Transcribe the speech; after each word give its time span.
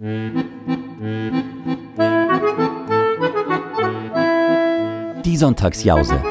Die 0.00 0.06
Sonntagsjause. 5.36 6.22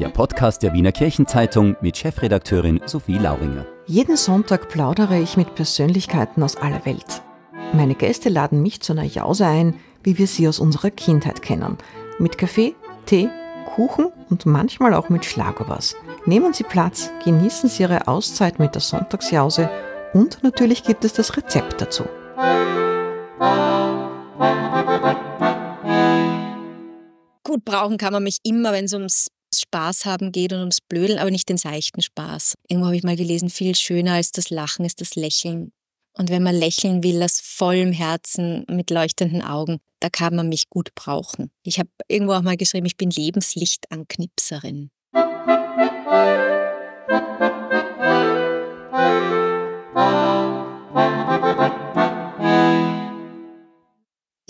Der 0.00 0.08
Podcast 0.08 0.64
der 0.64 0.72
Wiener 0.72 0.90
Kirchenzeitung 0.90 1.76
mit 1.82 1.96
Chefredakteurin 1.96 2.80
Sophie 2.86 3.18
Lauringer. 3.18 3.64
Jeden 3.86 4.16
Sonntag 4.16 4.68
plaudere 4.70 5.20
ich 5.20 5.36
mit 5.36 5.54
Persönlichkeiten 5.54 6.42
aus 6.42 6.56
aller 6.56 6.84
Welt. 6.84 7.22
Meine 7.72 7.94
Gäste 7.94 8.28
laden 8.28 8.60
mich 8.60 8.80
zu 8.80 8.92
einer 8.92 9.04
Jause 9.04 9.46
ein, 9.46 9.76
wie 10.02 10.18
wir 10.18 10.26
sie 10.26 10.48
aus 10.48 10.58
unserer 10.58 10.90
Kindheit 10.90 11.42
kennen. 11.42 11.78
Mit 12.18 12.38
Kaffee, 12.38 12.74
Tee, 13.06 13.28
Kuchen 13.76 14.06
und 14.30 14.46
manchmal 14.46 14.94
auch 14.94 15.10
mit 15.10 15.24
Schlagobers. 15.24 15.94
Nehmen 16.26 16.52
Sie 16.52 16.64
Platz, 16.64 17.12
genießen 17.24 17.68
Sie 17.68 17.84
Ihre 17.84 18.08
Auszeit 18.08 18.58
mit 18.58 18.74
der 18.74 18.82
Sonntagsjause 18.82 19.70
und 20.12 20.42
natürlich 20.42 20.84
gibt 20.84 21.04
es 21.04 21.12
das 21.12 21.36
Rezept 21.36 21.80
dazu. 21.80 22.04
Gut 27.44 27.64
brauchen 27.64 27.98
kann 27.98 28.12
man 28.12 28.22
mich 28.22 28.38
immer, 28.44 28.72
wenn 28.72 28.86
es 28.86 28.92
ums 28.92 29.28
Spaß 29.54 30.06
haben 30.06 30.32
geht 30.32 30.52
und 30.52 30.60
ums 30.60 30.80
Blödeln, 30.80 31.18
aber 31.18 31.30
nicht 31.30 31.48
den 31.48 31.58
seichten 31.58 32.00
Spaß. 32.00 32.54
Irgendwo 32.68 32.86
habe 32.86 32.96
ich 32.96 33.02
mal 33.02 33.16
gelesen, 33.16 33.50
viel 33.50 33.74
schöner 33.74 34.14
als 34.14 34.32
das 34.32 34.50
Lachen 34.50 34.84
ist 34.84 35.00
das 35.00 35.14
Lächeln. 35.14 35.72
Und 36.14 36.30
wenn 36.30 36.42
man 36.42 36.54
lächeln 36.54 37.02
will, 37.02 37.22
aus 37.22 37.40
vollem 37.42 37.92
Herzen, 37.92 38.64
mit 38.68 38.90
leuchtenden 38.90 39.42
Augen, 39.42 39.78
da 40.00 40.10
kann 40.10 40.34
man 40.34 40.48
mich 40.48 40.68
gut 40.68 40.94
brauchen. 40.94 41.50
Ich 41.62 41.78
habe 41.78 41.88
irgendwo 42.08 42.34
auch 42.34 42.42
mal 42.42 42.56
geschrieben, 42.56 42.86
ich 42.86 42.96
bin 42.96 43.10
Lebenslichtanknipserin. 43.10 44.90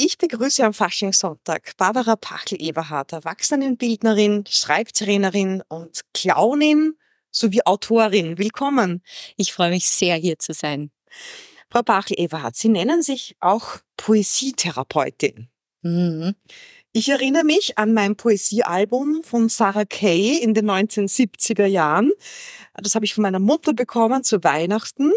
Ich 0.04 0.18
begrüße 0.18 0.64
am 0.64 0.74
Faschingssonntag 0.74 1.76
Barbara 1.76 2.16
Pachel-Eberhardt, 2.16 3.12
Erwachsenenbildnerin, 3.12 4.42
Schreibtrainerin 4.48 5.62
und 5.68 6.00
Clownin 6.12 6.96
sowie 7.30 7.62
Autorin. 7.64 8.36
Willkommen. 8.36 9.04
Ich 9.36 9.52
freue 9.52 9.70
mich 9.70 9.88
sehr, 9.88 10.16
hier 10.16 10.40
zu 10.40 10.54
sein. 10.54 10.90
Frau 11.70 11.82
Pachel-Eberhardt, 11.82 12.56
Sie 12.56 12.68
nennen 12.68 13.04
sich 13.04 13.36
auch 13.38 13.76
Poesietherapeutin. 13.96 15.48
Mhm. 15.82 16.34
Ich 16.90 17.08
erinnere 17.08 17.44
mich 17.44 17.78
an 17.78 17.94
mein 17.94 18.16
Poesiealbum 18.16 19.22
von 19.22 19.48
Sarah 19.48 19.84
Kay 19.84 20.36
in 20.36 20.52
den 20.52 20.68
1970er 20.68 21.66
Jahren. 21.66 22.10
Das 22.74 22.96
habe 22.96 23.04
ich 23.04 23.14
von 23.14 23.22
meiner 23.22 23.38
Mutter 23.38 23.72
bekommen 23.72 24.24
zu 24.24 24.42
Weihnachten. 24.42 25.12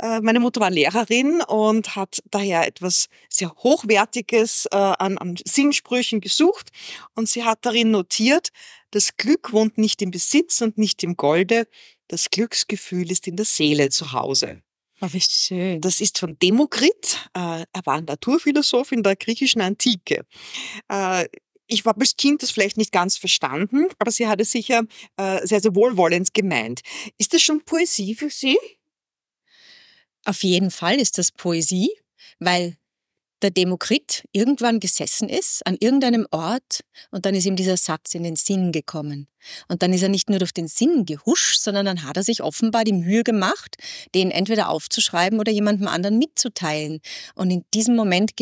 Äh, 0.00 0.20
meine 0.20 0.40
Mutter 0.40 0.60
war 0.60 0.70
Lehrerin 0.70 1.40
und 1.42 1.96
hat 1.96 2.22
daher 2.30 2.66
etwas 2.66 3.08
sehr 3.28 3.54
Hochwertiges 3.54 4.66
äh, 4.70 4.76
an, 4.76 5.18
an 5.18 5.36
Sinnsprüchen 5.44 6.20
gesucht. 6.20 6.70
Und 7.14 7.28
sie 7.28 7.44
hat 7.44 7.60
darin 7.62 7.90
notiert, 7.90 8.50
das 8.90 9.16
Glück 9.16 9.52
wohnt 9.52 9.78
nicht 9.78 10.02
im 10.02 10.10
Besitz 10.10 10.60
und 10.60 10.78
nicht 10.78 11.02
im 11.02 11.16
Golde. 11.16 11.66
Das 12.08 12.30
Glücksgefühl 12.30 13.10
ist 13.10 13.26
in 13.26 13.36
der 13.36 13.46
Seele 13.46 13.88
zu 13.90 14.12
Hause. 14.12 14.62
Oh, 15.00 15.08
wie 15.10 15.20
schön. 15.20 15.80
Das 15.80 16.00
ist 16.00 16.18
von 16.18 16.38
Demokrit. 16.38 17.28
Äh, 17.34 17.64
er 17.72 17.82
war 17.84 17.94
ein 17.94 18.04
Naturphilosoph 18.04 18.92
in 18.92 19.02
der 19.02 19.16
griechischen 19.16 19.60
Antike. 19.60 20.24
Ich 21.66 21.84
habe 21.86 22.00
als 22.00 22.16
Kind 22.16 22.42
das 22.42 22.50
vielleicht 22.50 22.76
nicht 22.76 22.92
ganz 22.92 23.16
verstanden, 23.16 23.86
aber 23.98 24.10
sie 24.10 24.26
hat 24.26 24.40
es 24.40 24.52
sicher 24.52 24.82
äh, 25.16 25.46
sehr, 25.46 25.60
sehr 25.60 25.74
wohlwollend 25.74 26.34
gemeint. 26.34 26.82
Ist 27.18 27.32
das 27.32 27.42
schon 27.42 27.64
Poesie 27.64 28.14
für 28.14 28.28
Sie? 28.28 28.58
Auf 30.24 30.42
jeden 30.42 30.70
Fall 30.70 30.96
ist 30.96 31.18
das 31.18 31.32
Poesie, 31.32 31.90
weil 32.38 32.76
der 33.44 33.50
Demokrit 33.50 34.24
irgendwann 34.32 34.80
gesessen 34.80 35.28
ist 35.28 35.66
an 35.66 35.76
irgendeinem 35.78 36.26
Ort 36.30 36.80
und 37.10 37.26
dann 37.26 37.34
ist 37.34 37.44
ihm 37.44 37.56
dieser 37.56 37.76
Satz 37.76 38.14
in 38.14 38.22
den 38.22 38.36
Sinn 38.36 38.72
gekommen. 38.72 39.28
Und 39.68 39.82
dann 39.82 39.92
ist 39.92 40.02
er 40.02 40.08
nicht 40.08 40.30
nur 40.30 40.38
durch 40.38 40.54
den 40.54 40.66
Sinn 40.66 41.04
gehuscht, 41.04 41.60
sondern 41.60 41.84
dann 41.84 42.04
hat 42.04 42.16
er 42.16 42.22
sich 42.22 42.42
offenbar 42.42 42.84
die 42.84 42.94
Mühe 42.94 43.22
gemacht, 43.22 43.76
den 44.14 44.30
entweder 44.30 44.70
aufzuschreiben 44.70 45.38
oder 45.38 45.52
jemandem 45.52 45.88
anderen 45.88 46.18
mitzuteilen. 46.18 47.00
Und 47.34 47.50
in 47.50 47.64
diesem 47.74 47.96
Moment 47.96 48.32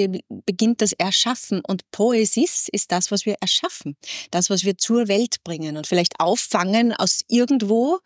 beginnt 0.46 0.80
das 0.80 0.92
Erschaffen. 0.92 1.62
Und 1.66 1.82
Poesis 1.90 2.68
ist 2.70 2.92
das, 2.92 3.10
was 3.10 3.26
wir 3.26 3.34
erschaffen, 3.40 3.96
das, 4.30 4.50
was 4.50 4.62
wir 4.62 4.78
zur 4.78 5.08
Welt 5.08 5.42
bringen 5.42 5.76
und 5.76 5.88
vielleicht 5.88 6.20
auffangen 6.20 6.92
aus 6.92 7.22
irgendwo 7.26 7.98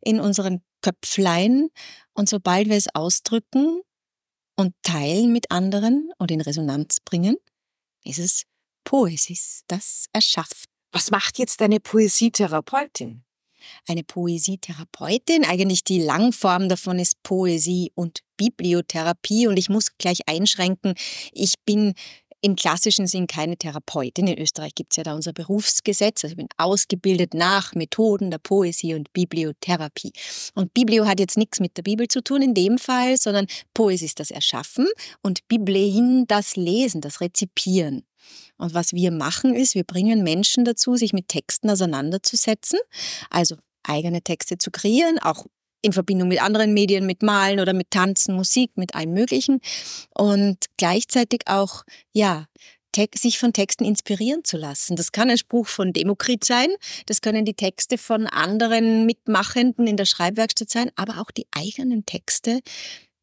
in 0.00 0.20
unseren 0.20 0.62
Köpflein. 0.82 1.70
Und 2.14 2.28
sobald 2.28 2.68
wir 2.68 2.76
es 2.76 2.94
ausdrücken, 2.94 3.82
und 4.56 4.74
teilen 4.82 5.32
mit 5.32 5.50
anderen 5.50 6.10
und 6.18 6.30
in 6.30 6.40
Resonanz 6.40 6.98
bringen, 7.04 7.36
ist 8.04 8.18
es 8.18 8.44
Poesis, 8.84 9.62
das 9.66 10.06
erschafft. 10.12 10.68
Was 10.92 11.10
macht 11.10 11.38
jetzt 11.38 11.60
eine 11.62 11.80
Poesietherapeutin? 11.80 13.24
Eine 13.88 14.04
Poesietherapeutin, 14.04 15.44
eigentlich 15.46 15.84
die 15.84 16.02
Langform 16.02 16.68
davon 16.68 16.98
ist 16.98 17.22
Poesie 17.22 17.92
und 17.94 18.20
Bibliotherapie 18.36 19.46
und 19.46 19.56
ich 19.56 19.70
muss 19.70 19.96
gleich 19.96 20.28
einschränken, 20.28 20.94
ich 21.32 21.54
bin 21.64 21.94
im 22.44 22.56
klassischen 22.56 23.06
Sinn 23.06 23.26
keine 23.26 23.56
Therapeutin. 23.56 24.26
In 24.26 24.38
Österreich 24.38 24.74
gibt 24.74 24.92
es 24.92 24.98
ja 24.98 25.02
da 25.02 25.14
unser 25.14 25.32
Berufsgesetz. 25.32 26.24
Also 26.24 26.34
ich 26.34 26.36
bin 26.36 26.48
ausgebildet 26.58 27.32
nach 27.32 27.74
Methoden 27.74 28.30
der 28.30 28.36
Poesie 28.36 28.92
und 28.92 29.10
Bibliotherapie. 29.14 30.12
Und 30.54 30.74
Biblio 30.74 31.06
hat 31.06 31.20
jetzt 31.20 31.38
nichts 31.38 31.58
mit 31.58 31.78
der 31.78 31.82
Bibel 31.82 32.06
zu 32.06 32.22
tun 32.22 32.42
in 32.42 32.52
dem 32.52 32.76
Fall, 32.76 33.16
sondern 33.16 33.46
Poesie 33.72 34.04
ist 34.04 34.20
das 34.20 34.30
Erschaffen 34.30 34.86
und 35.22 35.48
Biblein 35.48 36.26
das 36.28 36.54
Lesen, 36.54 37.00
das 37.00 37.22
Rezipieren. 37.22 38.04
Und 38.58 38.74
was 38.74 38.92
wir 38.92 39.10
machen 39.10 39.54
ist, 39.54 39.74
wir 39.74 39.84
bringen 39.84 40.22
Menschen 40.22 40.66
dazu, 40.66 40.96
sich 40.96 41.14
mit 41.14 41.28
Texten 41.28 41.70
auseinanderzusetzen, 41.70 42.78
also 43.30 43.56
eigene 43.84 44.20
Texte 44.20 44.58
zu 44.58 44.70
kreieren, 44.70 45.18
auch 45.18 45.46
in 45.84 45.92
Verbindung 45.92 46.28
mit 46.28 46.42
anderen 46.42 46.72
Medien, 46.72 47.06
mit 47.06 47.22
Malen 47.22 47.60
oder 47.60 47.74
mit 47.74 47.90
Tanzen, 47.90 48.34
Musik, 48.34 48.72
mit 48.76 48.94
allem 48.94 49.12
Möglichen. 49.12 49.60
Und 50.14 50.56
gleichzeitig 50.78 51.42
auch, 51.46 51.84
ja, 52.12 52.46
sich 53.16 53.38
von 53.40 53.52
Texten 53.52 53.84
inspirieren 53.84 54.44
zu 54.44 54.56
lassen. 54.56 54.94
Das 54.94 55.10
kann 55.10 55.28
ein 55.28 55.36
Spruch 55.36 55.66
von 55.66 55.92
Demokrit 55.92 56.44
sein, 56.44 56.68
das 57.06 57.20
können 57.20 57.44
die 57.44 57.54
Texte 57.54 57.98
von 57.98 58.28
anderen 58.28 59.04
Mitmachenden 59.04 59.88
in 59.88 59.96
der 59.96 60.04
Schreibwerkstatt 60.04 60.70
sein, 60.70 60.92
aber 60.94 61.20
auch 61.20 61.32
die 61.32 61.46
eigenen 61.50 62.06
Texte 62.06 62.60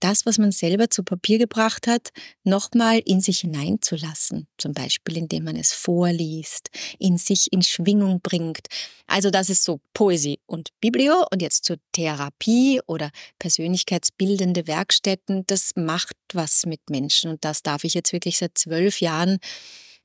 das, 0.03 0.25
was 0.25 0.37
man 0.37 0.51
selber 0.51 0.89
zu 0.89 1.03
Papier 1.03 1.37
gebracht 1.37 1.87
hat, 1.87 2.09
nochmal 2.43 3.01
in 3.05 3.21
sich 3.21 3.39
hineinzulassen. 3.39 4.47
Zum 4.57 4.73
Beispiel, 4.73 5.17
indem 5.17 5.45
man 5.45 5.55
es 5.55 5.71
vorliest, 5.71 6.69
in 6.99 7.17
sich 7.17 7.51
in 7.53 7.61
Schwingung 7.61 8.19
bringt. 8.21 8.67
Also 9.07 9.29
das 9.29 9.49
ist 9.49 9.63
so 9.63 9.79
Poesie 9.93 10.39
und 10.45 10.69
Biblio 10.81 11.25
und 11.31 11.41
jetzt 11.41 11.65
zur 11.65 11.77
Therapie 11.93 12.81
oder 12.87 13.11
persönlichkeitsbildende 13.39 14.67
Werkstätten. 14.67 15.43
Das 15.47 15.71
macht 15.75 16.15
was 16.33 16.65
mit 16.65 16.81
Menschen 16.89 17.29
und 17.31 17.45
das 17.45 17.61
darf 17.61 17.83
ich 17.83 17.93
jetzt 17.93 18.13
wirklich 18.13 18.37
seit 18.37 18.57
zwölf 18.57 19.01
Jahren 19.01 19.37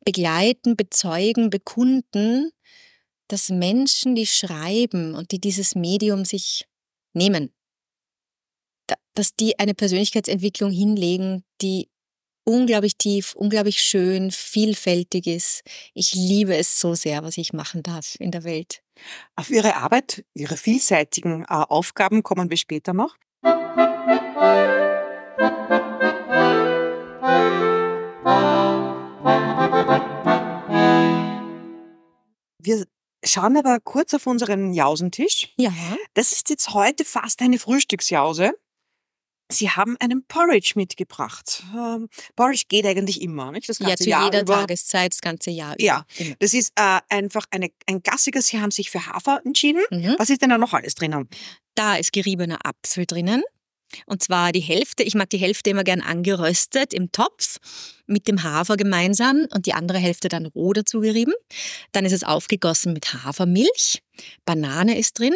begleiten, 0.05 0.77
bezeugen, 0.77 1.51
bekunden, 1.51 2.51
dass 3.29 3.49
Menschen, 3.49 4.15
die 4.15 4.27
schreiben 4.27 5.15
und 5.15 5.33
die 5.33 5.41
dieses 5.41 5.75
Medium 5.75 6.25
sich 6.25 6.67
nehmen, 7.13 7.53
dass 9.17 9.35
die 9.35 9.59
eine 9.59 9.75
Persönlichkeitsentwicklung 9.75 10.71
hinlegen, 10.71 11.43
die 11.63 11.89
unglaublich 12.45 12.97
tief, 12.97 13.35
unglaublich 13.35 13.81
schön, 13.81 14.31
vielfältig 14.31 15.27
ist. 15.27 15.63
Ich 15.95 16.15
liebe 16.15 16.55
es 16.57 16.79
so 16.79 16.95
sehr, 16.95 17.25
was 17.25 17.39
ich 17.39 17.53
machen 17.53 17.83
darf 17.83 18.15
in 18.21 18.31
der 18.31 18.45
Welt. 18.45 18.83
Auf 19.35 19.51
Ihre 19.51 19.77
Arbeit, 19.77 20.25
Ihre 20.35 20.57
vielseitigen 20.57 21.43
äh, 21.43 21.47
Aufgaben 21.49 22.23
kommen 22.23 22.51
wir 22.51 22.57
später 22.57 22.93
noch. 22.93 23.17
Wir 32.63 32.85
schauen 33.25 33.57
aber 33.57 33.79
kurz 33.81 34.13
auf 34.15 34.27
unseren 34.27 34.73
Jausentisch. 34.73 35.53
Ja. 35.57 35.73
Das 36.15 36.33
ist 36.33 36.51
jetzt 36.51 36.75
heute 36.75 37.05
fast 37.05 37.41
eine 37.41 37.59
Frühstücksjause. 37.59 38.53
Sie 39.51 39.71
haben 39.71 39.97
einen 40.01 40.25
Porridge 40.27 40.73
mitgebracht. 40.75 41.63
Ähm, 41.75 42.09
Porridge 42.35 42.65
geht 42.69 42.85
eigentlich 42.85 43.23
immer, 43.23 43.53
nicht? 43.53 43.69
Das 43.69 43.79
ganze 43.79 43.93
ja, 43.93 43.97
zu 43.97 44.11
Jahr 44.11 44.25
jeder 44.25 44.43
über. 44.43 44.55
Tageszeit, 44.55 45.13
das 45.13 45.21
ganze 45.21 45.51
Jahr 45.51 45.75
über. 45.75 45.85
Ja, 45.85 46.05
das 46.41 46.53
ist 46.53 46.73
äh, 46.77 47.01
einfach 47.09 47.45
eine, 47.51 47.71
ein 47.87 48.03
Gassiger. 48.03 48.43
Sie 48.43 48.61
haben 48.61 48.71
sich 48.73 48.91
für 48.91 49.07
Hafer 49.07 49.41
entschieden. 49.45 49.83
Mhm. 49.91 50.17
Was 50.19 50.31
ist 50.31 50.43
denn 50.43 50.51
da 50.51 50.59
noch 50.59 50.73
alles 50.73 50.95
drinnen? 50.95 51.29
Da 51.75 51.97
ist 51.97 52.13
geriebener 52.13 52.59
Apfel 52.65 53.07
drinnen. 53.07 53.43
Und 54.07 54.23
zwar 54.23 54.53
die 54.53 54.61
Hälfte, 54.61 55.05
ich 55.05 55.15
mag 55.15 55.31
die 55.31 55.39
Hälfte 55.39 55.71
immer 55.71 55.85
gern 55.85 56.01
angeröstet 56.01 56.93
im 56.93 57.13
Topf 57.13 57.59
mit 58.07 58.27
dem 58.27 58.43
Hafer 58.43 58.77
gemeinsam 58.77 59.47
und 59.55 59.67
die 59.67 59.75
andere 59.75 59.99
Hälfte 59.99 60.29
dann 60.29 60.47
roh 60.47 60.73
dazu 60.73 61.01
gerieben. 61.01 61.35
Dann 61.93 62.05
ist 62.05 62.13
es 62.13 62.25
aufgegossen 62.25 62.93
mit 62.93 63.15
Hafermilch, 63.15 64.03
Banane 64.45 64.99
ist 64.99 65.19
drin 65.19 65.35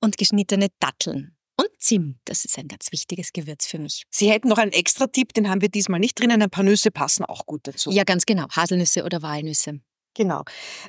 und 0.00 0.18
geschnittene 0.18 0.68
Datteln. 0.80 1.34
Und 1.56 1.68
Zimt, 1.78 2.18
das 2.24 2.44
ist 2.44 2.58
ein 2.58 2.68
ganz 2.68 2.92
wichtiges 2.92 3.32
Gewürz 3.32 3.66
für 3.66 3.78
mich. 3.78 4.04
Sie 4.10 4.30
hätten 4.30 4.48
noch 4.48 4.58
einen 4.58 4.72
extra 4.72 5.06
Tipp, 5.06 5.34
den 5.34 5.48
haben 5.48 5.60
wir 5.60 5.68
diesmal 5.68 6.00
nicht 6.00 6.18
drinnen. 6.18 6.40
Ein 6.42 6.50
paar 6.50 6.64
Nüsse 6.64 6.90
passen 6.90 7.24
auch 7.24 7.46
gut 7.46 7.66
dazu. 7.66 7.90
Ja, 7.90 8.04
ganz 8.04 8.24
genau. 8.24 8.46
Haselnüsse 8.50 9.04
oder 9.04 9.22
Walnüsse. 9.22 9.80
Genau. 10.14 10.42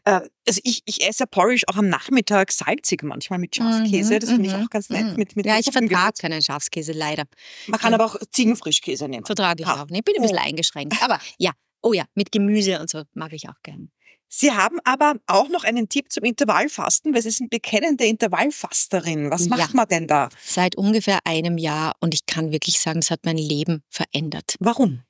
Äh, 0.04 0.22
also 0.48 0.60
ich, 0.64 0.82
ich 0.86 1.08
esse 1.08 1.26
Porridge 1.28 1.64
auch 1.68 1.78
am 1.78 1.88
Nachmittag 1.88 2.52
salzig 2.52 3.04
manchmal 3.04 3.40
mit 3.40 3.56
Schafskäse. 3.56 4.16
Mhm, 4.16 4.20
das 4.20 4.30
finde 4.30 4.48
ich 4.48 4.56
mhm, 4.56 4.64
auch 4.64 4.70
ganz 4.70 4.90
nett. 4.90 5.06
mhm. 5.06 5.16
Mit, 5.16 5.36
mit 5.36 5.46
Ja, 5.46 5.60
ich 5.60 5.72
vertrage 5.72 6.14
keinen 6.20 6.42
Schafskäse, 6.42 6.92
leider. 6.92 7.24
Man 7.68 7.80
kann 7.80 7.94
aber 7.94 8.06
auch 8.06 8.18
Ziegenfrischkäse 8.32 9.08
nehmen. 9.08 9.26
Vertrage 9.26 9.64
ich 9.64 9.70
auch 9.70 9.88
nicht. 9.88 10.06
Bin 10.06 10.16
ein 10.18 10.22
bisschen 10.22 10.38
eingeschränkt. 10.38 11.02
Aber 11.02 11.20
ja, 11.38 11.52
oh 11.82 11.94
ja, 11.94 12.06
mit 12.16 12.32
Gemüse 12.32 12.80
und 12.80 12.90
so 12.90 13.04
mag 13.14 13.34
ich 13.34 13.48
auch 13.48 13.62
gern. 13.64 13.92
Sie 14.36 14.52
haben 14.52 14.80
aber 14.84 15.14
auch 15.28 15.48
noch 15.48 15.64
einen 15.64 15.90
Tipp 15.90 16.12
zum 16.12 16.24
Intervallfasten, 16.24 17.14
weil 17.14 17.22
Sie 17.22 17.30
sind 17.30 17.52
bekennende 17.52 18.06
Intervallfasterin. 18.06 19.30
Was 19.30 19.46
Ja. 19.46 19.50
macht 19.58 19.76
man 19.76 19.88
denn 19.88 20.08
da? 20.08 20.30
Seit 20.44 20.76
ungefähr 20.76 21.20
einem 21.24 21.60
Jahr 21.60 21.94
und 22.00 22.16
ich 22.16 22.26
kann 22.26 22.52
wirklich 22.52 22.80
sagen, 22.80 22.98
es 23.00 23.12
hat 23.12 23.26
mein 23.26 23.38
Leben 23.38 23.84
verändert. 23.90 24.56
Warum? 24.60 25.04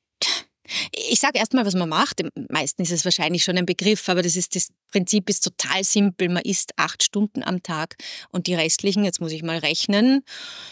Ich 0.92 1.22
sage 1.22 1.40
erstmal, 1.40 1.66
was 1.66 1.74
man 1.74 1.88
macht. 1.88 2.20
Im 2.20 2.30
meisten 2.50 2.82
ist 2.82 2.92
es 2.92 3.06
wahrscheinlich 3.06 3.44
schon 3.46 3.58
ein 3.58 3.66
Begriff, 3.66 4.10
aber 4.10 4.22
das, 4.24 4.36
ist, 4.36 4.56
das 4.58 4.70
Prinzip 4.92 5.30
ist 5.30 5.42
total 5.42 5.86
simpel. 5.86 6.28
Man 6.28 6.44
isst 6.44 6.72
acht 6.76 7.02
Stunden 7.04 7.44
am 7.44 7.64
Tag 7.64 7.96
und 8.30 8.48
die 8.48 8.56
restlichen, 8.56 9.06
jetzt 9.06 9.22
muss 9.22 9.32
ich 9.32 9.44
mal 9.44 9.58
rechnen, 9.60 10.24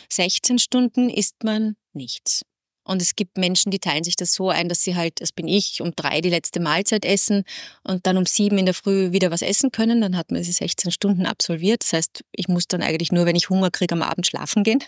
16 0.09 0.59
Stunden 0.59 1.09
isst 1.09 1.44
man 1.44 1.75
nichts. 1.94 2.42
Und 2.83 3.01
es 3.01 3.16
gibt 3.16 3.38
Menschen, 3.38 3.72
die 3.72 3.80
teilen 3.80 4.04
sich 4.04 4.16
das 4.16 4.33
so 4.33 4.50
ein, 4.50 4.68
dass 4.68 4.83
sie 4.83 4.95
halt, 4.95 5.22
das 5.22 5.31
bin 5.31 5.48
ich, 5.48 5.81
um 5.81 5.94
drei 5.95 6.22
die 6.22 6.30
letzte 6.30 6.60
Mahlzeit 6.60 7.06
essen 7.06 7.44
und 7.83 8.07
dann 8.07 8.18
um 8.18 8.25
sieben 8.25 8.57
in 8.57 8.66
der 8.66 8.74
Früh 8.74 9.12
wieder 9.12 9.31
was 9.31 9.42
essen 9.42 9.72
können. 9.72 10.01
Dann 10.01 10.18
hat 10.18 10.31
man 10.31 10.42
diese 10.42 10.54
16 10.54 10.92
Stunden 10.92 11.25
absolviert. 11.25 11.83
Das 11.83 11.94
heißt, 11.94 12.24
ich 12.31 12.48
muss 12.48 12.68
dann 12.68 12.81
eigentlich 12.81 13.12
nur, 13.12 13.25
wenn 13.25 13.36
ich 13.36 13.50
Hunger 13.50 13.72
kriege, 13.72 13.94
am 13.94 14.01
Abend 14.01 14.25
schlafen 14.25 14.63
gehen. 14.63 14.83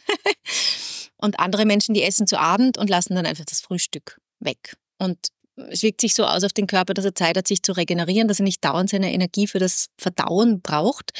und 1.17 1.39
andere 1.39 1.65
Menschen, 1.65 1.93
die 1.93 2.03
essen 2.03 2.27
zu 2.27 2.39
Abend 2.39 2.77
und 2.77 2.89
lassen 2.89 3.15
dann 3.15 3.25
einfach 3.25 3.45
das 3.45 3.61
Frühstück 3.61 4.19
weg. 4.39 4.75
Und 4.97 5.17
es 5.55 5.83
wirkt 5.83 6.01
sich 6.01 6.13
so 6.13 6.25
aus 6.25 6.43
auf 6.43 6.53
den 6.53 6.67
Körper, 6.67 6.93
dass 6.93 7.05
er 7.05 7.13
Zeit 7.13 7.37
hat, 7.37 7.47
sich 7.47 7.61
zu 7.61 7.73
regenerieren, 7.73 8.27
dass 8.27 8.39
er 8.39 8.43
nicht 8.43 8.63
dauernd 8.65 8.89
seine 8.89 9.13
Energie 9.13 9.47
für 9.47 9.59
das 9.59 9.87
Verdauen 9.97 10.61
braucht. 10.61 11.11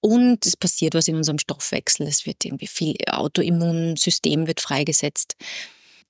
Und 0.00 0.46
es 0.46 0.56
passiert 0.56 0.94
was 0.94 1.08
in 1.08 1.16
unserem 1.16 1.38
Stoffwechsel. 1.38 2.06
Es 2.06 2.24
wird 2.24 2.44
irgendwie 2.44 2.66
viel 2.66 2.96
Autoimmunsystem 3.06 4.46
wird 4.46 4.60
freigesetzt. 4.60 5.36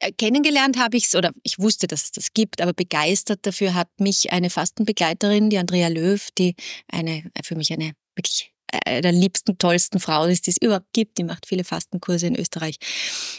Äh, 0.03 0.13
Kennengelernt 0.13 0.79
habe 0.79 0.97
ich 0.97 1.07
es, 1.07 1.15
oder 1.15 1.33
ich 1.43 1.59
wusste, 1.59 1.87
dass 1.87 2.05
es 2.05 2.13
das 2.13 2.35
gibt, 2.35 2.61
aber 2.61 2.73
begeistert 2.73 3.41
dafür 3.47 3.75
hat 3.75 3.89
mich 3.99 4.33
eine 4.33 4.51
Fastenbegleiterin, 4.51 5.49
die 5.49 5.59
Andrea 5.59 5.89
Löw, 5.89 6.29
die 6.37 6.57
eine, 6.89 7.31
für 7.45 7.55
mich 7.55 7.73
eine 7.73 7.93
wirklich 8.17 8.53
äh, 8.85 9.01
der 9.01 9.13
liebsten, 9.13 9.59
tollsten 9.59 10.01
Frau 10.01 10.25
ist, 10.25 10.47
die 10.47 10.51
es 10.51 10.57
überhaupt 10.61 10.93
gibt. 10.93 11.19
Die 11.19 11.25
macht 11.25 11.47
viele 11.47 11.63
Fastenkurse 11.63 12.27
in 12.27 12.37
Österreich 12.37 12.77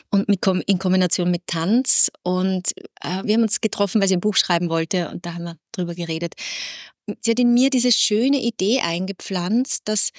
und 0.10 0.30
mit, 0.30 0.46
in 0.68 0.80
Kombination 0.80 1.32
mit 1.32 1.48
Tanz. 1.48 2.10
Und 2.24 2.72
äh, 3.02 3.24
wir 3.24 3.34
haben 3.36 3.44
uns 3.44 3.60
getroffen, 3.60 4.00
weil 4.00 4.08
sie 4.08 4.16
ein 4.16 4.22
Buch 4.22 4.36
schreiben 4.36 4.70
wollte 4.70 5.10
und 5.10 5.26
da 5.26 5.34
haben 5.34 5.44
wir 5.44 5.58
drüber 5.74 5.96
geredet. 5.96 6.36
Sie 7.20 7.32
hat 7.32 7.40
in 7.40 7.54
mir 7.54 7.70
diese 7.70 7.92
schöne 7.92 8.42
Idee 8.42 8.80
eingepflanzt, 8.80 9.82
dass 9.86 10.12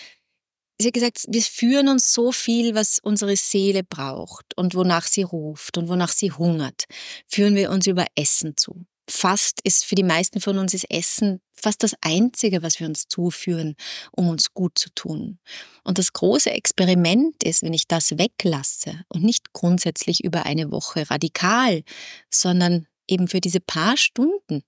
sie 0.80 0.88
hat 0.88 0.94
gesagt, 0.94 1.24
wir 1.28 1.42
führen 1.42 1.88
uns 1.88 2.12
so 2.12 2.32
viel, 2.32 2.74
was 2.74 2.98
unsere 2.98 3.36
Seele 3.36 3.82
braucht 3.84 4.56
und 4.56 4.74
wonach 4.74 5.06
sie 5.06 5.22
ruft 5.22 5.78
und 5.78 5.88
wonach 5.88 6.12
sie 6.12 6.32
hungert, 6.32 6.84
führen 7.28 7.54
wir 7.54 7.70
uns 7.70 7.86
über 7.86 8.06
Essen 8.14 8.56
zu. 8.56 8.84
Fast 9.08 9.60
ist 9.64 9.84
für 9.84 9.96
die 9.96 10.02
meisten 10.02 10.40
von 10.40 10.58
uns 10.58 10.72
ist 10.72 10.90
Essen 10.90 11.40
fast 11.52 11.82
das 11.82 11.94
Einzige, 12.00 12.62
was 12.62 12.80
wir 12.80 12.86
uns 12.86 13.06
zuführen, 13.06 13.74
um 14.12 14.28
uns 14.28 14.52
gut 14.54 14.78
zu 14.78 14.90
tun. 14.94 15.38
Und 15.82 15.98
das 15.98 16.12
große 16.12 16.50
Experiment 16.50 17.42
ist, 17.42 17.62
wenn 17.62 17.74
ich 17.74 17.86
das 17.86 18.18
weglasse 18.18 19.02
und 19.08 19.22
nicht 19.22 19.52
grundsätzlich 19.52 20.24
über 20.24 20.46
eine 20.46 20.70
Woche 20.70 21.08
radikal, 21.10 21.82
sondern 22.30 22.86
eben 23.06 23.28
für 23.28 23.40
diese 23.40 23.60
paar 23.60 23.96
Stunden. 23.96 24.62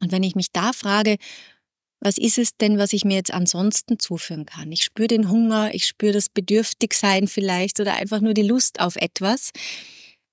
Und 0.00 0.12
wenn 0.12 0.22
ich 0.22 0.34
mich 0.34 0.52
da 0.52 0.72
frage, 0.72 1.16
was 2.00 2.18
ist 2.18 2.38
es 2.38 2.56
denn, 2.56 2.78
was 2.78 2.92
ich 2.92 3.04
mir 3.04 3.16
jetzt 3.16 3.32
ansonsten 3.32 3.98
zuführen 3.98 4.46
kann? 4.46 4.70
Ich 4.72 4.84
spüre 4.84 5.08
den 5.08 5.30
Hunger, 5.30 5.74
ich 5.74 5.86
spüre 5.86 6.12
das 6.12 6.28
Bedürftigsein 6.28 7.28
vielleicht 7.28 7.80
oder 7.80 7.94
einfach 7.94 8.20
nur 8.20 8.34
die 8.34 8.42
Lust 8.42 8.80
auf 8.80 8.96
etwas. 8.96 9.50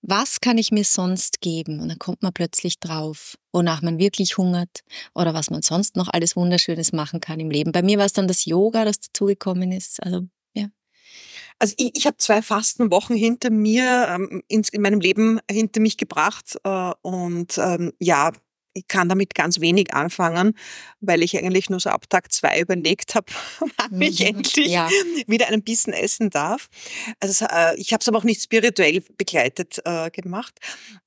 Was 0.02 0.40
kann 0.40 0.60
ich 0.60 0.72
mir 0.72 0.84
sonst 0.84 1.42
geben? 1.42 1.80
Und 1.80 1.90
dann 1.90 1.98
kommt 1.98 2.22
man 2.22 2.32
plötzlich 2.32 2.80
drauf, 2.80 3.36
wonach 3.52 3.82
man 3.82 3.98
wirklich 3.98 4.38
hungert 4.38 4.82
oder 5.16 5.34
was 5.34 5.50
man 5.50 5.64
sonst 5.64 5.96
noch 5.96 6.10
alles 6.10 6.36
Wunderschönes 6.36 6.94
machen 6.94 7.20
kann 7.20 7.40
im 7.40 7.50
Leben. 7.50 7.72
Bei 7.72 7.82
mir 7.82 7.98
war 7.98 8.06
es 8.06 8.14
dann 8.14 8.28
das 8.28 8.46
Yoga, 8.46 8.86
das 8.86 9.00
dazugekommen 9.00 9.72
ist. 9.72 10.04
Also 10.04 10.28
Also 11.60 11.74
ich, 11.78 11.92
ich 11.96 12.06
habe 12.06 12.18
zwei 12.18 12.42
Fastenwochen 12.42 13.16
hinter 13.16 13.50
mir, 13.50 14.08
ähm, 14.10 14.44
ins, 14.48 14.70
in 14.70 14.82
meinem 14.82 15.00
Leben 15.00 15.40
hinter 15.50 15.80
mich 15.80 15.98
gebracht 15.98 16.58
äh, 16.64 16.92
und 17.02 17.58
ähm, 17.58 17.94
ja, 18.00 18.32
ich 18.76 18.88
kann 18.88 19.10
damit 19.10 19.34
ganz 19.36 19.60
wenig 19.62 19.94
anfangen, 19.94 20.54
weil 21.00 21.24
ich 21.24 21.36
eigentlich 21.38 21.70
nur 21.70 21.80
so 21.80 21.90
ab 21.90 22.10
Tag 22.10 22.32
zwei 22.32 22.60
überlegt 22.60 23.16
habe, 23.16 23.28
wann 23.78 24.02
ich 24.02 24.20
Mhm, 24.20 24.28
endlich 24.28 24.68
ja. 24.68 24.90
wieder 25.28 25.48
einen 25.48 25.64
Bissen 25.64 25.94
essen 25.94 26.30
darf. 26.30 26.68
Also 27.20 27.46
äh, 27.46 27.76
ich 27.80 27.94
habe 27.94 28.02
es 28.02 28.08
aber 28.08 28.18
auch 28.20 28.24
nicht 28.24 28.42
spirituell 28.44 29.02
begleitet 29.18 29.80
äh, 29.86 30.12
gemacht, 30.12 30.60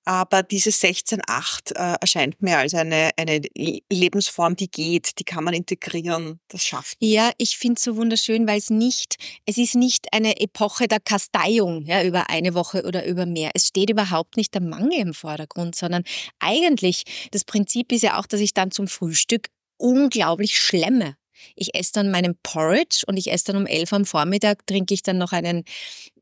aber 0.08 0.42
diese 0.42 0.70
16-8 0.70 1.74
äh, 1.76 1.98
erscheint 2.00 2.40
mir 2.40 2.56
als 2.56 2.72
eine, 2.72 3.10
eine 3.18 3.42
Le- 3.54 3.80
Lebensform, 3.92 4.56
die 4.56 4.70
geht, 4.70 5.18
die 5.18 5.24
kann 5.24 5.44
man 5.44 5.52
integrieren, 5.52 6.40
das 6.48 6.64
schafft. 6.64 6.96
Ja, 7.00 7.30
ich 7.36 7.58
finde 7.58 7.74
es 7.76 7.84
so 7.84 7.94
wunderschön, 7.96 8.48
weil 8.48 8.56
es 8.56 8.70
nicht, 8.70 9.16
es 9.44 9.58
ist 9.58 9.74
nicht 9.74 10.06
eine 10.14 10.40
Epoche 10.40 10.88
der 10.88 11.00
Kasteiung 11.00 11.84
ja, 11.84 12.02
über 12.02 12.30
eine 12.30 12.54
Woche 12.54 12.84
oder 12.86 13.04
über 13.04 13.26
mehr. 13.26 13.50
Es 13.52 13.66
steht 13.66 13.90
überhaupt 13.90 14.38
nicht 14.38 14.54
der 14.54 14.62
Mangel 14.62 14.98
im 14.98 15.12
Vordergrund, 15.12 15.74
sondern 15.74 16.04
eigentlich 16.38 17.02
das 17.32 17.44
Prinzip 17.44 17.92
ist 17.92 18.02
ja 18.02 18.18
auch, 18.18 18.26
dass 18.26 18.40
ich 18.40 18.54
dann 18.54 18.70
zum 18.70 18.88
Frühstück 18.88 19.48
unglaublich 19.76 20.58
schlemme. 20.58 21.16
Ich 21.54 21.74
esse 21.74 21.92
dann 21.92 22.10
meinen 22.10 22.34
Porridge 22.42 23.04
und 23.06 23.18
ich 23.18 23.30
esse 23.30 23.44
dann 23.52 23.56
um 23.56 23.66
elf 23.66 23.92
am 23.92 24.06
Vormittag, 24.06 24.66
trinke 24.66 24.94
ich 24.94 25.02
dann 25.02 25.18
noch 25.18 25.32
einen 25.32 25.64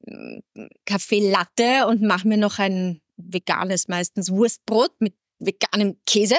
mm, 0.06 0.38
Kaffee 0.84 1.30
Latte 1.30 1.86
und 1.86 2.02
mache 2.02 2.26
mir 2.26 2.36
noch 2.36 2.58
ein 2.58 3.00
veganes, 3.16 3.88
meistens 3.88 4.30
Wurstbrot 4.30 4.92
mit 5.00 5.14
veganem 5.38 5.98
Käse. 6.06 6.36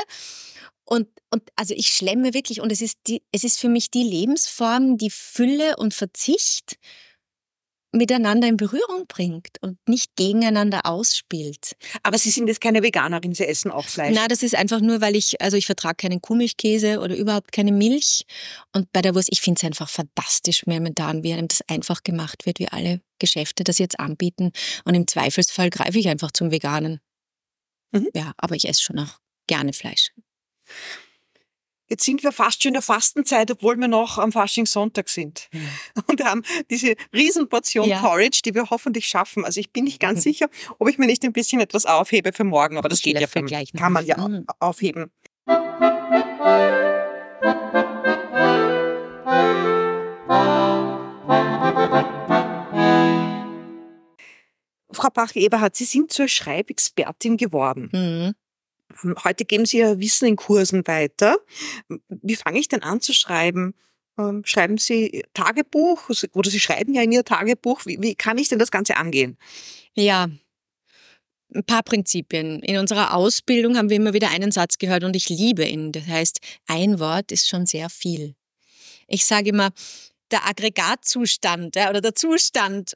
Und, 0.86 1.10
und 1.32 1.44
also 1.56 1.74
ich 1.74 1.88
schlemme 1.88 2.34
wirklich 2.34 2.62
und 2.62 2.72
es 2.72 2.82
ist, 2.82 3.00
die, 3.08 3.22
es 3.32 3.44
ist 3.44 3.60
für 3.60 3.68
mich 3.68 3.92
die 3.92 4.04
Lebensform, 4.04 4.98
die 4.98 5.10
Fülle 5.10 5.76
und 5.78 5.94
Verzicht 5.94 6.78
miteinander 7.92 8.48
in 8.48 8.58
Berührung 8.58 9.06
bringt 9.08 9.58
und 9.62 9.78
nicht 9.88 10.16
gegeneinander 10.16 10.86
ausspielt. 10.86 11.76
Aber 12.04 12.18
Sie 12.18 12.30
sind 12.30 12.48
jetzt 12.48 12.62
keine 12.62 12.84
Veganerin, 12.84 13.34
Sie 13.34 13.46
essen 13.46 13.72
auch 13.72 13.86
Fleisch. 13.86 14.14
Na, 14.16 14.28
das 14.28 14.44
ist 14.44 14.56
einfach 14.56 14.82
nur, 14.82 15.02
weil 15.02 15.16
ich, 15.16 15.42
also 15.42 15.58
ich 15.58 15.66
vertrage 15.66 15.96
keinen 15.96 16.22
Kuhmilchkäse 16.22 17.00
oder 17.00 17.16
überhaupt 17.16 17.52
keine 17.52 17.72
Milch. 17.72 18.26
Und 18.74 18.92
bei 18.94 19.02
der 19.02 19.16
Wurst, 19.16 19.30
ich 19.32 19.42
finde 19.42 19.60
es 19.60 19.64
einfach 19.64 19.90
fantastisch 19.90 20.66
momentan, 20.66 21.24
wie 21.24 21.34
einem 21.34 21.48
das 21.48 21.62
einfach 21.68 22.04
gemacht 22.04 22.46
wird, 22.46 22.60
wie 22.60 22.68
alle 22.68 23.02
Geschäfte 23.20 23.64
das 23.64 23.78
jetzt 23.80 24.00
anbieten. 24.00 24.52
Und 24.86 24.94
im 24.96 25.08
Zweifelsfall 25.08 25.70
greife 25.70 25.98
ich 26.00 26.08
einfach 26.10 26.32
zum 26.32 26.52
Veganen. 26.52 27.00
Mhm. 27.92 28.10
Ja, 28.16 28.34
aber 28.38 28.56
ich 28.56 28.68
esse 28.68 28.82
schon 28.82 29.00
auch 29.00 29.20
gerne 29.48 29.74
Fleisch. 29.74 30.12
Jetzt 31.90 32.04
sind 32.04 32.22
wir 32.22 32.34
fast 32.34 32.62
schon 32.62 32.72
in 32.72 32.74
der 32.74 32.82
Fastenzeit, 32.82 33.50
obwohl 33.50 33.78
wir 33.78 33.88
noch 33.88 34.18
am 34.18 34.34
Faschingssonntag 34.34 35.08
sind. 35.08 35.48
Und 36.08 36.22
haben 36.22 36.44
diese 36.70 36.96
Riesenportion 37.14 37.88
Ja. 37.88 38.02
Porridge, 38.02 38.42
die 38.44 38.54
wir 38.54 38.70
hoffentlich 38.70 39.08
schaffen. 39.08 39.46
Also 39.46 39.62
ich 39.62 39.72
bin 39.72 39.86
nicht 39.86 40.02
ganz 40.02 40.24
sicher, 40.24 40.50
ob 40.80 40.90
ich 40.90 40.98
mir 40.98 41.06
nicht 41.06 41.24
ein 41.24 41.32
bisschen 41.32 41.62
etwas 41.62 41.86
aufhebe 41.86 42.34
für 42.34 42.44
morgen, 42.44 42.78
aber 42.78 42.90
das 42.90 43.02
geht 43.02 43.20
ja 43.20 43.28
für 43.28 43.46
kann 43.78 43.94
man 43.94 44.06
ja 44.06 44.18
Mhm. 44.18 44.46
aufheben. 44.60 45.12
Frau 54.98 55.10
Bach-Eberhardt, 55.10 55.76
Sie 55.76 55.86
sind 55.86 56.12
zur 56.12 56.28
Schreibexpertin 56.28 57.38
geworden. 57.38 57.90
Mhm. 57.94 58.36
Heute 59.24 59.46
geben 59.46 59.66
Sie 59.66 59.78
Ihr 59.78 60.00
Wissen 60.00 60.28
in 60.28 60.36
Kursen 60.36 60.88
weiter. 60.88 61.38
Wie 62.10 62.36
fange 62.36 62.60
ich 62.60 62.68
denn 62.68 62.82
an 62.82 63.00
zu 63.00 63.14
schreiben? 63.14 63.76
Ähm, 64.18 64.42
Schreiben 64.44 64.78
Sie 64.78 65.24
Tagebuch 65.34 66.10
oder 66.34 66.50
Sie 66.50 66.60
schreiben 66.60 66.94
ja 66.94 67.04
in 67.04 67.12
Ihr 67.12 67.24
Tagebuch. 67.24 67.86
Wie, 67.86 68.02
wie 68.02 68.16
kann 68.16 68.40
ich 68.40 68.50
denn 68.50 68.60
das 68.60 68.72
Ganze 68.72 68.98
angehen? 68.98 69.38
Ja, 69.94 70.30
ein 71.54 71.64
paar 71.64 71.84
Prinzipien. 71.84 72.62
In 72.62 72.78
unserer 72.78 73.14
Ausbildung 73.14 73.78
haben 73.78 73.90
wir 73.90 73.98
immer 73.98 74.14
wieder 74.14 74.32
einen 74.32 74.52
Satz 74.52 74.80
gehört 74.80 75.04
und 75.04 75.16
ich 75.16 75.30
liebe 75.30 75.66
ihn. 75.66 75.92
Das 75.92 76.08
heißt, 76.08 76.40
ein 76.66 77.00
Wort 77.00 77.32
ist 77.32 77.48
schon 77.48 77.66
sehr 77.68 77.90
viel. 77.90 78.36
Ich 79.08 79.26
sage 79.26 79.50
immer, 79.50 79.70
der 80.32 80.48
Aggregatzustand 80.48 81.76
ja, 81.76 81.90
oder 81.90 82.02
der 82.02 82.16
Zustand 82.16 82.94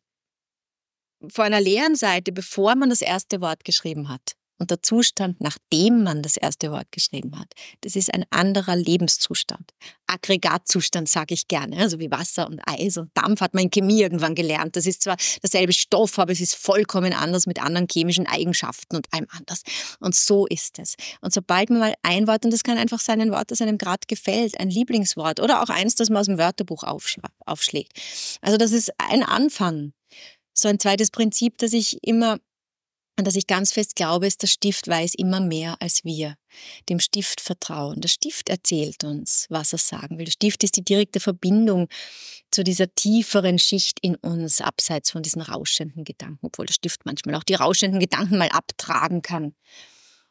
vor 1.30 1.46
einer 1.46 1.62
leeren 1.62 1.96
Seite, 1.96 2.32
bevor 2.32 2.75
man 2.75 2.90
das 2.90 3.01
erste 3.01 3.42
Wort 3.42 3.63
geschrieben 3.63 4.10
hat. 4.10 4.36
und 4.62 4.70
der 4.70 4.84
Zustand, 4.84 5.42
nachdem 5.42 6.04
man 6.04 6.22
das 6.22 6.38
erste 6.38 6.72
Wort 6.72 6.92
geschrieben 6.92 7.38
hat, 7.40 7.51
das 7.82 7.96
ist 7.96 8.13
ein 8.13 8.25
anderer 8.30 8.75
Lebenszustand. 8.75 9.72
Aggregatzustand 10.06 11.10
sage 11.10 11.34
ich 11.34 11.48
gerne, 11.48 11.78
also 11.78 12.00
wie 12.00 12.12
Wasser 12.12 12.46
und 12.46 12.62
Eis 12.68 12.98
und 12.98 13.10
Dampf 13.16 13.42
hat 13.42 13.56
man 13.56 13.63
in 13.63 13.72
Chemie 13.72 14.01
irgendwann 14.01 14.36
gelernt. 14.36 14.75
Das 14.75 14.86
ist 14.86 15.01
zwar 15.01 15.18
derselbe 15.42 15.74
Stoff, 15.74 16.20
aber 16.20 16.32
es 16.32 16.42
ist 16.42 16.54
vollkommen 16.54 17.12
anders 17.12 17.48
mit 17.48 17.60
anderen 17.60 17.88
chemischen 17.92 18.28
Eigenschaften 18.28 18.98
und 18.98 19.12
allem 19.12 19.25
anders. 19.32 19.63
Und 20.00 20.13
so 20.13 20.46
ist 20.46 20.78
es. 20.78 20.94
Und 21.22 21.34
sobald 21.34 21.72
man 21.72 21.80
mal 21.80 21.96
ein 22.04 22.28
Wort, 22.28 22.46
und 22.46 22.51
das 22.51 22.62
kann 22.62 22.78
einfach 22.78 23.00
sein 23.00 23.20
ein 23.20 23.32
Wort, 23.32 23.50
das 23.50 23.62
einem 23.62 23.80
gerade 23.80 24.06
gefällt, 24.08 24.60
ein 24.60 24.70
Lieblingswort 24.70 25.40
oder 25.40 25.63
auch 25.63 25.70
eins, 25.70 25.96
das 25.96 26.12
man 26.12 26.20
aus 26.20 26.28
dem 26.28 26.38
Wörterbuch 26.38 26.84
aufschlägt. 26.84 27.94
Also 28.42 28.58
das 28.58 28.74
ist 28.74 28.92
ein 29.00 29.24
Anfang. 29.24 29.94
So 30.53 30.67
ein 30.67 30.79
zweites 30.79 31.12
Prinzip, 31.12 31.58
das 31.58 31.74
ich 31.74 31.98
immer 32.03 32.39
an 33.17 33.25
das 33.25 33.36
ich 33.36 33.46
ganz 33.46 33.72
fest 33.72 33.96
glaube, 33.96 34.25
ist, 34.25 34.41
der 34.41 34.48
Stift 34.48 34.88
weiß 34.88 35.13
immer 35.15 35.39
mehr 35.39 35.75
als 35.79 36.03
wir. 36.03 36.38
Dem 36.89 37.00
Stift 37.00 37.39
vertrauen. 37.39 38.01
Der 38.01 38.10
Stift 38.10 38.50
erzählt 38.50 39.03
uns, 39.03 39.46
was 39.50 39.74
er 39.74 39.79
sagen 39.79 40.17
will. 40.17 40.25
Der 40.25 40.31
Stift 40.31 40.63
ist 40.63 40.75
die 40.75 40.84
direkte 40.84 41.20
Verbindung 41.20 41.88
zu 42.51 42.63
dieser 42.63 42.93
tieferen 42.96 43.60
Schicht 43.60 44.00
in 44.01 44.15
uns, 44.15 44.60
abseits 44.60 45.12
von 45.12 45.22
diesen 45.22 45.41
rauschenden 45.41 46.03
Gedanken, 46.03 46.48
obwohl 46.48 46.65
der 46.65 46.74
Stift 46.74 47.05
manchmal 47.05 47.36
auch 47.36 47.43
die 47.43 47.53
rauschenden 47.53 48.00
Gedanken 48.00 48.38
mal 48.38 48.50
abtragen 48.50 49.22
kann. 49.22 49.53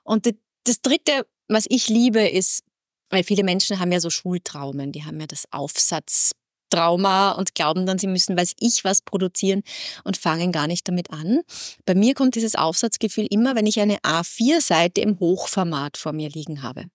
Und 0.02 0.28
das 0.64 0.82
Dritte, 0.82 1.26
was 1.48 1.66
ich 1.68 1.88
liebe, 1.88 2.26
ist, 2.26 2.64
weil 3.08 3.24
viele 3.24 3.44
Menschen 3.44 3.78
haben 3.78 3.92
ja 3.92 4.00
so 4.00 4.10
Schultraumen, 4.10 4.92
die 4.92 5.04
haben 5.04 5.20
ja 5.20 5.26
das 5.26 5.44
Aufsatz 5.52 6.32
Trauma 6.70 7.32
und 7.32 7.54
glauben 7.54 7.86
dann, 7.86 7.98
sie 7.98 8.06
müssen, 8.06 8.36
weiß 8.36 8.54
ich, 8.58 8.84
was 8.84 9.02
produzieren 9.02 9.62
und 10.04 10.16
fangen 10.16 10.52
gar 10.52 10.66
nicht 10.66 10.88
damit 10.88 11.10
an. 11.10 11.40
Bei 11.84 11.94
mir 11.94 12.14
kommt 12.14 12.36
dieses 12.36 12.54
Aufsatzgefühl 12.54 13.26
immer, 13.28 13.56
wenn 13.56 13.66
ich 13.66 13.80
eine 13.80 13.98
A4-Seite 13.98 15.00
im 15.00 15.18
Hochformat 15.18 15.96
vor 15.96 16.12
mir 16.12 16.30
liegen 16.30 16.62
habe. 16.62 16.86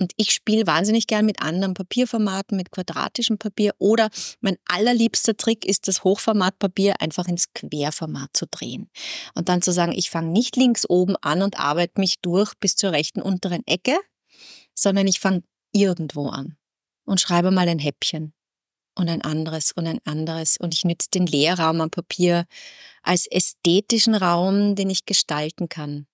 Und 0.00 0.12
ich 0.16 0.32
spiele 0.32 0.66
wahnsinnig 0.66 1.06
gern 1.06 1.26
mit 1.26 1.40
anderen 1.42 1.74
Papierformaten, 1.74 2.56
mit 2.56 2.72
quadratischem 2.72 3.38
Papier 3.38 3.72
oder 3.78 4.10
mein 4.40 4.56
allerliebster 4.64 5.36
Trick 5.36 5.64
ist, 5.64 5.86
das 5.86 6.02
Hochformatpapier 6.02 7.00
einfach 7.00 7.28
ins 7.28 7.52
Querformat 7.52 8.30
zu 8.32 8.46
drehen. 8.50 8.90
Und 9.34 9.48
dann 9.48 9.62
zu 9.62 9.70
sagen, 9.70 9.92
ich 9.92 10.10
fange 10.10 10.32
nicht 10.32 10.56
links 10.56 10.88
oben 10.88 11.14
an 11.16 11.42
und 11.42 11.60
arbeite 11.60 12.00
mich 12.00 12.20
durch 12.20 12.52
bis 12.58 12.74
zur 12.74 12.90
rechten 12.90 13.22
unteren 13.22 13.62
Ecke, 13.66 13.96
sondern 14.74 15.06
ich 15.06 15.20
fange 15.20 15.44
irgendwo 15.72 16.28
an 16.28 16.56
und 17.04 17.20
schreibe 17.20 17.50
mal 17.50 17.68
ein 17.68 17.78
Häppchen 17.78 18.34
und 18.94 19.08
ein 19.08 19.22
anderes 19.22 19.72
und 19.72 19.86
ein 19.86 19.98
anderes. 20.04 20.56
Und 20.58 20.74
ich 20.74 20.84
nütze 20.84 21.10
den 21.10 21.26
Leerraum 21.26 21.80
am 21.80 21.90
Papier 21.90 22.46
als 23.02 23.26
ästhetischen 23.26 24.14
Raum, 24.14 24.74
den 24.74 24.90
ich 24.90 25.06
gestalten 25.06 25.68
kann 25.68 26.06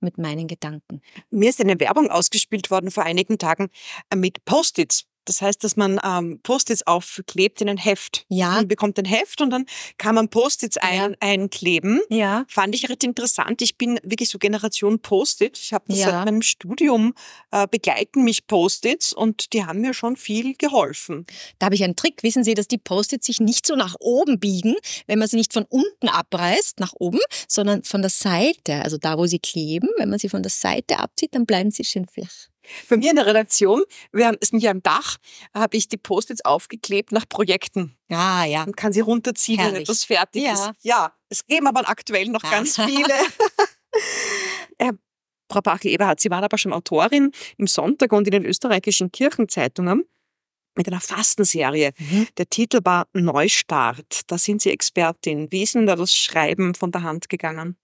mit 0.00 0.18
meinen 0.18 0.46
Gedanken. 0.46 1.00
Mir 1.30 1.50
ist 1.50 1.60
eine 1.60 1.80
Werbung 1.80 2.10
ausgespielt 2.10 2.70
worden 2.70 2.90
vor 2.90 3.04
einigen 3.04 3.38
Tagen 3.38 3.70
äh, 4.10 4.16
mit 4.16 4.44
Post-its. 4.44 5.06
Das 5.24 5.40
heißt, 5.42 5.62
dass 5.64 5.76
man 5.76 6.00
ähm, 6.04 6.40
Post-its 6.42 6.86
aufklebt 6.86 7.60
in 7.60 7.68
ein 7.68 7.76
Heft. 7.78 8.24
Ja. 8.28 8.52
Man 8.52 8.68
bekommt 8.68 8.98
ein 8.98 9.04
Heft 9.04 9.40
und 9.40 9.50
dann 9.50 9.66
kann 9.98 10.14
man 10.14 10.28
Post-its 10.28 10.76
ein, 10.76 11.12
Ja. 11.12 11.16
einkleben. 11.20 12.00
Ja. 12.10 12.44
Fand 12.48 12.74
ich 12.74 12.88
recht 12.88 13.04
interessant. 13.04 13.62
Ich 13.62 13.76
bin 13.78 13.98
wirklich 14.02 14.28
so 14.28 14.38
Generation 14.38 15.00
Post-it. 15.00 15.58
Ich 15.58 15.72
habe 15.72 15.84
das 15.88 15.98
Ja. 15.98 16.06
seit 16.10 16.24
meinem 16.26 16.42
Studium 16.42 17.14
äh, 17.50 17.66
begleiten 17.66 18.24
mich 18.24 18.46
Post-its 18.46 19.12
und 19.12 19.52
die 19.52 19.64
haben 19.64 19.80
mir 19.80 19.94
schon 19.94 20.16
viel 20.16 20.54
geholfen. 20.56 21.26
Da 21.58 21.66
habe 21.66 21.74
ich 21.74 21.84
einen 21.84 21.96
Trick. 21.96 22.22
Wissen 22.22 22.44
Sie, 22.44 22.54
dass 22.54 22.68
die 22.68 22.78
Post-its 22.78 23.26
sich 23.26 23.40
nicht 23.40 23.66
so 23.66 23.76
nach 23.76 23.94
oben 24.00 24.38
biegen, 24.40 24.74
wenn 25.06 25.18
man 25.18 25.28
sie 25.28 25.36
nicht 25.36 25.52
von 25.52 25.64
unten 25.68 26.08
abreißt, 26.08 26.80
nach 26.80 26.92
oben, 26.98 27.20
sondern 27.48 27.82
von 27.84 28.02
der 28.02 28.10
Seite, 28.10 28.82
also 28.82 28.96
da, 28.98 29.18
wo 29.18 29.26
sie 29.26 29.38
kleben. 29.38 29.88
Wenn 29.98 30.10
man 30.10 30.18
sie 30.18 30.28
von 30.28 30.42
der 30.42 30.50
Seite 30.50 30.98
abzieht, 30.98 31.34
dann 31.34 31.46
bleiben 31.46 31.70
sie 31.70 31.84
schön 31.84 32.06
flach. 32.06 32.48
Bei 32.88 32.96
mir 32.96 33.10
in 33.10 33.16
der 33.16 33.26
Redaktion, 33.26 33.84
wir 34.12 34.26
haben, 34.26 34.36
sind 34.40 34.60
ja 34.60 34.70
am 34.70 34.82
Dach, 34.82 35.16
habe 35.54 35.76
ich 35.76 35.88
die 35.88 35.96
Post-its 35.96 36.44
aufgeklebt 36.44 37.12
nach 37.12 37.28
Projekten. 37.28 37.96
Ja, 38.08 38.44
ja. 38.44 38.60
Man 38.60 38.74
kann 38.74 38.92
sie 38.92 39.00
runterziehen, 39.00 39.58
wenn 39.58 39.64
Herrlich. 39.66 39.82
etwas 39.82 40.04
fertig 40.04 40.42
Ja. 40.44 40.52
ist. 40.52 40.70
Ja, 40.82 41.12
es 41.28 41.44
geben 41.46 41.66
aber 41.66 41.88
aktuell 41.88 42.28
noch 42.28 42.44
Ah. 42.44 42.50
ganz 42.50 42.76
viele. 42.76 43.14
äh, 44.78 44.92
Frau 45.50 45.60
Bachel-Eberhardt, 45.60 46.20
Sie 46.20 46.30
waren 46.30 46.44
aber 46.44 46.58
schon 46.58 46.72
Autorin 46.72 47.30
im 47.58 47.66
Sonntag 47.66 48.12
und 48.12 48.26
in 48.26 48.32
den 48.32 48.44
österreichischen 48.44 49.12
Kirchenzeitungen 49.12 50.04
mit 50.76 50.88
einer 50.88 51.00
Fastenserie. 51.00 51.92
Mhm. 51.98 52.26
Der 52.38 52.48
Titel 52.50 52.80
war 52.82 53.06
Neustart. 53.12 54.22
Da 54.26 54.38
sind 54.38 54.62
Sie 54.62 54.70
Expertin. 54.70 55.52
Wie 55.52 55.62
ist 55.62 55.74
Ihnen 55.76 55.86
da 55.86 55.94
das 55.96 56.12
Schreiben 56.12 56.74
von 56.74 56.90
der 56.90 57.02
Hand 57.02 57.28
gegangen? 57.28 57.76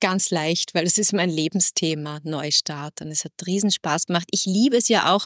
Ganz 0.00 0.30
leicht, 0.30 0.74
weil 0.74 0.86
es 0.86 0.98
ist 0.98 1.12
mein 1.12 1.30
Lebensthema, 1.30 2.20
Neustart. 2.22 3.00
Und 3.00 3.08
es 3.08 3.24
hat 3.24 3.32
riesen 3.46 3.70
Spaß 3.70 4.06
gemacht. 4.06 4.28
Ich 4.30 4.44
liebe 4.44 4.76
es 4.76 4.88
ja 4.88 5.14
auch. 5.14 5.24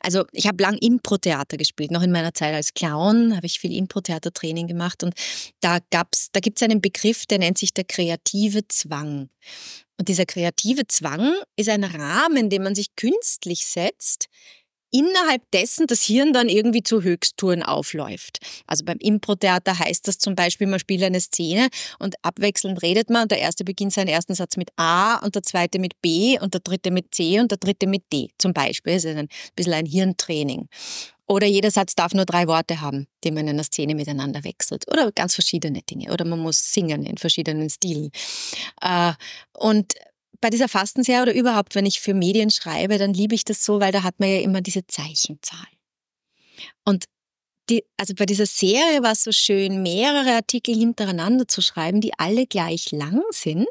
Also 0.00 0.24
ich 0.32 0.46
habe 0.46 0.62
lang 0.62 0.78
Impro-Theater 0.78 1.56
gespielt. 1.56 1.90
Noch 1.90 2.02
in 2.02 2.12
meiner 2.12 2.32
Zeit 2.32 2.54
als 2.54 2.72
Clown 2.72 3.36
habe 3.36 3.46
ich 3.46 3.58
viel 3.58 3.76
Impro-Theater-Training 3.76 4.66
gemacht. 4.66 5.02
Und 5.02 5.14
da 5.60 5.78
gab's, 5.90 6.28
da 6.32 6.40
gibt 6.40 6.58
es 6.58 6.62
einen 6.62 6.80
Begriff, 6.80 7.26
der 7.26 7.38
nennt 7.38 7.58
sich 7.58 7.74
der 7.74 7.84
kreative 7.84 8.66
Zwang. 8.68 9.28
Und 9.98 10.08
dieser 10.08 10.26
kreative 10.26 10.86
Zwang 10.86 11.34
ist 11.56 11.68
ein 11.68 11.82
Rahmen, 11.82 12.50
den 12.50 12.62
man 12.62 12.74
sich 12.76 12.94
künstlich 12.94 13.66
setzt, 13.66 14.28
innerhalb 14.90 15.42
dessen 15.52 15.86
das 15.86 16.02
Hirn 16.02 16.32
dann 16.32 16.48
irgendwie 16.48 16.82
zu 16.82 17.02
Höchsttouren 17.02 17.62
aufläuft. 17.62 18.38
Also 18.66 18.84
beim 18.84 18.98
Impro-Theater 18.98 19.78
heißt 19.78 20.08
das 20.08 20.18
zum 20.18 20.34
Beispiel, 20.34 20.66
man 20.66 20.78
spielt 20.78 21.02
eine 21.02 21.20
Szene 21.20 21.68
und 21.98 22.14
abwechselnd 22.22 22.82
redet 22.82 23.10
man 23.10 23.22
und 23.22 23.30
der 23.30 23.38
erste 23.38 23.64
beginnt 23.64 23.92
seinen 23.92 24.08
ersten 24.08 24.34
Satz 24.34 24.56
mit 24.56 24.70
A 24.76 25.16
und 25.16 25.34
der 25.34 25.42
zweite 25.42 25.78
mit 25.78 26.00
B 26.00 26.38
und 26.40 26.54
der 26.54 26.60
dritte 26.60 26.90
mit 26.90 27.14
C 27.14 27.40
und 27.40 27.50
der 27.50 27.58
dritte 27.58 27.86
mit 27.86 28.04
D 28.12 28.28
zum 28.38 28.52
Beispiel. 28.52 28.94
Das 28.94 29.04
ist 29.04 29.16
ein 29.16 29.28
bisschen 29.56 29.74
ein 29.74 29.86
Hirntraining. 29.86 30.68
Oder 31.30 31.46
jeder 31.46 31.70
Satz 31.70 31.94
darf 31.94 32.14
nur 32.14 32.24
drei 32.24 32.46
Worte 32.46 32.80
haben, 32.80 33.06
die 33.22 33.30
man 33.30 33.42
in 33.42 33.50
einer 33.50 33.62
Szene 33.62 33.94
miteinander 33.94 34.44
wechselt. 34.44 34.90
Oder 34.90 35.12
ganz 35.12 35.34
verschiedene 35.34 35.82
Dinge. 35.82 36.10
Oder 36.10 36.24
man 36.24 36.38
muss 36.38 36.72
singen 36.72 37.04
in 37.04 37.18
verschiedenen 37.18 37.68
Stilen. 37.68 38.10
Äh, 38.80 39.12
Und 39.52 39.92
bei 40.40 40.50
dieser 40.50 40.68
Fastenserie 40.68 41.22
oder 41.22 41.34
überhaupt, 41.34 41.74
wenn 41.74 41.86
ich 41.86 42.00
für 42.00 42.14
Medien 42.14 42.50
schreibe, 42.50 42.98
dann 42.98 43.12
liebe 43.12 43.34
ich 43.34 43.44
das 43.44 43.64
so, 43.64 43.80
weil 43.80 43.92
da 43.92 44.02
hat 44.02 44.20
man 44.20 44.28
ja 44.28 44.40
immer 44.40 44.60
diese 44.60 44.86
Zeichenzahl. 44.86 45.66
Und 46.84 47.04
die, 47.70 47.84
also 47.96 48.14
bei 48.14 48.24
dieser 48.26 48.46
Serie 48.46 49.02
war 49.02 49.12
es 49.12 49.24
so 49.24 49.32
schön, 49.32 49.82
mehrere 49.82 50.36
Artikel 50.36 50.74
hintereinander 50.74 51.46
zu 51.46 51.60
schreiben, 51.60 52.00
die 52.00 52.12
alle 52.18 52.46
gleich 52.46 52.92
lang 52.92 53.22
sind. 53.30 53.66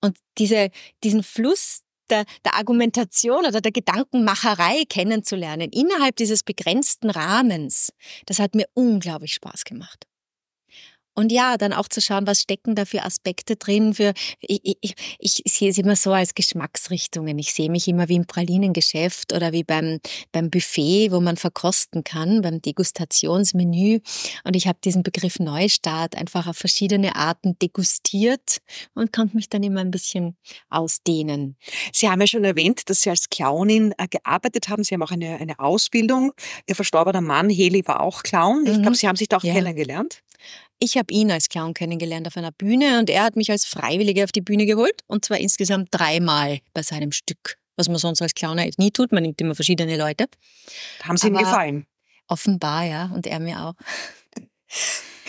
Und 0.00 0.16
diese, 0.38 0.70
diesen 1.02 1.22
Fluss 1.22 1.80
der, 2.08 2.24
der 2.44 2.54
Argumentation 2.54 3.46
oder 3.46 3.60
der 3.60 3.72
Gedankenmacherei 3.72 4.84
kennenzulernen 4.88 5.70
innerhalb 5.72 6.16
dieses 6.16 6.42
begrenzten 6.42 7.10
Rahmens, 7.10 7.92
das 8.26 8.38
hat 8.38 8.54
mir 8.54 8.66
unglaublich 8.74 9.34
Spaß 9.34 9.64
gemacht. 9.64 10.06
Und 11.20 11.30
ja, 11.32 11.58
dann 11.58 11.72
auch 11.74 11.86
zu 11.88 12.00
schauen, 12.00 12.26
was 12.26 12.40
stecken 12.40 12.74
da 12.74 12.86
für 12.86 13.02
Aspekte 13.04 13.56
drin. 13.56 13.92
Für 13.94 14.14
ich, 14.40 14.76
ich, 14.80 14.94
ich 15.18 15.52
sehe 15.52 15.68
es 15.70 15.76
immer 15.78 15.94
so 15.96 16.12
als 16.12 16.34
Geschmacksrichtungen. 16.34 17.38
Ich 17.38 17.52
sehe 17.52 17.70
mich 17.70 17.86
immer 17.88 18.08
wie 18.08 18.14
im 18.16 18.26
Pralinengeschäft 18.26 19.34
oder 19.34 19.52
wie 19.52 19.62
beim, 19.62 20.00
beim 20.32 20.48
Buffet, 20.50 21.10
wo 21.12 21.20
man 21.20 21.36
verkosten 21.36 22.04
kann, 22.04 22.40
beim 22.40 22.62
Degustationsmenü. 22.62 24.00
Und 24.44 24.56
ich 24.56 24.66
habe 24.66 24.78
diesen 24.82 25.02
Begriff 25.02 25.38
Neustart 25.38 26.16
einfach 26.16 26.46
auf 26.46 26.56
verschiedene 26.56 27.16
Arten 27.16 27.58
degustiert 27.60 28.58
und 28.94 29.12
konnte 29.12 29.36
mich 29.36 29.48
dann 29.50 29.62
immer 29.62 29.80
ein 29.82 29.90
bisschen 29.90 30.36
ausdehnen. 30.70 31.56
Sie 31.92 32.08
haben 32.08 32.20
ja 32.20 32.26
schon 32.26 32.44
erwähnt, 32.44 32.88
dass 32.88 33.02
Sie 33.02 33.10
als 33.10 33.28
Clownin 33.28 33.92
äh, 33.98 34.08
gearbeitet 34.08 34.68
haben. 34.68 34.84
Sie 34.84 34.94
haben 34.94 35.02
auch 35.02 35.10
eine, 35.10 35.36
eine 35.38 35.58
Ausbildung. 35.58 36.32
Ihr 36.66 36.74
verstorbener 36.76 37.20
Mann, 37.20 37.50
Heli, 37.50 37.86
war 37.86 38.00
auch 38.00 38.22
Clown. 38.22 38.64
Ich 38.66 38.78
Mhm. 38.78 38.82
glaube, 38.82 38.96
Sie 38.96 39.06
haben 39.06 39.16
sich 39.16 39.28
da 39.28 39.36
auch 39.36 39.44
Ja. 39.44 39.52
kennengelernt. 39.54 40.22
Ich 40.82 40.96
habe 40.96 41.12
ihn 41.12 41.30
als 41.30 41.50
Clown 41.50 41.74
kennengelernt 41.74 42.26
auf 42.26 42.38
einer 42.38 42.52
Bühne 42.52 42.98
und 42.98 43.10
er 43.10 43.22
hat 43.22 43.36
mich 43.36 43.50
als 43.50 43.66
Freiwillige 43.66 44.24
auf 44.24 44.32
die 44.32 44.40
Bühne 44.40 44.64
geholt 44.64 45.02
und 45.06 45.26
zwar 45.26 45.38
insgesamt 45.38 45.88
dreimal 45.90 46.60
bei 46.72 46.82
seinem 46.82 47.12
Stück, 47.12 47.58
was 47.76 47.88
man 47.88 47.98
sonst 47.98 48.22
als 48.22 48.32
Clown 48.32 48.58
eigentlich 48.58 48.78
nie 48.78 48.90
tut. 48.90 49.12
Man 49.12 49.22
nimmt 49.22 49.38
immer 49.42 49.54
verschiedene 49.54 49.98
Leute. 49.98 50.24
Haben 51.02 51.18
Sie 51.18 51.28
ihm 51.28 51.36
gefallen? 51.36 51.86
Offenbar, 52.28 52.84
ja, 52.84 53.10
und 53.14 53.26
er 53.26 53.40
mir 53.40 53.62
auch. 53.62 53.74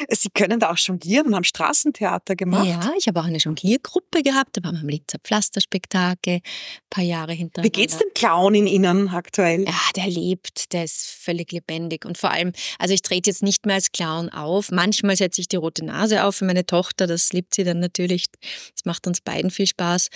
Sie 0.09 0.29
können 0.29 0.59
da 0.59 0.71
auch 0.71 0.77
jonglieren 0.77 1.27
und 1.27 1.35
haben 1.35 1.43
Straßentheater 1.43 2.35
gemacht. 2.35 2.67
Ja, 2.67 2.91
ich 2.97 3.07
habe 3.07 3.19
auch 3.19 3.25
eine 3.25 3.37
Jongliergruppe 3.37 4.23
gehabt, 4.23 4.57
da 4.57 4.63
waren 4.63 4.75
wir 4.75 4.81
am 4.81 4.89
Linzer 4.89 5.19
Pflasterspektakel, 5.23 6.35
ein 6.35 6.41
paar 6.89 7.03
Jahre 7.03 7.33
hintereinander. 7.33 7.63
Wie 7.63 7.81
geht's 7.81 7.97
dem 7.97 8.13
Clown 8.13 8.55
in 8.55 8.67
Ihnen 8.67 9.09
aktuell? 9.09 9.65
Ja, 9.65 9.79
der 9.95 10.07
lebt, 10.07 10.73
der 10.73 10.83
ist 10.83 11.05
völlig 11.05 11.51
lebendig. 11.51 12.05
Und 12.05 12.17
vor 12.17 12.31
allem, 12.31 12.53
also 12.79 12.93
ich 12.93 13.01
trete 13.01 13.29
jetzt 13.29 13.43
nicht 13.43 13.65
mehr 13.65 13.75
als 13.75 13.91
Clown 13.91 14.29
auf. 14.29 14.71
Manchmal 14.71 15.15
setze 15.15 15.41
ich 15.41 15.47
die 15.47 15.57
rote 15.57 15.85
Nase 15.85 16.23
auf 16.23 16.35
für 16.35 16.45
meine 16.45 16.65
Tochter, 16.65 17.07
das 17.07 17.33
liebt 17.33 17.55
sie 17.55 17.63
dann 17.63 17.79
natürlich. 17.79 18.27
Das 18.75 18.85
macht 18.85 19.07
uns 19.07 19.21
beiden 19.21 19.51
viel 19.51 19.67
Spaß. 19.67 20.09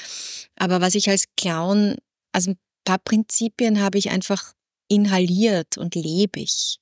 Aber 0.55 0.81
was 0.81 0.95
ich 0.95 1.09
als 1.09 1.25
Clown, 1.37 1.95
also 2.31 2.51
ein 2.51 2.59
paar 2.83 2.99
Prinzipien 2.99 3.81
habe 3.81 3.97
ich 3.97 4.09
einfach 4.09 4.53
inhaliert 4.87 5.77
und 5.77 5.95
lebe 5.95 6.39
ich. 6.39 6.79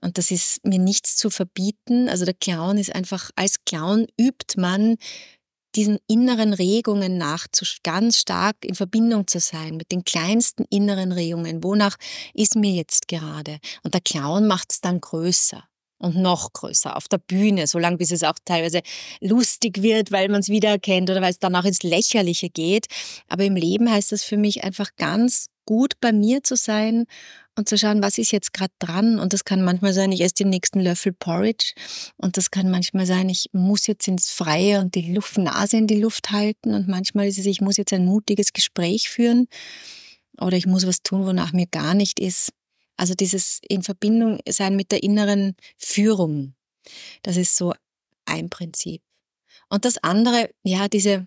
Und 0.00 0.18
das 0.18 0.30
ist 0.30 0.64
mir 0.64 0.78
nichts 0.78 1.16
zu 1.16 1.30
verbieten. 1.30 2.08
Also 2.08 2.24
der 2.24 2.34
Clown 2.34 2.78
ist 2.78 2.94
einfach, 2.94 3.30
als 3.36 3.64
Clown 3.64 4.06
übt 4.18 4.60
man 4.60 4.96
diesen 5.74 5.98
inneren 6.06 6.52
Regungen 6.52 7.18
nach 7.18 7.46
ganz 7.82 8.18
stark 8.18 8.56
in 8.64 8.74
Verbindung 8.74 9.26
zu 9.26 9.40
sein, 9.40 9.76
mit 9.76 9.90
den 9.90 10.04
kleinsten 10.04 10.64
inneren 10.70 11.10
Regungen. 11.10 11.64
Wonach 11.64 11.96
ist 12.32 12.54
mir 12.54 12.72
jetzt 12.72 13.08
gerade? 13.08 13.58
Und 13.82 13.94
der 13.94 14.00
Clown 14.00 14.46
macht 14.46 14.72
es 14.72 14.80
dann 14.80 15.00
größer 15.00 15.64
und 16.04 16.16
noch 16.16 16.52
größer 16.52 16.96
auf 16.96 17.08
der 17.08 17.18
Bühne, 17.18 17.66
solange 17.66 17.96
bis 17.96 18.12
es 18.12 18.22
auch 18.22 18.34
teilweise 18.44 18.82
lustig 19.20 19.82
wird, 19.82 20.12
weil 20.12 20.28
man 20.28 20.40
es 20.40 20.48
wiedererkennt 20.48 21.10
oder 21.10 21.22
weil 21.22 21.30
es 21.30 21.38
dann 21.38 21.56
auch 21.56 21.64
ins 21.64 21.82
Lächerliche 21.82 22.50
geht. 22.50 22.86
Aber 23.28 23.44
im 23.44 23.56
Leben 23.56 23.90
heißt 23.90 24.12
das 24.12 24.22
für 24.22 24.36
mich 24.36 24.62
einfach 24.62 24.90
ganz 24.96 25.46
gut 25.66 25.94
bei 26.00 26.12
mir 26.12 26.42
zu 26.42 26.56
sein 26.56 27.06
und 27.56 27.68
zu 27.68 27.78
schauen, 27.78 28.02
was 28.02 28.18
ist 28.18 28.32
jetzt 28.32 28.52
gerade 28.52 28.72
dran. 28.78 29.18
Und 29.18 29.32
das 29.32 29.44
kann 29.44 29.62
manchmal 29.62 29.94
sein, 29.94 30.12
ich 30.12 30.20
esse 30.20 30.34
den 30.34 30.50
nächsten 30.50 30.80
Löffel 30.80 31.12
Porridge. 31.12 31.72
Und 32.16 32.36
das 32.36 32.50
kann 32.50 32.70
manchmal 32.70 33.06
sein, 33.06 33.28
ich 33.28 33.48
muss 33.52 33.86
jetzt 33.86 34.06
ins 34.06 34.30
Freie 34.30 34.80
und 34.80 34.94
die 34.94 35.12
Luft, 35.14 35.38
Nase 35.38 35.78
in 35.78 35.86
die 35.86 36.00
Luft 36.00 36.30
halten. 36.30 36.74
Und 36.74 36.88
manchmal 36.88 37.28
ist 37.28 37.38
es, 37.38 37.46
ich 37.46 37.60
muss 37.60 37.76
jetzt 37.76 37.92
ein 37.92 38.04
mutiges 38.04 38.52
Gespräch 38.52 39.08
führen. 39.08 39.46
Oder 40.38 40.56
ich 40.56 40.66
muss 40.66 40.86
was 40.86 41.02
tun, 41.02 41.26
wonach 41.26 41.52
mir 41.52 41.66
gar 41.66 41.94
nicht 41.94 42.20
ist. 42.20 42.50
Also 42.96 43.14
dieses 43.14 43.60
in 43.68 43.82
Verbindung 43.82 44.38
sein 44.48 44.76
mit 44.76 44.92
der 44.92 45.02
inneren 45.02 45.56
Führung. 45.76 46.54
Das 47.22 47.36
ist 47.36 47.56
so 47.56 47.74
ein 48.26 48.50
Prinzip. 48.50 49.02
Und 49.68 49.84
das 49.84 49.98
andere, 49.98 50.50
ja, 50.62 50.88
diese 50.88 51.26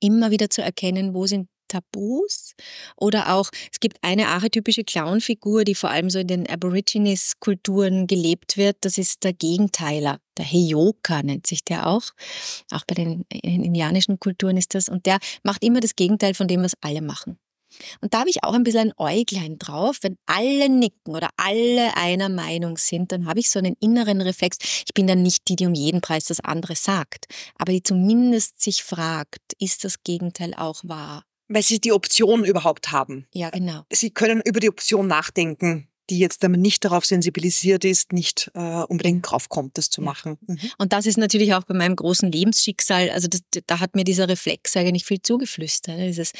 immer 0.00 0.30
wieder 0.30 0.50
zu 0.50 0.62
erkennen, 0.62 1.14
wo 1.14 1.26
sind 1.26 1.48
Tabus 1.72 2.52
oder 2.96 3.34
auch, 3.34 3.50
es 3.72 3.80
gibt 3.80 3.96
eine 4.02 4.28
archetypische 4.28 4.84
Clownfigur, 4.84 5.64
die 5.64 5.74
vor 5.74 5.90
allem 5.90 6.10
so 6.10 6.18
in 6.18 6.26
den 6.26 6.46
Aborigines-Kulturen 6.46 8.06
gelebt 8.06 8.56
wird, 8.56 8.76
das 8.82 8.98
ist 8.98 9.24
der 9.24 9.32
Gegenteiler. 9.32 10.20
Der 10.36 10.44
Heyoka 10.44 11.22
nennt 11.22 11.46
sich 11.46 11.64
der 11.64 11.86
auch. 11.86 12.10
Auch 12.70 12.84
bei 12.86 12.94
den 12.94 13.24
indianischen 13.30 14.20
Kulturen 14.20 14.56
ist 14.56 14.74
das. 14.74 14.88
Und 14.88 15.06
der 15.06 15.18
macht 15.42 15.64
immer 15.64 15.80
das 15.80 15.96
Gegenteil 15.96 16.34
von 16.34 16.48
dem, 16.48 16.62
was 16.62 16.74
alle 16.80 17.00
machen. 17.00 17.38
Und 18.00 18.14
da 18.14 18.20
habe 18.20 18.30
ich 18.30 18.44
auch 18.44 18.54
ein 18.54 18.64
bisschen 18.64 18.90
ein 18.90 18.98
Äuglein 18.98 19.58
drauf. 19.58 19.98
Wenn 20.02 20.16
alle 20.26 20.68
nicken 20.68 21.14
oder 21.14 21.30
alle 21.36 21.96
einer 21.96 22.28
Meinung 22.28 22.76
sind, 22.76 23.12
dann 23.12 23.26
habe 23.26 23.40
ich 23.40 23.50
so 23.50 23.58
einen 23.58 23.76
inneren 23.80 24.20
Reflex. 24.20 24.58
Ich 24.86 24.94
bin 24.94 25.06
dann 25.06 25.22
nicht 25.22 25.48
die, 25.48 25.56
die 25.56 25.66
um 25.66 25.74
jeden 25.74 26.00
Preis 26.00 26.24
das 26.24 26.40
andere 26.40 26.76
sagt, 26.76 27.26
aber 27.56 27.72
die 27.72 27.82
zumindest 27.82 28.60
sich 28.60 28.82
fragt, 28.82 29.40
ist 29.58 29.84
das 29.84 30.02
Gegenteil 30.02 30.54
auch 30.54 30.80
wahr? 30.84 31.24
Weil 31.48 31.62
sie 31.62 31.80
die 31.80 31.92
Option 31.92 32.44
überhaupt 32.44 32.92
haben. 32.92 33.26
Ja, 33.32 33.50
genau. 33.50 33.82
Sie 33.92 34.10
können 34.10 34.40
über 34.44 34.60
die 34.60 34.68
Option 34.68 35.06
nachdenken 35.06 35.88
die 36.10 36.18
jetzt, 36.18 36.42
wenn 36.42 36.50
man 36.50 36.60
nicht 36.60 36.84
darauf 36.84 37.06
sensibilisiert 37.06 37.84
ist, 37.84 38.12
nicht 38.12 38.50
äh, 38.54 38.82
unbedingt 38.82 39.30
drauf 39.30 39.48
kommt, 39.48 39.78
das 39.78 39.88
zu 39.88 40.02
machen. 40.02 40.36
Mhm. 40.46 40.58
Und 40.76 40.92
das 40.92 41.06
ist 41.06 41.16
natürlich 41.16 41.54
auch 41.54 41.64
bei 41.64 41.74
meinem 41.74 41.96
großen 41.96 42.30
Lebensschicksal, 42.30 43.10
also 43.10 43.28
das, 43.28 43.40
da 43.66 43.80
hat 43.80 43.94
mir 43.94 44.04
dieser 44.04 44.28
Reflex 44.28 44.76
eigentlich 44.76 45.04
viel 45.04 45.22
zugeflüstert. 45.22 45.96
Ne? 45.96 46.08
Dieses, 46.08 46.32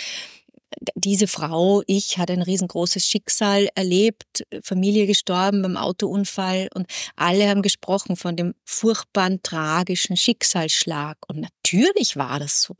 diese 0.94 1.26
Frau, 1.26 1.82
ich, 1.86 2.18
hat 2.18 2.30
ein 2.30 2.42
riesengroßes 2.42 3.06
Schicksal 3.06 3.68
erlebt, 3.74 4.44
Familie 4.62 5.06
gestorben 5.06 5.62
beim 5.62 5.76
Autounfall 5.76 6.68
und 6.74 6.86
alle 7.16 7.48
haben 7.48 7.62
gesprochen 7.62 8.16
von 8.16 8.36
dem 8.36 8.54
furchtbaren, 8.64 9.42
tragischen 9.42 10.16
Schicksalsschlag. 10.16 11.16
Und 11.28 11.40
natürlich 11.40 12.16
war 12.16 12.38
das 12.38 12.62
so. 12.62 12.74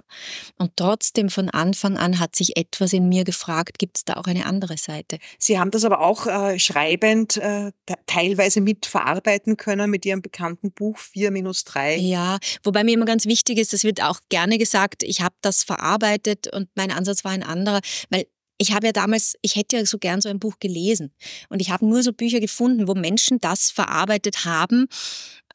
Und 0.59 0.73
trotzdem 0.77 1.29
von 1.31 1.49
Anfang 1.51 1.97
an 1.97 2.19
hat 2.19 2.37
sich 2.37 2.57
etwas 2.57 2.93
in 2.93 3.09
mir 3.09 3.25
gefragt, 3.25 3.79
gibt 3.79 3.99
es 3.99 4.05
da 4.05 4.15
auch 4.15 4.25
eine 4.25 4.47
andere 4.47 4.77
Seite? 4.77 5.19
Sie 5.39 5.59
haben 5.59 5.71
das 5.71 5.85
aber 5.85 6.01
auch 6.01 6.27
äh, 6.27 6.59
schreibend 6.59 7.37
äh, 7.37 7.73
teilweise 8.07 8.61
mitverarbeiten 8.61 9.57
können 9.57 9.91
mit 9.91 10.07
Ihrem 10.07 10.23
bekannten 10.23 10.73
Buch 10.73 10.99
4-3. 10.99 11.97
Ja, 11.97 12.39
wobei 12.63 12.85
mir 12.85 12.95
immer 12.95 13.05
ganz 13.05 13.27
wichtig 13.27 13.59
ist, 13.59 13.73
das 13.73 13.85
wird 13.85 14.03
auch 14.03 14.21
gerne 14.29 14.59
gesagt, 14.59 15.03
ich 15.03 15.21
habe 15.21 15.35
das 15.43 15.63
verarbeitet 15.63 16.53
und 16.53 16.69
mein 16.75 16.91
Ansatz 16.91 17.25
war 17.25 17.33
ein 17.33 17.43
anderer 17.43 17.81
weil 18.11 18.27
ich 18.59 18.73
habe 18.73 18.87
ja 18.87 18.93
damals, 18.93 19.37
ich 19.43 19.57
hätte 19.57 19.77
ja 19.77 19.87
so 19.87 19.99
gern 19.99 20.21
so 20.21 20.29
ein 20.29 20.39
Buch 20.39 20.59
gelesen. 20.61 21.13
Und 21.49 21.61
ich 21.61 21.71
habe 21.71 21.85
nur 21.85 22.03
so 22.03 22.13
Bücher 22.13 22.39
gefunden, 22.39 22.87
wo 22.87 22.95
Menschen 22.95 23.41
das 23.41 23.71
verarbeitet 23.71 24.45
haben, 24.45 24.87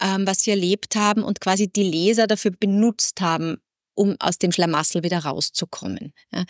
ähm, 0.01 0.27
was 0.27 0.41
sie 0.41 0.51
erlebt 0.51 0.95
haben 0.95 1.23
und 1.23 1.39
quasi 1.39 1.71
die 1.71 1.83
Leser 1.83 2.27
dafür 2.27 2.51
benutzt 2.51 3.21
haben, 3.21 3.57
um 3.97 4.15
aus 4.19 4.37
dem 4.37 4.51
Schlamassel 4.51 5.03
wieder 5.03 5.19
rauszukommen. 5.19 6.13
Ja. 6.31 6.45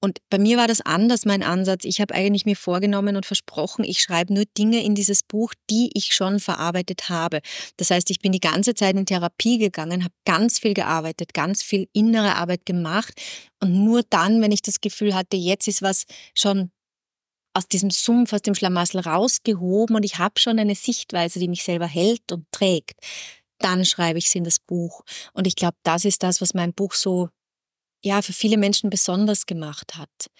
Und 0.00 0.18
bei 0.30 0.38
mir 0.38 0.56
war 0.56 0.66
das 0.66 0.80
anders, 0.80 1.26
mein 1.26 1.42
Ansatz. 1.42 1.84
Ich 1.84 2.00
habe 2.00 2.14
eigentlich 2.14 2.46
mir 2.46 2.56
vorgenommen 2.56 3.16
und 3.16 3.26
versprochen, 3.26 3.84
ich 3.84 4.00
schreibe 4.00 4.32
nur 4.32 4.44
Dinge 4.56 4.82
in 4.82 4.94
dieses 4.94 5.22
Buch, 5.22 5.52
die 5.70 5.90
ich 5.94 6.14
schon 6.14 6.40
verarbeitet 6.40 7.08
habe. 7.10 7.40
Das 7.76 7.90
heißt, 7.90 8.10
ich 8.10 8.20
bin 8.20 8.32
die 8.32 8.40
ganze 8.40 8.74
Zeit 8.74 8.96
in 8.96 9.04
Therapie 9.04 9.58
gegangen, 9.58 10.04
habe 10.04 10.14
ganz 10.24 10.58
viel 10.58 10.74
gearbeitet, 10.74 11.34
ganz 11.34 11.62
viel 11.62 11.86
innere 11.92 12.36
Arbeit 12.36 12.64
gemacht. 12.64 13.12
Und 13.60 13.84
nur 13.84 14.02
dann, 14.08 14.40
wenn 14.40 14.52
ich 14.52 14.62
das 14.62 14.80
Gefühl 14.80 15.14
hatte, 15.14 15.36
jetzt 15.36 15.68
ist 15.68 15.82
was 15.82 16.04
schon 16.34 16.70
aus 17.52 17.68
diesem 17.68 17.90
Sumpf, 17.90 18.32
aus 18.32 18.42
dem 18.42 18.54
Schlamassel 18.54 19.00
rausgehoben 19.00 19.96
und 19.96 20.04
ich 20.04 20.18
habe 20.18 20.38
schon 20.38 20.58
eine 20.58 20.74
Sichtweise, 20.74 21.38
die 21.38 21.48
mich 21.48 21.62
selber 21.62 21.86
hält 21.86 22.30
und 22.30 22.46
trägt, 22.52 23.00
dann 23.58 23.84
schreibe 23.84 24.18
ich 24.18 24.26
es 24.26 24.34
in 24.34 24.44
das 24.44 24.58
Buch. 24.58 25.02
Und 25.32 25.46
ich 25.46 25.56
glaube, 25.56 25.76
das 25.82 26.04
ist 26.04 26.22
das, 26.22 26.40
was 26.40 26.54
mein 26.54 26.72
Buch 26.72 26.94
so, 26.94 27.28
ja, 28.02 28.22
für 28.22 28.32
viele 28.32 28.56
Menschen 28.56 28.90
besonders 28.90 29.46
gemacht 29.46 29.96
hat. 29.96 30.30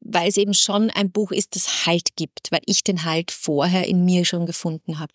Weil 0.00 0.28
es 0.28 0.36
eben 0.36 0.54
schon 0.54 0.90
ein 0.90 1.12
Buch 1.12 1.30
ist, 1.30 1.54
das 1.54 1.86
Halt 1.86 2.16
gibt, 2.16 2.50
weil 2.50 2.62
ich 2.66 2.82
den 2.82 3.04
Halt 3.04 3.30
vorher 3.30 3.86
in 3.86 4.04
mir 4.04 4.24
schon 4.24 4.46
gefunden 4.46 4.98
habe. 4.98 5.12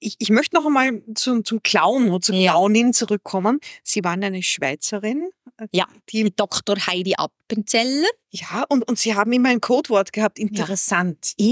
Ich, 0.00 0.16
ich 0.18 0.30
möchte 0.30 0.56
noch 0.56 0.66
einmal 0.66 1.02
zum, 1.14 1.44
zum 1.44 1.62
Clown 1.62 2.10
oder 2.10 2.20
zur 2.20 2.34
ja. 2.34 2.52
Clownin 2.52 2.92
zurückkommen. 2.92 3.60
Sie 3.84 4.02
waren 4.02 4.22
eine 4.24 4.42
Schweizerin. 4.42 5.30
Äh, 5.58 5.68
ja, 5.72 5.86
die 6.08 6.34
Dr. 6.34 6.76
Heidi 6.86 7.14
Appenzeller. 7.16 8.08
Ja, 8.30 8.64
und, 8.68 8.86
und 8.88 8.98
Sie 8.98 9.14
haben 9.14 9.32
immer 9.32 9.50
ein 9.50 9.60
Codewort 9.60 10.12
gehabt, 10.12 10.38
interessant. 10.38 11.34
Ja. 11.38 11.46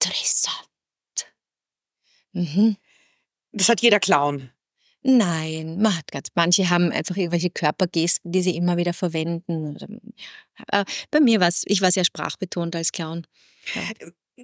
Interessant. 0.00 0.68
Mhm. 2.32 2.76
Das 3.58 3.68
hat 3.68 3.80
jeder 3.80 3.98
Clown. 3.98 4.50
Nein, 5.02 5.80
man 5.80 5.96
hat 5.96 6.10
ganz, 6.10 6.28
manche 6.34 6.70
haben 6.70 6.92
einfach 6.92 7.16
irgendwelche 7.16 7.50
Körpergesten, 7.50 8.32
die 8.32 8.42
sie 8.42 8.56
immer 8.56 8.76
wieder 8.76 8.92
verwenden. 8.92 9.76
Äh, 10.70 10.84
bei 11.10 11.20
mir 11.20 11.40
war 11.40 11.48
es, 11.48 11.62
ich 11.66 11.80
war 11.80 11.90
sehr 11.90 12.04
sprachbetont 12.04 12.74
als 12.74 12.92
Clown. 12.92 13.26
Ja. 13.74 13.82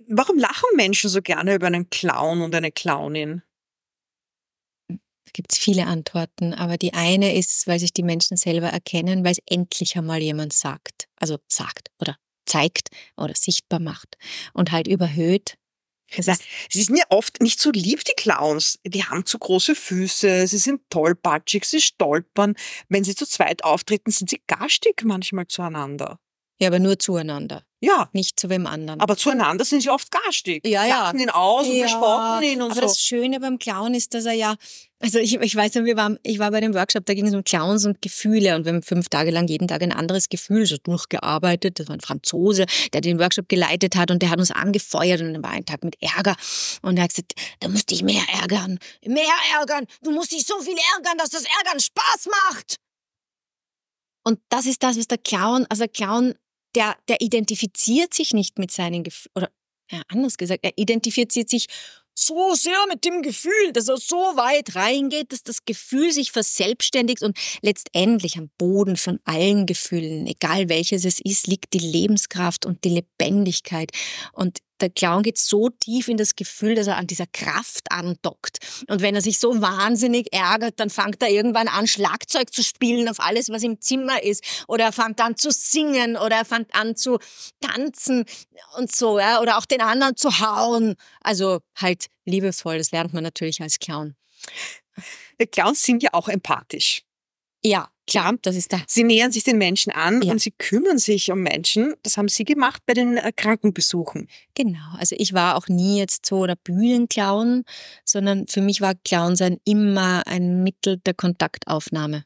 Warum 0.09 0.39
lachen 0.39 0.77
Menschen 0.77 1.11
so 1.11 1.23
gerne 1.23 1.55
über 1.55 1.69
einen 1.69 1.91
Clown 1.91 2.43
und 2.43 2.55
eine 2.55 2.73
Clownin? 2.73 3.43
Da 4.89 4.97
gibt 5.33 5.53
es 5.53 5.59
viele 5.59 5.87
Antworten, 5.87 6.55
aber 6.55 6.77
die 6.77 6.95
eine 6.95 7.37
ist, 7.37 7.67
weil 7.67 7.79
sich 7.79 7.93
die 7.93 8.03
Menschen 8.03 8.37
selber 8.37 8.69
erkennen, 8.69 9.25
weil 9.25 9.33
es 9.33 9.43
endlich 9.47 9.97
einmal 9.97 10.21
jemand 10.23 10.53
sagt. 10.53 11.09
Also 11.17 11.39
sagt 11.49 11.91
oder 12.01 12.17
zeigt 12.47 12.89
oder 13.17 13.35
sichtbar 13.35 13.81
macht 13.81 14.17
und 14.53 14.73
halt 14.73 14.89
überhöht 14.89 15.57
Sie 16.17 16.83
sind 16.83 16.97
ja 16.97 17.05
oft 17.11 17.41
nicht 17.41 17.61
so 17.61 17.71
lieb, 17.71 18.05
die 18.05 18.15
Clowns. 18.17 18.79
Die 18.87 19.05
haben 19.05 19.27
zu 19.27 19.39
große 19.39 19.75
Füße, 19.75 20.47
sie 20.47 20.59
sind 20.59 20.83
tollpatschig, 20.91 21.65
sie 21.65 21.81
stolpern. 21.81 22.55
Wenn 22.89 23.05
sie 23.05 23.15
zu 23.15 23.27
zweit 23.27 23.65
auftreten, 23.65 24.11
sind 24.11 24.31
sie 24.31 24.43
garstig 24.47 25.03
manchmal 25.05 25.47
zueinander. 25.47 26.19
Ja, 26.61 26.69
aber 26.69 26.79
nur 26.79 26.99
zueinander. 26.99 27.65
Ja. 27.85 28.09
Nicht 28.13 28.41
zu 28.41 28.49
wem 28.49 28.67
anderen. 28.67 29.01
Aber 29.01 29.17
zueinander 29.17 29.65
sind 29.65 29.83
sie 29.83 29.91
oft 29.91 30.11
garstig. 30.11 30.67
Ja, 30.67 30.87
ja. 30.87 31.05
Lachen 31.05 31.21
ihn 31.21 31.31
aus 31.31 31.67
und 31.67 31.79
verspotten 31.79 32.43
ihn 32.43 32.63
und 32.63 32.71
aber 32.71 32.81
so. 32.81 32.87
das 32.87 33.01
Schöne 33.01 33.41
beim 33.41 33.59
Clown 33.59 33.95
ist, 33.95 34.15
dass 34.15 34.25
er 34.25 34.33
ja, 34.33 34.55
also 35.01 35.19
ich, 35.19 35.35
ich 35.35 35.55
weiß 35.55 35.75
noch, 35.75 35.85
wir 35.85 35.97
waren, 35.97 36.19
ich 36.23 36.39
war 36.39 36.51
bei 36.51 36.61
dem 36.61 36.73
Workshop, 36.75 37.05
da 37.05 37.13
ging 37.13 37.27
es 37.27 37.35
um 37.35 37.45
Clowns 37.45 37.85
und 37.85 38.01
Gefühle 38.01 38.57
und 38.57 38.65
wir 38.65 38.73
haben 38.73 38.83
fünf 38.83 39.11
Tage 39.11 39.31
lang 39.31 39.49
jeden 39.49 39.69
Tag 39.69 39.83
ein 39.83 39.93
anderes 39.93 40.31
Gefühl 40.31 40.65
so 40.65 40.77
durchgearbeitet. 40.83 41.79
Das 41.79 41.89
war 41.89 41.97
ein 41.97 42.01
Franzose, 42.01 42.65
der 42.95 43.03
den 43.03 43.19
Workshop 43.19 43.49
geleitet 43.51 43.97
hat 43.97 44.11
und 44.11 44.23
der 44.23 44.31
hat 44.31 44.39
uns 44.39 44.51
angefeuert 44.51 45.21
und 45.21 45.35
dann 45.35 45.43
war 45.43 45.51
ein 45.51 45.67
Tag 45.67 45.85
mit 45.85 46.01
Ärger 46.01 46.37
und 46.81 46.97
er 46.97 47.05
hat 47.05 47.11
gesagt, 47.11 47.35
da 47.61 47.69
musst 47.69 47.91
dich 47.91 48.03
mehr 48.03 48.23
ärgern, 48.41 48.79
mehr 49.05 49.25
ärgern, 49.59 49.87
du 50.03 50.11
musst 50.11 50.33
dich 50.33 50.47
so 50.47 50.59
viel 50.61 50.77
ärgern, 50.97 51.19
dass 51.19 51.29
das 51.29 51.45
Ärgern 51.45 51.81
Spaß 51.81 52.29
macht. 52.49 52.77
Und 54.27 54.41
das 54.49 54.65
ist 54.65 54.83
das, 54.83 54.97
was 54.97 55.07
der 55.07 55.19
Clown, 55.19 55.67
also 55.69 55.83
der 55.83 55.93
Clown 55.93 56.35
der, 56.75 56.97
der 57.09 57.21
identifiziert 57.21 58.15
sich 58.15 58.33
nicht 58.33 58.59
mit 58.59 58.71
seinen 58.71 59.05
Gefühlen, 59.05 59.33
oder 59.35 59.51
ja, 59.91 60.03
anders 60.09 60.37
gesagt, 60.37 60.61
er 60.65 60.73
identifiziert 60.77 61.51
sich 61.51 61.67
so 62.17 62.55
sehr 62.55 62.79
mit 62.89 63.05
dem 63.05 63.23
Gefühl, 63.23 63.73
dass 63.73 63.89
er 63.89 63.97
so 63.97 64.17
weit 64.17 64.77
reingeht, 64.77 65.33
dass 65.33 65.43
das 65.43 65.65
Gefühl 65.65 66.13
sich 66.13 66.31
verselbstständigt 66.31 67.23
und 67.23 67.37
letztendlich 67.61 68.39
am 68.39 68.51
Boden 68.57 68.97
von 68.97 69.19
allen 69.25 69.67
Gefühlen, 69.67 70.27
egal 70.27 70.69
welches 70.69 71.05
es 71.05 71.21
ist, 71.21 71.49
liegt 71.49 71.73
die 71.73 71.79
Lebenskraft 71.79 72.67
und 72.67 72.85
die 72.85 72.91
Lebendigkeit. 72.91 73.91
Und 74.33 74.59
der 74.85 74.91
Clown 74.91 75.23
geht 75.23 75.39
so 75.39 75.71
tief 75.71 76.09
in 76.09 76.19
das 76.19 76.37
Gefühl, 76.37 76.75
dass 76.75 76.89
er 76.89 76.99
an 76.99 77.07
dieser 77.07 77.27
Kraft 77.27 77.91
andockt. 77.91 78.59
Und 78.87 79.01
wenn 79.01 79.15
er 79.15 79.23
sich 79.23 79.39
so 79.39 79.63
wahnsinnig 79.63 80.31
ärgert, 80.31 80.79
dann 80.79 80.91
fängt 80.91 81.23
er 81.23 81.31
irgendwann 81.31 81.69
an, 81.69 81.87
Schlagzeug 81.87 82.53
zu 82.53 82.63
spielen 82.63 83.09
auf 83.09 83.19
alles, 83.19 83.49
was 83.49 83.63
im 83.63 83.81
Zimmer 83.81 84.23
ist. 84.23 84.45
Oder 84.69 84.85
er 84.85 84.93
fängt 84.93 85.23
an 85.23 85.39
zu 85.39 85.51
singen 85.51 86.19
oder 86.19 86.37
er 86.37 86.45
fängt 86.45 86.75
an 86.75 86.97
zu 86.97 87.19
tanzen 87.61 88.27
und 88.77 88.95
so, 88.95 89.19
ja. 89.19 89.41
Oder 89.41 89.57
auch 89.57 89.65
den 89.65 89.81
anderen 89.81 90.17
zu 90.17 90.39
hauen. 90.41 90.97
Also 91.23 91.61
halt 91.77 92.09
liebevoll, 92.27 92.77
das 92.77 92.91
lernt 92.91 93.15
man 93.15 93.23
natürlich 93.23 93.63
als 93.63 93.79
Clown. 93.79 94.15
Die 95.41 95.47
Clowns 95.47 95.83
sind 95.83 96.03
ja 96.03 96.11
auch 96.13 96.29
empathisch. 96.29 97.05
Ja, 97.65 97.89
klar, 98.07 98.35
das 98.43 98.57
ist 98.57 98.73
da. 98.73 98.83
Sie 98.87 99.05
nähern 99.05 99.33
sich 99.33 99.45
den 99.45 99.57
Menschen 99.59 99.91
an 99.91 100.21
Ja. 100.23 100.33
und 100.33 100.41
Sie 100.41 100.51
kümmern 100.51 100.99
sich 100.99 101.31
um 101.31 101.41
Menschen. 101.41 101.95
Das 102.03 102.17
haben 102.17 102.29
Sie 102.29 102.45
gemacht 102.45 102.83
bei 102.87 102.93
den 102.93 103.17
äh, 103.17 103.33
Krankenbesuchen. 103.35 104.29
Genau, 104.55 104.97
also 104.99 105.17
ich 105.19 105.33
war 105.33 105.57
auch 105.57 105.69
nie 105.69 105.99
jetzt 105.99 106.27
so 106.27 106.47
der 106.47 106.57
Bühnenclown, 106.57 107.65
sondern 108.05 108.47
für 108.47 108.61
mich 108.61 108.81
war 108.81 108.95
Clown 109.05 109.37
sein 109.37 109.59
immer 109.65 110.27
ein 110.27 110.63
Mittel 110.63 110.99
der 110.99 111.15
Kontaktaufnahme. 111.15 112.25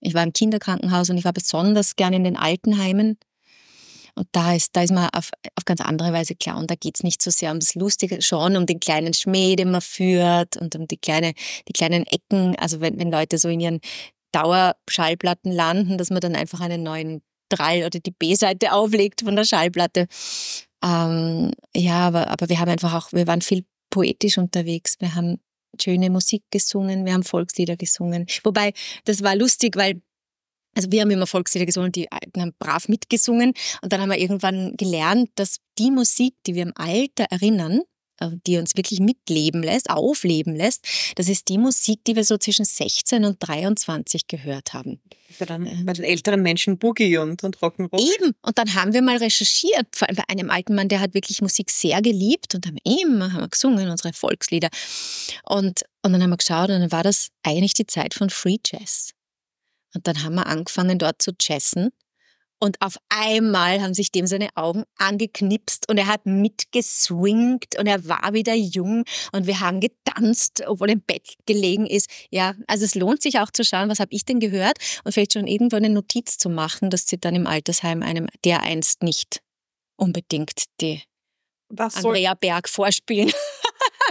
Ich 0.00 0.14
war 0.14 0.24
im 0.24 0.32
Kinderkrankenhaus 0.32 1.10
und 1.10 1.18
ich 1.18 1.24
war 1.24 1.32
besonders 1.32 1.94
gern 1.94 2.12
in 2.12 2.24
den 2.24 2.36
Altenheimen. 2.36 3.18
Und 4.16 4.26
da 4.32 4.54
ist, 4.54 4.74
da 4.74 4.82
ist 4.82 4.92
man 4.92 5.08
auf, 5.10 5.30
auf 5.54 5.64
ganz 5.64 5.80
andere 5.80 6.12
Weise 6.12 6.34
Clown. 6.34 6.66
Da 6.66 6.74
geht's 6.74 7.04
nicht 7.04 7.22
so 7.22 7.30
sehr 7.30 7.52
um 7.52 7.60
das 7.60 7.74
Lustige, 7.76 8.20
schon 8.22 8.56
um 8.56 8.66
den 8.66 8.80
kleinen 8.80 9.14
Schmäh, 9.14 9.54
den 9.54 9.70
man 9.70 9.80
führt 9.80 10.56
und 10.56 10.74
um 10.74 10.88
die, 10.88 10.96
kleine, 10.96 11.32
die 11.68 11.72
kleinen 11.72 12.04
Ecken. 12.06 12.56
Also 12.56 12.80
wenn, 12.80 12.98
wenn 12.98 13.10
Leute 13.12 13.38
so 13.38 13.48
in 13.48 13.60
ihren 13.60 13.80
Dauerschallplatten 14.32 15.52
landen, 15.52 15.98
dass 15.98 16.10
man 16.10 16.20
dann 16.20 16.36
einfach 16.36 16.60
einen 16.60 16.82
neuen 16.82 17.22
Drall 17.48 17.84
oder 17.84 17.98
die 17.98 18.12
B-Seite 18.12 18.72
auflegt 18.72 19.22
von 19.22 19.36
der 19.36 19.44
Schallplatte. 19.44 20.06
Ähm, 20.84 21.52
ja, 21.74 22.06
aber, 22.06 22.28
aber 22.28 22.48
wir 22.48 22.60
haben 22.60 22.70
einfach 22.70 22.94
auch, 22.94 23.12
wir 23.12 23.26
waren 23.26 23.42
viel 23.42 23.64
poetisch 23.90 24.38
unterwegs. 24.38 24.96
Wir 25.00 25.14
haben 25.14 25.40
schöne 25.80 26.10
Musik 26.10 26.44
gesungen, 26.50 27.04
wir 27.04 27.12
haben 27.12 27.22
Volkslieder 27.22 27.76
gesungen. 27.76 28.26
Wobei, 28.44 28.72
das 29.04 29.22
war 29.22 29.36
lustig, 29.36 29.76
weil 29.76 30.00
also 30.76 30.90
wir 30.92 31.00
haben 31.00 31.10
immer 31.10 31.26
Volkslieder 31.26 31.66
gesungen, 31.66 31.90
die 31.90 32.10
Alten 32.12 32.40
haben 32.40 32.52
brav 32.58 32.88
mitgesungen 32.88 33.54
und 33.82 33.92
dann 33.92 34.00
haben 34.00 34.10
wir 34.10 34.18
irgendwann 34.18 34.76
gelernt, 34.76 35.28
dass 35.34 35.56
die 35.78 35.90
Musik, 35.90 36.34
die 36.46 36.54
wir 36.54 36.62
im 36.62 36.72
Alter 36.76 37.26
erinnern, 37.30 37.80
die 38.46 38.58
uns 38.58 38.76
wirklich 38.76 39.00
mitleben 39.00 39.62
lässt, 39.62 39.90
aufleben 39.90 40.54
lässt, 40.54 40.86
das 41.16 41.28
ist 41.28 41.48
die 41.48 41.58
Musik, 41.58 42.04
die 42.06 42.16
wir 42.16 42.24
so 42.24 42.36
zwischen 42.38 42.64
16 42.64 43.24
und 43.24 43.36
23 43.40 44.26
gehört 44.26 44.72
haben. 44.72 45.00
Für 45.30 45.46
dann 45.46 45.84
bei 45.84 45.92
den 45.92 46.04
älteren 46.04 46.42
Menschen 46.42 46.78
Boogie 46.78 47.18
und, 47.18 47.44
und 47.44 47.58
Rock'n'Roll. 47.58 48.00
Eben. 48.00 48.32
Und 48.42 48.58
dann 48.58 48.74
haben 48.74 48.92
wir 48.92 49.02
mal 49.02 49.16
recherchiert, 49.16 49.86
vor 49.94 50.08
allem 50.08 50.16
bei 50.16 50.24
einem 50.28 50.50
alten 50.50 50.74
Mann, 50.74 50.88
der 50.88 51.00
hat 51.00 51.14
wirklich 51.14 51.40
Musik 51.40 51.70
sehr 51.70 52.02
geliebt 52.02 52.54
und 52.54 52.66
haben 52.66 52.78
immer 52.84 53.32
haben 53.32 53.42
wir 53.42 53.48
gesungen, 53.48 53.88
unsere 53.88 54.12
Volkslieder. 54.12 54.68
Und, 55.44 55.82
und 56.02 56.12
dann 56.12 56.22
haben 56.22 56.30
wir 56.30 56.36
geschaut 56.36 56.70
und 56.70 56.80
dann 56.80 56.92
war 56.92 57.02
das 57.02 57.28
eigentlich 57.42 57.74
die 57.74 57.86
Zeit 57.86 58.14
von 58.14 58.30
Free 58.30 58.58
Jazz. 58.64 59.12
Und 59.94 60.06
dann 60.06 60.22
haben 60.22 60.34
wir 60.34 60.46
angefangen 60.46 60.98
dort 60.98 61.20
zu 61.22 61.32
jazzen. 61.40 61.90
Und 62.62 62.80
auf 62.82 62.98
einmal 63.08 63.80
haben 63.80 63.94
sich 63.94 64.12
dem 64.12 64.26
seine 64.26 64.50
Augen 64.54 64.84
angeknipst 64.98 65.88
und 65.88 65.96
er 65.96 66.06
hat 66.06 66.26
mitgeswingt 66.26 67.78
und 67.78 67.86
er 67.86 68.06
war 68.06 68.34
wieder 68.34 68.54
jung 68.54 69.04
und 69.32 69.46
wir 69.46 69.60
haben 69.60 69.80
getanzt, 69.80 70.62
obwohl 70.66 70.90
er 70.90 70.94
im 70.94 71.00
Bett 71.00 71.36
gelegen 71.46 71.86
ist. 71.86 72.10
Ja, 72.30 72.54
also 72.66 72.84
es 72.84 72.94
lohnt 72.94 73.22
sich 73.22 73.38
auch 73.38 73.50
zu 73.50 73.64
schauen, 73.64 73.88
was 73.88 73.98
habe 73.98 74.12
ich 74.12 74.26
denn 74.26 74.40
gehört 74.40 74.76
und 75.04 75.12
vielleicht 75.12 75.32
schon 75.32 75.46
irgendwo 75.46 75.76
eine 75.76 75.88
Notiz 75.88 76.36
zu 76.36 76.50
machen, 76.50 76.90
dass 76.90 77.06
sie 77.06 77.18
dann 77.18 77.34
im 77.34 77.46
Altersheim 77.46 78.02
einem 78.02 78.26
der 78.44 78.62
einst 78.62 79.02
nicht 79.02 79.40
unbedingt 79.96 80.64
die 80.82 81.02
Was 81.70 81.96
Andrea 81.96 82.34
Berg 82.34 82.68
vorspielen. 82.68 83.32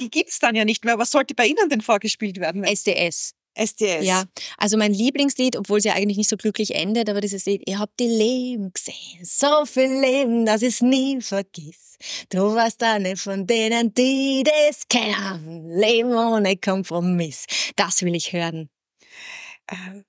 die 0.01 0.09
gibt's 0.09 0.39
dann 0.39 0.55
ja 0.55 0.65
nicht 0.65 0.85
mehr. 0.85 0.97
Was 0.97 1.12
sollte 1.12 1.35
bei 1.35 1.45
Ihnen 1.45 1.69
denn 1.69 1.81
vorgespielt 1.81 2.39
werden? 2.39 2.63
SDS. 2.63 3.33
SDS. 3.53 4.05
Ja, 4.05 4.23
also 4.57 4.77
mein 4.77 4.93
Lieblingslied, 4.93 5.57
obwohl 5.57 5.79
es 5.79 5.83
ja 5.83 5.93
eigentlich 5.93 6.17
nicht 6.17 6.29
so 6.29 6.38
glücklich 6.38 6.75
endet, 6.75 7.09
aber 7.09 7.21
dieses 7.21 7.45
Lied, 7.45 7.63
ihr 7.67 7.79
habt 7.79 7.99
die 7.99 8.07
Leben 8.07 8.71
gesehen, 8.73 9.23
so 9.23 9.65
viel 9.65 9.99
Leben, 9.99 10.45
dass 10.45 10.62
ich 10.62 10.75
es 10.75 10.81
nie 10.81 11.21
vergiss. 11.21 11.97
Du 12.29 12.55
warst 12.55 12.81
eine 12.83 13.17
von 13.17 13.45
denen, 13.45 13.93
die 13.93 14.43
das 14.43 14.88
kennen. 14.88 15.69
Leben 15.69 16.13
ohne 16.13 16.55
Kompromiss. 16.57 17.45
Das 17.75 18.01
will 18.01 18.15
ich 18.15 18.31
hören. 18.31 18.69
Äh, 19.67 20.03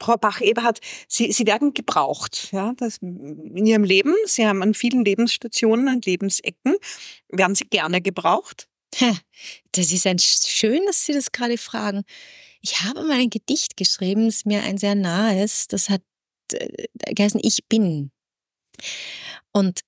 Frau 0.00 0.16
Bach-Eberhardt, 0.16 0.80
Sie, 1.08 1.32
Sie 1.32 1.46
werden 1.46 1.74
gebraucht 1.74 2.50
ja, 2.52 2.72
das, 2.76 2.98
in 2.98 3.66
Ihrem 3.66 3.84
Leben. 3.84 4.14
Sie 4.26 4.46
haben 4.46 4.62
an 4.62 4.74
vielen 4.74 5.04
Lebensstationen, 5.04 5.88
an 5.88 6.00
Lebensecken, 6.04 6.76
werden 7.28 7.54
Sie 7.54 7.64
gerne 7.64 8.00
gebraucht. 8.00 8.68
Das 9.72 9.92
ist 9.92 10.06
ein 10.06 10.18
schön, 10.18 10.84
dass 10.86 11.04
Sie 11.04 11.12
das 11.12 11.30
gerade 11.32 11.58
fragen. 11.58 12.04
Ich 12.60 12.80
habe 12.80 13.04
mal 13.04 13.20
ein 13.20 13.30
Gedicht 13.30 13.76
geschrieben, 13.76 14.26
das 14.26 14.44
mir 14.44 14.62
ein 14.62 14.78
sehr 14.78 14.94
nahes, 14.94 15.68
das 15.68 15.88
hat 15.88 16.02
äh, 16.52 16.86
geheißen 17.14 17.40
Ich 17.42 17.66
bin. 17.68 18.10
Und 19.52 19.80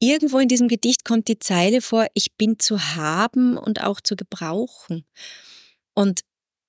irgendwo 0.00 0.38
in 0.38 0.48
diesem 0.48 0.68
Gedicht 0.68 1.04
kommt 1.04 1.28
die 1.28 1.38
Zeile 1.38 1.80
vor, 1.80 2.06
ich 2.14 2.34
bin 2.36 2.58
zu 2.58 2.94
haben 2.94 3.56
und 3.56 3.82
auch 3.82 4.00
zu 4.00 4.16
gebrauchen. 4.16 5.04
Und 5.94 6.20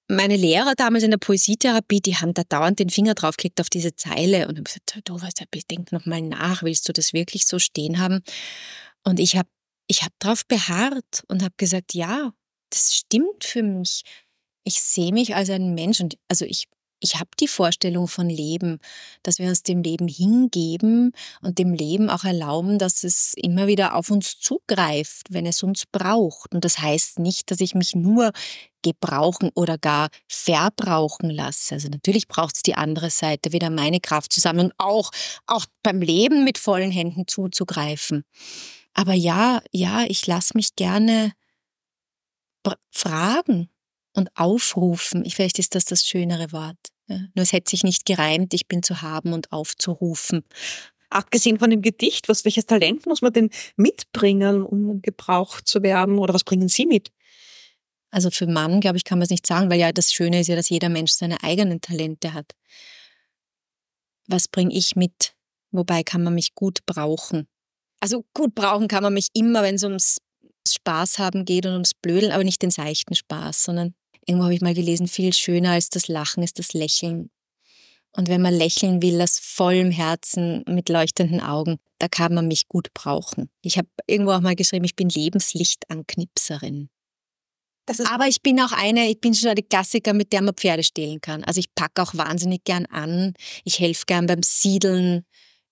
meine 0.08 0.36
Lehrer 0.36 0.76
damals 0.76 1.04
in 1.04 1.12
der 1.12 1.18
Poesietherapie, 1.18 2.02
die 2.02 2.18
haben 2.18 2.34
da 2.34 2.44
dauernd 2.44 2.80
den 2.80 2.90
Finger 2.90 3.14
draufgelegt 3.14 3.62
auf 3.62 3.70
diese 3.70 3.96
Zeile 3.96 4.48
und 4.48 4.58
haben 4.58 4.64
gesagt, 4.66 5.00
du 5.06 5.22
weißt, 5.22 5.44
denk 5.70 5.92
noch 5.94 6.06
mal 6.06 6.22
nach, 6.22 6.64
willst 6.64 6.88
du 6.90 6.94
das 6.94 7.14
wirklich 7.14 7.48
so 7.48 7.60
stehen 7.60 8.00
haben? 8.00 8.22
Und 9.04 9.20
ich 9.20 9.38
habe 9.38 9.48
ich 9.92 10.04
hab 10.04 10.14
darauf 10.20 10.46
beharrt 10.46 11.24
und 11.28 11.44
habe 11.44 11.54
gesagt, 11.58 11.94
ja, 11.94 12.32
das 12.70 12.96
stimmt 12.96 13.44
für 13.44 13.62
mich. 13.62 14.04
Ich 14.64 14.82
sehe 14.82 15.12
mich 15.12 15.36
als 15.36 15.50
ein 15.50 15.74
Mensch 15.74 16.00
und 16.00 16.18
also 16.30 16.46
ich 16.46 16.70
ich 17.04 17.16
habe 17.16 17.32
die 17.40 17.48
Vorstellung 17.48 18.08
von 18.08 18.30
Leben, 18.30 18.78
dass 19.24 19.40
wir 19.40 19.50
uns 19.50 19.64
dem 19.64 19.82
Leben 19.82 20.08
hingeben 20.08 21.14
und 21.42 21.58
dem 21.58 21.74
Leben 21.74 22.12
auch 22.12 22.26
erlauben, 22.26 22.78
dass 22.78 23.04
es 23.04 23.34
immer 23.36 23.66
wieder 23.66 23.96
auf 23.96 24.12
uns 24.12 24.40
zugreift, 24.40 25.26
wenn 25.32 25.48
es 25.48 25.64
uns 25.64 25.86
braucht. 25.92 26.54
Und 26.54 26.64
das 26.64 26.78
heißt 26.78 27.18
nicht, 27.18 27.50
dass 27.50 27.60
ich 27.60 27.74
mich 27.74 27.96
nur 27.96 28.34
gebrauchen 28.84 29.50
oder 29.56 29.80
gar 29.80 30.10
verbrauchen 30.28 31.32
lasse. 31.32 31.74
Also 31.74 31.90
natürlich 31.90 32.28
braucht 32.28 32.58
es 32.58 32.62
die 32.62 32.76
andere 32.76 33.10
Seite, 33.10 33.52
wieder 33.52 33.72
meine 33.72 34.00
Kraft 34.00 34.32
zusammen 34.32 34.72
auch, 34.78 35.10
auch 35.48 35.66
beim 35.82 36.04
Leben 36.04 36.44
mit 36.44 36.60
vollen 36.60 36.92
Händen 36.92 37.26
zuzugreifen. 37.26 38.26
Aber 38.94 39.14
ja, 39.14 39.62
ja, 39.72 40.06
ich 40.08 40.28
lasse 40.28 40.56
mich 40.56 40.76
gerne 40.76 41.34
fragen 42.92 43.70
und 44.14 44.30
aufrufen. 44.36 45.28
Vielleicht 45.30 45.60
ist 45.60 45.76
das 45.76 45.86
das 45.86 46.06
schönere 46.06 46.52
Wort. 46.52 46.78
Ja, 47.08 47.18
nur 47.34 47.44
es 47.44 47.54
hätte 47.54 47.70
sich 47.70 47.84
nicht 47.84 48.06
gereimt, 48.06 48.54
ich 48.54 48.68
bin 48.68 48.84
zu 48.84 49.02
haben 49.02 49.34
und 49.34 49.52
aufzurufen. 49.52 50.44
Abgesehen 51.10 51.60
von 51.60 51.70
dem 51.70 51.82
Gedicht, 51.82 52.30
was, 52.30 52.46
welches 52.46 52.66
Talent 52.66 53.06
muss 53.06 53.22
man 53.22 53.34
denn 53.34 53.50
mitbringen, 53.76 54.64
um 54.64 55.02
gebraucht 55.02 55.68
zu 55.68 55.84
werden? 55.84 56.20
Oder 56.20 56.34
was 56.34 56.44
bringen 56.44 56.70
Sie 56.70 56.86
mit? 56.86 57.12
Also 58.12 58.30
für 58.30 58.48
Mann, 58.48 58.82
glaube 58.82 58.98
ich, 58.98 59.04
kann 59.04 59.18
man 59.18 59.24
es 59.24 59.30
nicht 59.30 59.48
sagen, 59.48 59.70
weil 59.70 59.80
ja 59.80 59.92
das 59.92 60.12
Schöne 60.12 60.42
ist 60.42 60.48
ja, 60.48 60.56
dass 60.56 60.70
jeder 60.70 60.90
Mensch 60.90 61.12
seine 61.12 61.44
eigenen 61.44 61.82
Talente 61.82 62.34
hat. 62.34 62.54
Was 64.28 64.48
bringe 64.48 64.74
ich 64.74 64.96
mit? 64.96 65.34
Wobei 65.72 66.04
kann 66.04 66.24
man 66.24 66.36
mich 66.36 66.54
gut 66.56 66.86
brauchen? 66.86 67.48
Also 68.02 68.26
gut 68.34 68.56
brauchen 68.56 68.88
kann 68.88 69.04
man 69.04 69.14
mich 69.14 69.28
immer, 69.34 69.64
wenn 69.64 69.76
es 69.76 69.84
ums 69.84 70.18
Spaß 70.68 71.20
haben 71.20 71.46
geht 71.46 71.66
und 71.66 71.74
ums 71.74 71.94
Blödeln, 71.94 72.32
aber 72.32 72.44
nicht 72.44 72.62
den 72.62 72.72
seichten 72.72 73.16
Spaß, 73.16 73.64
sondern 73.64 73.94
irgendwo 74.26 74.46
habe 74.46 74.56
ich 74.56 74.62
mal 74.62 74.74
gelesen, 74.74 75.08
viel 75.08 75.34
schöner 75.34 75.72
als 75.72 75.90
das 75.90 76.08
Lachen 76.08 76.44
ist 76.44 76.60
das 76.60 76.74
Lächeln. 76.74 77.30
Und 78.14 78.28
wenn 78.28 78.42
man 78.42 78.54
lächeln 78.54 79.02
will, 79.02 79.22
aus 79.22 79.40
vollem 79.40 79.90
Herzen, 79.90 80.64
mit 80.68 80.90
leuchtenden 80.90 81.40
Augen, 81.40 81.78
da 82.00 82.08
kann 82.10 82.34
man 82.34 82.48
mich 82.48 82.68
gut 82.68 82.94
brauchen. 82.94 83.50
Ich 83.62 83.78
habe 83.78 83.88
irgendwo 84.06 84.34
auch 84.34 84.42
mal 84.42 84.56
geschrieben, 84.56 84.84
ich 84.84 84.96
bin 84.96 85.08
Lebenslichtanknipserin. 85.08 86.90
Aber 88.06 88.28
ich 88.28 88.42
bin 88.42 88.60
auch 88.60 88.72
eine, 88.72 89.10
ich 89.10 89.20
bin 89.20 89.34
schon 89.34 89.56
die 89.56 89.64
Klassiker, 89.64 90.14
mit 90.14 90.32
der 90.34 90.42
man 90.42 90.56
Pferde 90.56 90.84
stehlen 90.84 91.20
kann. 91.20 91.44
Also 91.44 91.60
ich 91.60 91.74
packe 91.74 92.02
auch 92.02 92.16
wahnsinnig 92.16 92.64
gern 92.64 92.86
an. 92.86 93.34
Ich 93.64 93.80
helfe 93.80 94.06
gern 94.06 94.28
beim 94.28 94.44
Siedeln. 94.44 95.26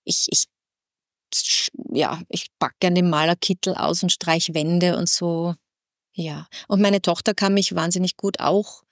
Ich, 0.04 0.26
ich 0.30 0.44
ja, 1.92 2.20
ich 2.28 2.46
pack 2.58 2.74
gern 2.80 2.94
den 2.94 3.10
Malerkittel 3.10 3.74
aus 3.74 4.02
und 4.02 4.10
streich 4.10 4.54
Wände 4.54 4.96
und 4.96 5.08
so. 5.08 5.54
Ja. 6.14 6.46
Und 6.68 6.80
meine 6.80 7.02
Tochter 7.02 7.34
kann 7.34 7.54
mich 7.54 7.74
wahnsinnig 7.74 8.16
gut 8.16 8.40
auch, 8.40 8.82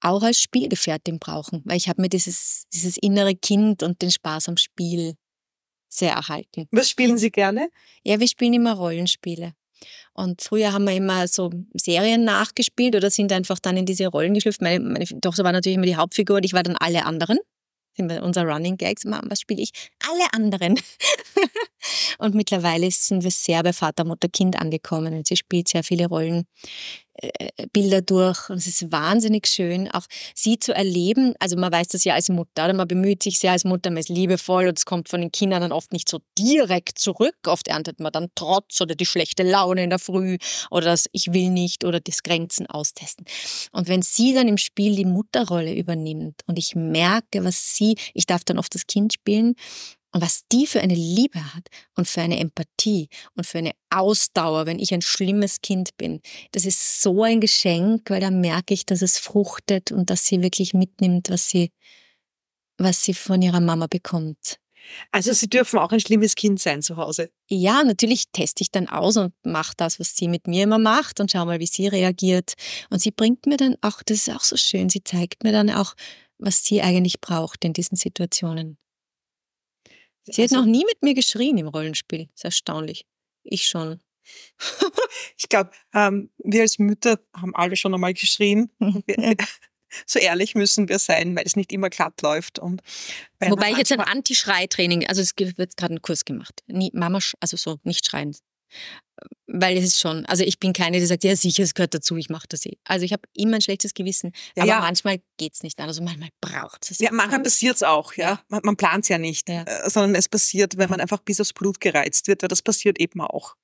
auch 0.00 0.22
als 0.22 0.40
Spielgefährtin 0.40 1.18
brauchen, 1.18 1.62
weil 1.64 1.76
ich 1.76 1.88
habe 1.88 2.02
mir 2.02 2.08
dieses, 2.08 2.64
dieses 2.72 2.96
innere 2.96 3.34
Kind 3.34 3.82
und 3.82 4.02
den 4.02 4.10
Spaß 4.10 4.48
am 4.48 4.56
Spiel 4.56 5.14
sehr 5.88 6.12
erhalten. 6.12 6.68
Was 6.70 6.90
spielen 6.90 7.18
Sie 7.18 7.30
gerne? 7.30 7.70
Ja, 8.04 8.20
wir 8.20 8.28
spielen 8.28 8.54
immer 8.54 8.74
Rollenspiele. 8.74 9.52
Und 10.12 10.42
früher 10.42 10.72
haben 10.72 10.84
wir 10.84 10.94
immer 10.94 11.28
so 11.28 11.50
Serien 11.74 12.24
nachgespielt 12.24 12.96
oder 12.96 13.10
sind 13.10 13.32
einfach 13.32 13.58
dann 13.58 13.76
in 13.76 13.86
diese 13.86 14.08
Rollen 14.08 14.34
geschlüpft. 14.34 14.60
Meine, 14.60 14.80
meine 14.80 15.04
Tochter 15.04 15.44
war 15.44 15.52
natürlich 15.52 15.76
immer 15.76 15.86
die 15.86 15.96
Hauptfigur 15.96 16.36
und 16.36 16.44
ich 16.44 16.52
war 16.52 16.64
dann 16.64 16.76
alle 16.76 17.06
anderen 17.06 17.38
unser 17.98 18.44
Running 18.44 18.76
Gags, 18.76 19.04
was 19.04 19.40
spiele 19.40 19.62
ich? 19.62 19.72
Alle 20.08 20.32
anderen. 20.32 20.78
und 22.18 22.34
mittlerweile 22.34 22.90
sind 22.90 23.24
wir 23.24 23.30
sehr 23.30 23.62
bei 23.62 23.72
Vater, 23.72 24.04
Mutter, 24.04 24.28
Kind 24.28 24.60
angekommen 24.60 25.14
und 25.14 25.26
sie 25.26 25.36
spielt 25.36 25.68
sehr 25.68 25.84
viele 25.84 26.06
Rollen. 26.06 26.46
Äh, 27.20 27.66
Bilder 27.72 28.02
durch 28.02 28.48
und 28.50 28.58
es 28.58 28.66
ist 28.66 28.92
wahnsinnig 28.92 29.46
schön, 29.46 29.90
auch 29.90 30.06
sie 30.34 30.58
zu 30.58 30.74
erleben. 30.74 31.34
Also 31.38 31.56
man 31.56 31.72
weiß 31.72 31.88
das 31.88 32.04
ja 32.04 32.14
als 32.14 32.28
Mutter, 32.28 32.64
oder 32.64 32.74
man 32.74 32.88
bemüht 32.88 33.22
sich 33.22 33.38
sehr 33.38 33.52
als 33.52 33.64
Mutter, 33.64 33.90
man 33.90 33.98
ist 33.98 34.08
liebevoll 34.08 34.68
und 34.68 34.78
es 34.78 34.84
kommt 34.84 35.08
von 35.08 35.20
den 35.20 35.32
Kindern 35.32 35.62
dann 35.62 35.72
oft 35.72 35.92
nicht 35.92 36.08
so 36.08 36.20
direkt 36.38 36.98
zurück. 36.98 37.36
Oft 37.46 37.68
erntet 37.68 38.00
man 38.00 38.12
dann 38.12 38.28
Trotz 38.34 38.80
oder 38.80 38.94
die 38.94 39.06
schlechte 39.06 39.42
Laune 39.42 39.84
in 39.84 39.90
der 39.90 39.98
Früh 39.98 40.38
oder 40.70 40.86
das 40.86 41.06
Ich 41.12 41.32
will 41.32 41.50
nicht 41.50 41.84
oder 41.84 42.00
das 42.00 42.22
Grenzen 42.22 42.66
austesten. 42.66 43.24
Und 43.72 43.88
wenn 43.88 44.02
sie 44.02 44.34
dann 44.34 44.48
im 44.48 44.58
Spiel 44.58 44.94
die 44.94 45.04
Mutterrolle 45.04 45.74
übernimmt 45.74 46.42
und 46.46 46.58
ich 46.58 46.74
merke, 46.74 47.44
was 47.44 47.74
sie, 47.74 47.96
ich 48.14 48.26
darf 48.26 48.44
dann 48.44 48.58
oft 48.58 48.74
das 48.74 48.86
Kind 48.86 49.12
spielen 49.12 49.54
und 50.12 50.22
was 50.22 50.42
die 50.50 50.66
für 50.66 50.80
eine 50.80 50.94
Liebe 50.94 51.54
hat 51.54 51.68
und 51.96 52.08
für 52.08 52.22
eine 52.22 52.38
Empathie 52.38 53.08
und 53.34 53.46
für 53.46 53.58
eine 53.58 53.72
Ausdauer, 53.90 54.66
wenn 54.66 54.78
ich 54.78 54.94
ein 54.94 55.02
schlimmes 55.02 55.60
Kind 55.60 55.96
bin, 55.96 56.20
das 56.52 56.64
ist 56.64 57.02
so 57.02 57.22
ein 57.22 57.40
Geschenk, 57.40 58.08
weil 58.10 58.20
da 58.20 58.30
merke 58.30 58.74
ich, 58.74 58.86
dass 58.86 59.02
es 59.02 59.18
fruchtet 59.18 59.92
und 59.92 60.10
dass 60.10 60.24
sie 60.24 60.42
wirklich 60.42 60.72
mitnimmt, 60.74 61.30
was 61.30 61.48
sie, 61.48 61.72
was 62.78 63.04
sie 63.04 63.14
von 63.14 63.42
ihrer 63.42 63.60
Mama 63.60 63.86
bekommt. 63.86 64.58
Also 65.10 65.32
Sie 65.32 65.48
dürfen 65.48 65.78
auch 65.78 65.92
ein 65.92 66.00
schlimmes 66.00 66.34
Kind 66.34 66.60
sein 66.60 66.82
zu 66.82 66.96
Hause. 66.96 67.30
Ja, 67.48 67.82
natürlich 67.84 68.30
teste 68.32 68.62
ich 68.62 68.70
dann 68.70 68.88
aus 68.88 69.16
und 69.16 69.34
mache 69.44 69.74
das, 69.76 70.00
was 70.00 70.16
sie 70.16 70.28
mit 70.28 70.46
mir 70.46 70.64
immer 70.64 70.78
macht 70.78 71.20
und 71.20 71.30
schau 71.30 71.44
mal, 71.44 71.60
wie 71.60 71.66
sie 71.66 71.88
reagiert. 71.88 72.54
Und 72.88 73.00
sie 73.00 73.10
bringt 73.10 73.46
mir 73.46 73.56
dann 73.56 73.76
auch, 73.82 74.02
das 74.02 74.18
ist 74.18 74.30
auch 74.30 74.44
so 74.44 74.56
schön, 74.56 74.88
sie 74.88 75.02
zeigt 75.04 75.44
mir 75.44 75.52
dann 75.52 75.68
auch, 75.68 75.94
was 76.38 76.64
sie 76.64 76.80
eigentlich 76.80 77.20
braucht 77.20 77.64
in 77.64 77.72
diesen 77.72 77.96
Situationen. 77.96 78.78
Sie 80.24 80.42
also, 80.42 80.56
hat 80.56 80.64
noch 80.64 80.70
nie 80.70 80.84
mit 80.84 81.02
mir 81.02 81.14
geschrien 81.14 81.58
im 81.58 81.68
Rollenspiel. 81.68 82.26
Das 82.26 82.36
ist 82.36 82.44
erstaunlich. 82.44 83.06
Ich 83.42 83.66
schon. 83.66 84.00
ich 85.38 85.48
glaube, 85.48 85.70
ähm, 85.94 86.30
wir 86.38 86.62
als 86.62 86.78
Mütter 86.78 87.18
haben 87.34 87.54
alle 87.54 87.76
schon 87.76 87.94
einmal 87.94 88.14
geschrien. 88.14 88.70
so 90.06 90.18
ehrlich 90.18 90.54
müssen 90.54 90.88
wir 90.88 90.98
sein, 90.98 91.34
weil 91.36 91.44
es 91.46 91.56
nicht 91.56 91.72
immer 91.72 91.90
glatt 91.90 92.20
läuft. 92.22 92.58
Und 92.58 92.82
Wobei 93.40 93.70
ich 93.70 93.78
jetzt 93.78 93.92
ein 93.92 94.00
Anti-Schrei-Training, 94.00 95.06
also 95.06 95.22
es 95.22 95.32
wird 95.36 95.76
gerade 95.76 95.92
einen 95.92 96.02
Kurs 96.02 96.24
gemacht. 96.24 96.62
Nie, 96.66 96.90
Mama, 96.92 97.20
also 97.40 97.56
so 97.56 97.78
nicht 97.84 98.06
schreien 98.06 98.36
weil 99.46 99.76
es 99.76 99.84
ist 99.84 100.00
schon, 100.00 100.26
also 100.26 100.44
ich 100.44 100.58
bin 100.58 100.72
keine, 100.72 100.98
die 100.98 101.06
sagt, 101.06 101.24
ja 101.24 101.34
sicher, 101.34 101.62
es 101.62 101.74
gehört 101.74 101.94
dazu, 101.94 102.16
ich 102.16 102.28
mache 102.28 102.46
das 102.48 102.66
eh. 102.66 102.76
Also 102.84 103.04
ich 103.04 103.12
habe 103.12 103.22
immer 103.32 103.56
ein 103.56 103.60
schlechtes 103.60 103.94
Gewissen, 103.94 104.32
ja, 104.56 104.64
aber 104.64 104.72
ja. 104.72 104.80
manchmal 104.80 105.20
es 105.40 105.62
nicht 105.62 105.78
anders 105.80 105.98
also 105.98 106.04
manchmal 106.04 106.28
braucht 106.40 106.90
es. 106.90 106.98
Ja, 106.98 107.10
manchmal 107.12 107.42
passiert 107.42 107.76
es 107.76 107.82
auch, 107.82 108.12
ja. 108.14 108.40
Man, 108.48 108.60
man 108.64 108.76
plant 108.76 109.04
es 109.04 109.08
ja 109.08 109.18
nicht, 109.18 109.48
ja. 109.48 109.62
Äh, 109.62 109.88
sondern 109.88 110.14
es 110.14 110.28
passiert, 110.28 110.76
wenn 110.76 110.90
man 110.90 111.00
einfach 111.00 111.20
bis 111.20 111.40
aufs 111.40 111.52
Blut 111.52 111.80
gereizt 111.80 112.28
wird, 112.28 112.42
weil 112.42 112.48
das 112.48 112.62
passiert 112.62 113.00
eben 113.00 113.20
auch. 113.20 113.54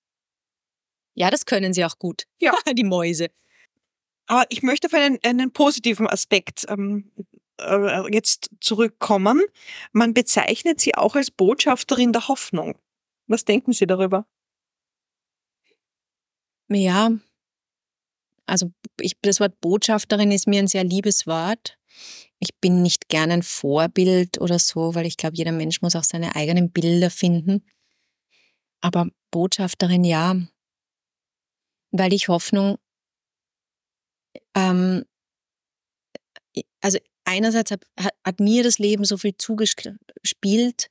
Ja, 1.14 1.31
das 1.31 1.47
können 1.47 1.75
sie 1.75 1.85
auch 1.85 1.99
gut, 1.99 2.25
ja. 2.40 2.53
die 2.73 2.85
Mäuse. 2.85 3.29
Aber 4.27 4.47
ich 4.49 4.62
möchte 4.62 4.87
auf 4.87 4.95
einen, 4.95 5.19
einen 5.23 5.53
positiven 5.53 6.09
Aspekt 6.09 6.64
ähm, 6.69 7.12
äh, 7.61 8.12
jetzt 8.12 8.51
zurückkommen. 8.61 9.43
Man 9.93 10.14
bezeichnet 10.14 10.81
sie 10.81 10.95
auch 10.95 11.14
als 11.14 11.31
Botschafterin 11.31 12.12
der 12.12 12.29
Hoffnung. 12.29 12.79
Was 13.27 13.45
denken 13.45 13.73
Sie 13.73 13.87
darüber? 13.87 14.27
Ja, 16.75 17.11
also 18.47 18.71
ich, 19.01 19.15
das 19.23 19.41
Wort 19.41 19.61
Botschafterin 19.61 20.31
ist 20.31 20.47
mir 20.47 20.59
ein 20.59 20.67
sehr 20.67 20.85
liebes 20.85 21.27
Wort. 21.27 21.79
Ich 22.39 22.55
bin 22.61 22.83
nicht 22.83 23.09
gern 23.09 23.31
ein 23.31 23.43
Vorbild 23.43 24.41
oder 24.41 24.59
so, 24.59 24.95
weil 24.95 25.07
ich 25.07 25.17
glaube, 25.17 25.37
jeder 25.37 25.53
Mensch 25.53 25.81
muss 25.81 25.97
auch 25.97 26.05
seine 26.05 26.37
eigenen 26.37 26.71
Bilder 26.71 27.11
finden. 27.11 27.65
Aber 28.81 29.09
Botschafterin 29.31 30.05
ja, 30.05 30.37
weil 31.91 32.13
ich 32.13 32.29
Hoffnung, 32.29 32.77
ähm, 34.55 35.05
also 36.81 36.99
einerseits 37.25 37.71
hat, 37.71 37.85
hat 37.99 38.41
mir 38.41 38.63
das 38.63 38.79
Leben 38.79 39.05
so 39.05 39.17
viel 39.17 39.37
zugespielt, 39.39 40.91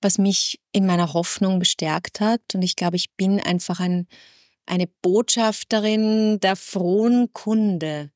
was 0.00 0.18
mich 0.18 0.60
in 0.72 0.86
meiner 0.86 1.12
Hoffnung 1.14 1.58
bestärkt 1.58 2.20
hat. 2.20 2.54
Und 2.54 2.62
ich 2.62 2.76
glaube, 2.76 2.96
ich 2.96 3.10
bin 3.16 3.40
einfach 3.40 3.80
ein, 3.80 4.06
eine 4.70 4.86
Botschafterin 4.86 6.38
der 6.40 6.56
frohen 6.56 7.32
Kunde, 7.32 8.10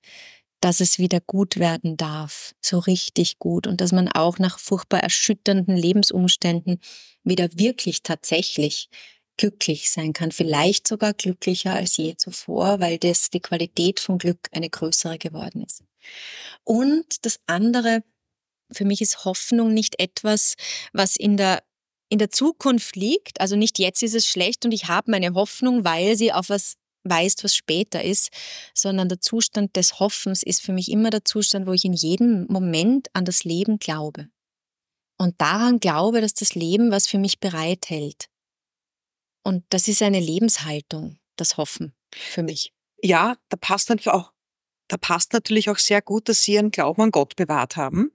dass 0.60 0.80
es 0.80 0.98
wieder 0.98 1.20
gut 1.20 1.58
werden 1.58 1.96
darf, 1.96 2.54
so 2.60 2.78
richtig 2.78 3.38
gut 3.38 3.66
und 3.66 3.80
dass 3.80 3.92
man 3.92 4.08
auch 4.08 4.38
nach 4.38 4.58
furchtbar 4.58 5.00
erschütternden 5.00 5.76
Lebensumständen 5.76 6.80
wieder 7.22 7.48
wirklich 7.54 8.02
tatsächlich 8.02 8.88
glücklich 9.36 9.90
sein 9.90 10.12
kann, 10.12 10.30
vielleicht 10.30 10.86
sogar 10.86 11.12
glücklicher 11.12 11.74
als 11.74 11.96
je 11.96 12.14
zuvor, 12.16 12.78
weil 12.78 12.98
das 12.98 13.30
die 13.30 13.40
Qualität 13.40 13.98
von 13.98 14.18
Glück 14.18 14.48
eine 14.52 14.70
größere 14.70 15.18
geworden 15.18 15.64
ist. 15.64 15.82
Und 16.62 17.26
das 17.26 17.40
andere, 17.46 18.04
für 18.72 18.84
mich 18.84 19.00
ist 19.00 19.24
Hoffnung 19.24 19.74
nicht 19.74 19.98
etwas, 19.98 20.54
was 20.92 21.16
in 21.16 21.36
der 21.36 21.64
in 22.14 22.18
der 22.20 22.30
Zukunft 22.30 22.94
liegt, 22.94 23.40
also 23.40 23.56
nicht 23.56 23.80
jetzt 23.80 24.00
ist 24.04 24.14
es 24.14 24.24
schlecht 24.24 24.64
und 24.64 24.70
ich 24.70 24.86
habe 24.86 25.10
meine 25.10 25.34
Hoffnung, 25.34 25.84
weil 25.84 26.16
sie 26.16 26.32
auf 26.32 26.48
was 26.48 26.76
weist, 27.02 27.42
was 27.42 27.56
später 27.56 28.04
ist, 28.04 28.30
sondern 28.72 29.08
der 29.08 29.20
Zustand 29.20 29.74
des 29.74 29.98
Hoffens 29.98 30.44
ist 30.44 30.62
für 30.62 30.72
mich 30.72 30.92
immer 30.92 31.10
der 31.10 31.24
Zustand, 31.24 31.66
wo 31.66 31.72
ich 31.72 31.84
in 31.84 31.92
jedem 31.92 32.46
Moment 32.46 33.08
an 33.14 33.24
das 33.24 33.42
Leben 33.42 33.80
glaube. 33.80 34.28
Und 35.18 35.40
daran 35.40 35.80
glaube, 35.80 36.20
dass 36.20 36.34
das 36.34 36.54
Leben 36.54 36.92
was 36.92 37.08
für 37.08 37.18
mich 37.18 37.40
bereithält. 37.40 38.26
Und 39.42 39.64
das 39.70 39.88
ist 39.88 40.00
eine 40.00 40.20
Lebenshaltung, 40.20 41.18
das 41.34 41.56
Hoffen 41.56 41.94
für 42.14 42.44
mich. 42.44 42.72
Ja, 43.02 43.36
da 43.48 43.56
passt 43.56 43.88
natürlich 43.88 44.14
auch 44.14 44.32
da 44.88 44.98
passt 44.98 45.32
natürlich 45.32 45.70
auch 45.70 45.78
sehr 45.78 46.02
gut, 46.02 46.28
dass 46.28 46.42
Sie 46.42 46.52
Ihren 46.52 46.70
Glauben 46.70 47.02
an 47.02 47.10
Gott 47.10 47.36
bewahrt 47.36 47.76
haben. 47.76 48.12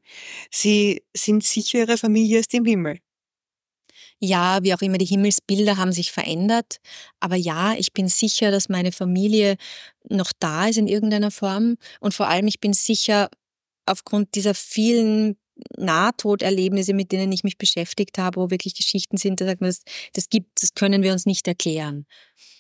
Sie 0.52 1.04
sind 1.14 1.44
sicher, 1.44 1.80
Ihre 1.80 1.98
Familie 1.98 2.40
ist 2.40 2.54
im 2.54 2.64
Himmel. 2.64 3.00
Ja, 4.22 4.60
wie 4.64 4.74
auch 4.74 4.82
immer, 4.82 4.98
die 4.98 5.06
Himmelsbilder 5.06 5.78
haben 5.78 5.94
sich 5.94 6.12
verändert. 6.12 6.78
Aber 7.20 7.36
ja, 7.36 7.74
ich 7.76 7.94
bin 7.94 8.08
sicher, 8.10 8.52
dass 8.52 8.68
meine 8.68 8.92
Familie 8.92 9.56
noch 10.10 10.32
da 10.40 10.68
ist 10.68 10.78
in 10.78 10.88
irgendeiner 10.88 11.32
Form. 11.32 11.78
Und 12.02 12.14
vor 12.14 12.28
allem, 12.28 12.48
ich 12.48 12.60
bin 12.60 12.74
sicher, 12.74 13.30
aufgrund 13.86 14.36
dieser 14.36 14.54
vielen 14.54 15.38
Nahtoderlebnisse, 15.78 16.94
mit 16.94 17.12
denen 17.12 17.32
ich 17.32 17.44
mich 17.44 17.58
beschäftigt 17.58 18.18
habe, 18.18 18.42
wo 18.42 18.50
wirklich 18.52 18.76
Geschichten 18.76 19.18
sind, 19.18 19.42
da 19.42 19.46
sagt 19.46 19.62
man, 19.62 19.70
das, 19.70 19.84
das 20.14 20.30
gibt, 20.30 20.62
das 20.62 20.74
können 20.74 21.04
wir 21.04 21.14
uns 21.14 21.26
nicht 21.26 21.48
erklären 21.48 22.06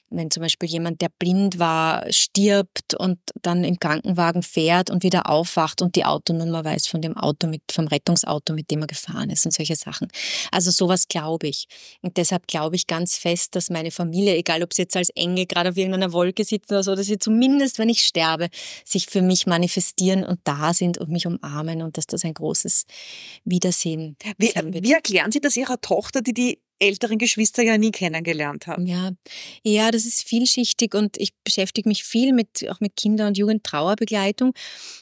wenn 0.10 0.32
zum 0.32 0.42
Beispiel 0.42 0.70
jemand, 0.70 1.02
der 1.02 1.10
blind 1.20 1.60
war, 1.60 2.06
stirbt 2.12 2.94
und 2.96 3.20
dann 3.42 3.64
im 3.64 3.80
Krankenwagen 3.80 4.44
fährt 4.44 4.90
und 4.90 5.04
wieder 5.04 5.30
aufwacht 5.30 5.82
und 5.82 5.96
die 5.96 6.06
Autonummer 6.06 6.64
weiß 6.64 6.88
von 6.88 7.02
dem 7.02 7.16
Auto 7.18 7.48
mit, 7.48 7.62
vom 7.72 7.88
Rettungsauto, 7.88 8.54
mit 8.54 8.72
dem 8.72 8.82
er 8.82 8.88
gefahren 8.88 9.30
ist 9.30 9.46
und 9.46 9.52
solche 9.52 9.76
Sachen. 9.76 10.08
Also 10.52 10.72
sowas 10.72 11.08
glaube 11.08 11.48
ich. 11.48 11.68
Und 12.02 12.18
deshalb 12.18 12.48
glaube 12.48 12.76
ich 12.76 12.88
ganz 12.88 13.18
fest, 13.18 13.56
dass 13.56 13.70
meine 13.70 13.92
Familie, 13.92 14.36
egal 14.36 14.64
ob 14.64 14.74
sie 14.74 14.84
jetzt 14.84 14.96
als 14.96 15.10
Engel 15.12 15.46
gerade 15.46 15.70
auf 15.70 15.78
irgendeiner 15.78 16.12
Wolke 16.12 16.44
sitzen 16.44 16.74
oder 16.74 16.84
so, 16.84 16.96
dass 16.96 17.06
sie 17.06 17.20
zumindest, 17.20 17.80
wenn 17.80 17.90
ich 17.90 18.02
sterbe, 18.02 18.50
sich 18.86 19.08
für 19.08 19.22
mich 19.22 19.48
manifestieren 19.48 20.24
und 20.24 20.40
da 20.44 20.74
sind 20.74 20.98
und 20.98 21.10
mich 21.10 21.28
umarmen 21.28 21.82
und 21.82 21.98
dass 21.98 22.08
das 22.08 22.24
ein 22.26 22.34
großes 22.34 22.86
Wiedersehen 23.44 24.18
wie, 24.38 24.54
wie 24.56 24.94
erklären 24.94 25.32
Sie 25.32 25.42
das 25.42 25.58
Ihrer 25.58 25.80
Tochter, 25.82 26.22
die 26.22 26.34
die 26.34 26.60
älteren 26.80 27.18
Geschwister 27.18 27.64
ja 27.64 27.78
nie 27.78 27.92
kennengelernt 27.92 28.68
haben. 28.68 28.88
Ja, 28.88 29.12
ja, 29.64 29.92
das 29.92 30.06
ist 30.06 30.24
vielschichtig 30.24 30.96
und 30.96 31.18
ich 31.18 31.34
beschäftige 31.44 31.88
mich 31.88 32.04
viel 32.04 32.34
mit 32.34 32.68
auch 32.70 32.80
mit 32.80 32.96
Kinder- 32.96 33.28
und 33.28 33.38
Jugendtrauerbegleitung. 33.38 34.54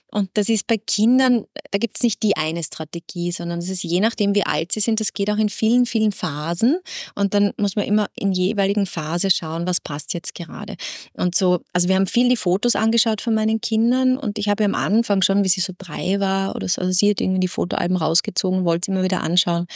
Und 0.10 0.30
das 0.36 0.50
ist 0.50 0.68
bei 0.68 0.78
Kindern, 0.78 1.46
da 1.72 1.78
gibt 1.78 1.98
es 1.98 2.04
nicht 2.04 2.24
die 2.24 2.38
eine 2.38 2.64
Strategie, 2.64 3.32
sondern 3.32 3.60
es 3.60 3.70
ist 3.70 3.84
je 3.84 4.00
nachdem, 4.00 4.34
wie 4.36 4.46
alt 4.46 4.72
sie 4.72 4.80
sind, 4.80 5.00
das 5.00 5.14
geht 5.14 5.30
auch 5.30 5.38
in 5.38 5.50
vielen, 5.50 5.86
vielen 5.86 6.12
Phasen. 6.14 6.80
Und 7.14 7.34
dann 7.34 7.54
muss 7.58 7.76
man 7.76 7.86
immer 7.86 8.08
in 8.16 8.32
jeweiligen 8.32 8.86
Phase 8.86 9.30
schauen, 9.30 9.68
was 9.68 9.82
passt 9.82 10.14
jetzt 10.14 10.34
gerade. 10.34 10.76
Und 11.14 11.36
so, 11.36 11.60
also 11.74 11.90
wir 11.90 11.96
haben 11.96 12.08
viel 12.08 12.30
die 12.30 12.38
Fotos 12.38 12.76
angeschaut 12.76 13.22
von 13.22 13.36
meinen 13.36 13.60
Kindern 13.60 14.18
und 14.18 14.40
ich 14.40 14.48
habe 14.48 14.64
am 14.64 14.76
Anfang 14.76 15.22
schon, 15.22 15.44
wie 15.44 15.50
sie 15.50 15.62
so 15.62 15.74
drei 15.78 16.20
war 16.20 16.56
oder 16.56 16.68
so, 16.68 16.82
also 16.82 16.94
sie 16.94 17.10
hat 17.10 17.22
irgendwie 17.22 17.42
die 17.42 17.48
Fotoalben 17.48 17.98
rausgezogen, 17.98 18.66
wollte 18.66 18.86
sie 18.86 18.92
immer 18.92 19.04
wieder 19.04 19.22
anschauen. 19.22 19.68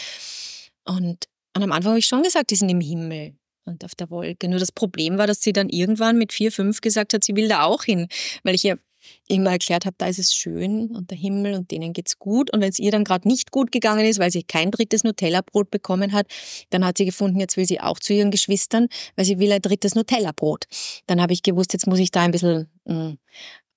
Und 0.86 1.26
und 1.56 1.64
am 1.64 1.72
Anfang 1.72 1.92
habe 1.92 2.00
ich 2.00 2.06
schon 2.06 2.24
gesagt, 2.24 2.52
die 2.52 2.56
sind 2.56 2.70
im 2.70 2.82
Himmel 2.82 3.36
und 3.66 3.84
auf 3.86 3.96
der 3.96 4.10
Wolke. 4.10 4.48
Nur 4.48 4.60
das 4.60 4.72
Problem 4.72 5.18
war, 5.18 5.28
dass 5.28 5.42
sie 5.42 5.54
dann 5.54 5.70
irgendwann 5.70 6.18
mit 6.18 6.34
vier, 6.34 6.52
fünf 6.52 6.82
gesagt 6.82 7.14
hat, 7.14 7.24
sie 7.24 7.36
will 7.36 7.48
da 7.48 7.64
auch 7.64 7.84
hin, 7.84 8.08
weil 8.44 8.56
ich 8.56 8.66
ihr 8.66 8.80
immer 9.28 9.52
erklärt 9.52 9.86
habe, 9.86 9.96
da 9.98 10.08
ist 10.08 10.20
es 10.20 10.34
schön 10.34 10.92
und 10.96 11.10
der 11.10 11.18
Himmel 11.18 11.56
und 11.56 11.72
denen 11.72 11.94
geht's 11.94 12.20
gut. 12.20 12.54
Und 12.54 12.62
wenn 12.62 12.70
es 12.70 12.80
ihr 12.80 12.92
dann 12.92 13.04
gerade 13.04 13.28
nicht 13.28 13.52
gut 13.52 13.72
gegangen 13.72 14.06
ist, 14.06 14.20
weil 14.20 14.32
sie 14.32 14.44
kein 14.44 14.72
drittes 14.72 15.04
Nutella-Brot 15.04 15.72
bekommen 15.72 16.14
hat, 16.14 16.28
dann 16.70 16.86
hat 16.86 16.98
sie 16.98 17.06
gefunden, 17.06 17.40
jetzt 17.40 17.58
will 17.58 17.66
sie 17.66 17.82
auch 17.82 18.00
zu 18.00 18.14
ihren 18.14 18.32
Geschwistern, 18.32 18.88
weil 19.16 19.26
sie 19.26 19.40
will 19.40 19.52
ein 19.52 19.62
drittes 19.62 19.96
Nutella-Brot. 19.96 20.66
Dann 21.08 21.22
habe 21.22 21.34
ich 21.34 21.44
gewusst, 21.44 21.74
jetzt 21.74 21.88
muss 21.88 22.00
ich 22.00 22.12
da 22.12 22.22
ein 22.22 22.32
bisschen 22.32 22.70
mh, 22.86 22.94
hm, 22.94 23.18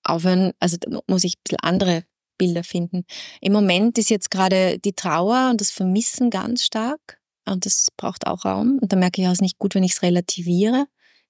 aufhören, 0.02 0.52
also 0.60 0.76
muss 1.06 1.24
ich 1.24 1.36
ein 1.36 1.42
bisschen 1.44 1.60
andere 1.60 2.04
Bilder 2.36 2.64
finden. 2.64 3.04
Im 3.40 3.52
Moment 3.52 3.96
ist 3.96 4.10
jetzt 4.10 4.30
gerade 4.30 4.78
die 4.78 4.92
Trauer 4.92 5.50
und 5.50 5.60
das 5.60 5.70
Vermissen 5.70 6.30
ganz 6.30 6.64
stark. 6.64 7.18
Und 7.46 7.66
das 7.66 7.88
braucht 7.96 8.26
auch 8.26 8.44
Raum. 8.44 8.78
Und 8.80 8.92
da 8.92 8.96
merke 8.96 9.20
ich 9.20 9.28
auch, 9.28 9.32
es 9.32 9.38
ist 9.38 9.42
nicht 9.42 9.58
gut, 9.58 9.74
wenn 9.74 9.84
ich 9.84 9.92
es 9.92 10.02
relativiere. 10.02 10.86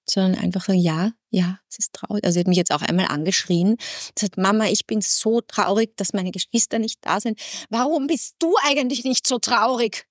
sondern 0.09 0.39
einfach 0.39 0.65
so, 0.65 0.73
ja, 0.73 1.11
ja, 1.31 1.59
es 1.69 1.79
ist 1.79 1.93
traurig. 1.93 2.23
Also 2.23 2.35
sie 2.35 2.39
hat 2.41 2.47
mich 2.47 2.57
jetzt 2.57 2.71
auch 2.71 2.81
einmal 2.81 3.07
angeschrien. 3.07 3.77
Sie 4.17 4.25
sagt, 4.25 4.37
Mama, 4.37 4.67
ich 4.67 4.85
bin 4.85 5.01
so 5.01 5.41
traurig, 5.41 5.97
dass 5.97 6.13
meine 6.13 6.31
Geschwister 6.31 6.79
nicht 6.79 6.99
da 7.01 7.19
sind. 7.19 7.39
Warum 7.69 8.07
bist 8.07 8.35
du 8.39 8.53
eigentlich 8.65 9.03
nicht 9.03 9.27
so 9.27 9.39
traurig? 9.39 10.05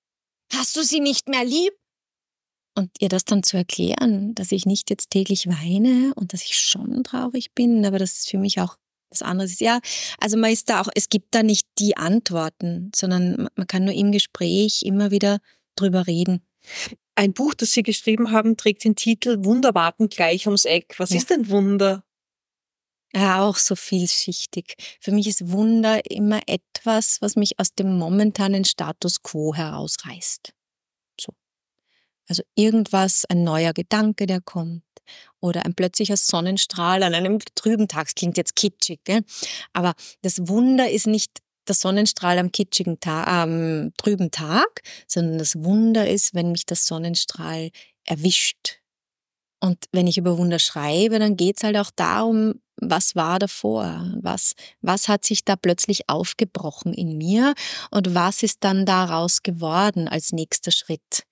Hast 0.53 0.75
du 0.75 0.83
sie 0.83 0.99
nicht 0.99 1.29
mehr 1.29 1.43
lieb? 1.43 1.73
Und 2.77 2.91
ihr 2.99 3.07
das 3.07 3.23
dann 3.23 3.41
zu 3.41 3.55
erklären, 3.55 4.35
dass 4.35 4.51
ich 4.51 4.65
nicht 4.65 4.89
jetzt 4.89 5.09
täglich 5.09 5.47
weine 5.47 6.13
und 6.15 6.33
dass 6.33 6.43
ich 6.43 6.57
schon 6.59 7.03
traurig 7.05 7.53
bin, 7.53 7.85
aber 7.85 7.99
dass 7.99 8.19
es 8.19 8.25
für 8.27 8.37
mich 8.37 8.59
auch 8.59 8.75
was 9.09 9.21
anderes 9.21 9.51
ist. 9.51 9.61
Ja, 9.61 9.79
also 10.19 10.35
man 10.35 10.51
ist 10.51 10.69
da 10.69 10.81
auch, 10.81 10.89
es 10.93 11.07
gibt 11.07 11.33
da 11.33 11.41
nicht 11.41 11.67
die 11.79 11.95
Antworten, 11.95 12.91
sondern 12.93 13.47
man 13.55 13.67
kann 13.67 13.85
nur 13.85 13.93
im 13.93 14.11
Gespräch 14.11 14.81
immer 14.83 15.09
wieder 15.09 15.39
drüber 15.75 16.07
reden. 16.07 16.41
Ein 17.15 17.33
Buch, 17.33 17.53
das 17.53 17.71
Sie 17.71 17.83
geschrieben 17.83 18.31
haben, 18.31 18.57
trägt 18.57 18.83
den 18.83 18.95
Titel 18.95 19.45
Wunder 19.45 19.73
warten 19.73 20.09
gleich 20.09 20.47
ums 20.47 20.65
Eck. 20.65 20.95
Was 20.97 21.11
ja. 21.11 21.17
ist 21.17 21.29
denn 21.29 21.49
Wunder? 21.49 22.03
Ja, 23.13 23.41
auch 23.41 23.55
so 23.55 23.75
vielschichtig. 23.75 24.75
Für 24.99 25.11
mich 25.11 25.27
ist 25.27 25.49
Wunder 25.49 26.11
immer 26.11 26.41
etwas, 26.47 27.21
was 27.21 27.37
mich 27.37 27.57
aus 27.59 27.73
dem 27.73 27.97
momentanen 27.97 28.65
Status 28.65 29.23
quo 29.23 29.55
herausreißt. 29.55 30.53
So. 31.21 31.33
Also 32.27 32.43
irgendwas, 32.55 33.23
ein 33.29 33.45
neuer 33.45 33.71
Gedanke, 33.71 34.25
der 34.25 34.41
kommt. 34.41 34.83
Oder 35.39 35.65
ein 35.65 35.75
plötzlicher 35.75 36.17
Sonnenstrahl 36.17 37.03
an 37.03 37.13
einem 37.13 37.39
trüben 37.53 37.87
Tag. 37.87 38.07
Das 38.07 38.15
klingt 38.15 38.37
jetzt 38.37 38.55
kitschig, 38.55 38.99
gell? 39.05 39.23
aber 39.71 39.93
das 40.21 40.47
Wunder 40.49 40.89
ist 40.89 41.07
nicht 41.07 41.39
der 41.67 41.75
Sonnenstrahl 41.75 42.39
am 42.39 42.51
kitschigen 42.51 42.99
Tag, 42.99 43.27
am 43.27 43.91
trüben 43.97 44.31
Tag, 44.31 44.81
sondern 45.07 45.37
das 45.37 45.63
Wunder 45.63 46.07
ist, 46.09 46.33
wenn 46.33 46.51
mich 46.51 46.65
das 46.65 46.85
Sonnenstrahl 46.85 47.71
erwischt. 48.05 48.79
Und 49.59 49.85
wenn 49.91 50.07
ich 50.07 50.17
über 50.17 50.37
Wunder 50.37 50.59
schreibe, 50.59 51.17
dann 51.17 51.37
geht's 51.37 51.63
halt 51.63 51.77
auch 51.77 51.91
darum, 51.95 52.55
was 52.77 53.15
war 53.15 53.39
davor? 53.39 54.13
Was, 54.21 54.53
was 54.81 55.07
hat 55.07 55.25
sich 55.25 55.45
da 55.45 55.55
plötzlich 55.55 56.09
aufgebrochen 56.09 56.93
in 56.93 57.17
mir? 57.17 57.53
Und 57.89 58.13
was 58.13 58.43
ist 58.43 58.63
dann 58.63 58.85
daraus 58.85 59.43
geworden 59.43 60.07
als 60.07 60.33
nächster 60.33 60.71
Schritt? 60.71 61.23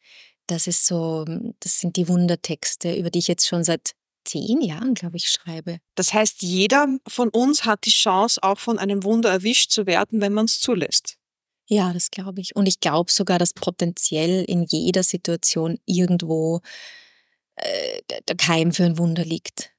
Das 0.48 0.68
ist 0.68 0.86
so, 0.86 1.26
das 1.60 1.80
sind 1.80 1.96
die 1.96 2.08
Wundertexte, 2.08 2.96
über 2.96 3.10
die 3.10 3.20
ich 3.20 3.28
jetzt 3.28 3.48
schon 3.48 3.64
seit 3.64 3.94
zehn 4.24 4.62
Jahren, 4.62 4.94
glaube 4.94 5.18
ich, 5.18 5.30
schreibe. 5.30 5.80
Das 5.96 6.14
heißt, 6.14 6.42
jeder 6.42 6.88
von 7.08 7.30
uns 7.30 7.66
hat 7.66 7.86
die 7.86 7.92
Chance, 7.92 8.42
auch 8.42 8.60
von 8.60 8.80
einem 8.80 9.04
Wunder 9.04 9.30
erwischt 9.32 9.72
zu 9.72 9.86
werden, 9.86 10.22
wenn 10.22 10.34
man 10.34 10.46
es 10.46 10.60
zulässt. 10.60 11.18
Ja, 11.68 11.94
das 11.94 12.12
glaube 12.12 12.42
ich. 12.42 12.56
Und 12.56 12.68
ich 12.68 12.80
glaube 12.80 13.12
sogar, 13.12 13.40
dass 13.40 13.54
potenziell 13.54 14.44
in 14.44 14.64
jeder 14.64 15.04
Situation 15.04 15.80
irgendwo 15.86 16.62
äh, 17.56 18.02
der 18.28 18.36
Keim 18.36 18.72
für 18.74 18.84
ein 18.84 18.98
Wunder 18.98 19.24
liegt. 19.24 19.72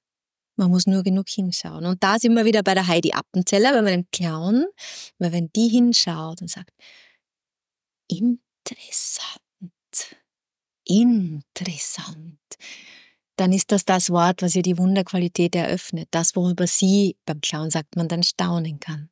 Man 0.57 0.70
muss 0.70 0.87
nur 0.87 1.02
genug 1.02 1.28
hinschauen. 1.28 1.85
Und 1.85 2.02
da 2.02 2.18
sind 2.18 2.35
wir 2.35 2.44
wieder 2.44 2.62
bei 2.62 2.74
der 2.74 2.87
Heidi 2.87 3.12
Appenzeller, 3.12 3.72
bei 3.72 3.83
meinem 3.83 4.07
Clown, 4.12 4.66
weil 5.18 5.33
wenn 5.33 5.50
die 5.52 5.68
hinschaut 5.68 6.40
und 6.40 6.48
sagt, 6.48 6.70
interessant, 8.09 9.40
interessant, 10.85 12.38
dann 13.37 13.53
ist 13.53 13.73
das 13.73 13.85
das 13.85 14.11
Wort, 14.11 14.42
was 14.42 14.55
ihr 14.55 14.62
die 14.62 14.79
Wunderqualität 14.79 15.55
eröffnet. 15.55 16.09
Das, 16.11 16.37
worüber 16.37 16.66
sie, 16.66 17.16
beim 17.27 17.40
Clown 17.40 17.70
sagt 17.70 17.97
man, 17.97 18.09
dann 18.09 18.23
staunen 18.23 18.81
kann. 18.81 19.11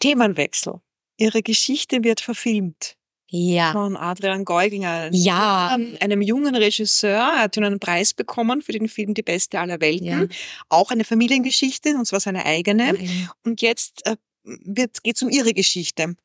Themenwechsel. 0.00 0.80
Ihre 1.16 1.42
Geschichte 1.42 2.02
wird 2.02 2.20
verfilmt. 2.20 2.96
Ja. 3.28 3.72
Von 3.72 3.96
Adrian 3.96 4.44
Geuginger. 4.44 5.10
Ja. 5.12 5.78
Einem 6.00 6.20
jungen 6.20 6.54
Regisseur. 6.56 7.16
Er 7.16 7.42
hat 7.42 7.56
einen 7.56 7.78
Preis 7.78 8.12
bekommen 8.12 8.60
für 8.60 8.72
den 8.72 8.88
Film 8.88 9.14
Die 9.14 9.22
Beste 9.22 9.60
aller 9.60 9.80
Welten. 9.80 10.06
Ja. 10.06 10.26
Auch 10.68 10.90
eine 10.90 11.04
Familiengeschichte, 11.04 11.94
und 11.94 12.06
zwar 12.06 12.20
seine 12.20 12.44
eigene. 12.44 12.96
Ja. 13.00 13.32
Und 13.44 13.62
jetzt 13.62 14.04
äh, 14.06 14.16
geht 14.44 15.16
es 15.16 15.22
um 15.22 15.28
Ihre 15.28 15.54
Geschichte. 15.54 16.16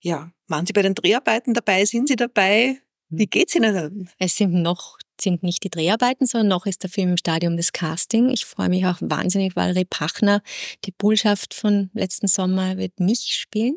Ja. 0.00 0.30
Waren 0.48 0.66
Sie 0.66 0.74
bei 0.74 0.82
den 0.82 0.94
Dreharbeiten 0.94 1.54
dabei? 1.54 1.84
Sind 1.86 2.08
Sie 2.08 2.16
dabei? 2.16 2.80
Wie 3.18 3.26
geht's 3.26 3.54
Ihnen? 3.54 4.10
Es 4.18 4.36
sind 4.36 4.52
noch 4.52 4.98
sind 5.20 5.42
nicht 5.42 5.64
die 5.64 5.70
Dreharbeiten, 5.70 6.26
sondern 6.26 6.48
noch 6.48 6.66
ist 6.66 6.82
der 6.82 6.90
Film 6.90 7.10
im 7.10 7.16
Stadium 7.16 7.56
des 7.56 7.72
Casting. 7.72 8.28
Ich 8.28 8.44
freue 8.44 8.68
mich 8.68 8.84
auch 8.86 8.98
wahnsinnig, 9.00 9.56
weil 9.56 9.70
Valerie 9.70 9.86
Pachner, 9.86 10.42
die 10.84 10.92
Bullschaft 10.92 11.54
von 11.54 11.90
letzten 11.94 12.28
Sommer, 12.28 12.76
wird 12.76 13.00
mich 13.00 13.20
spielen. 13.34 13.76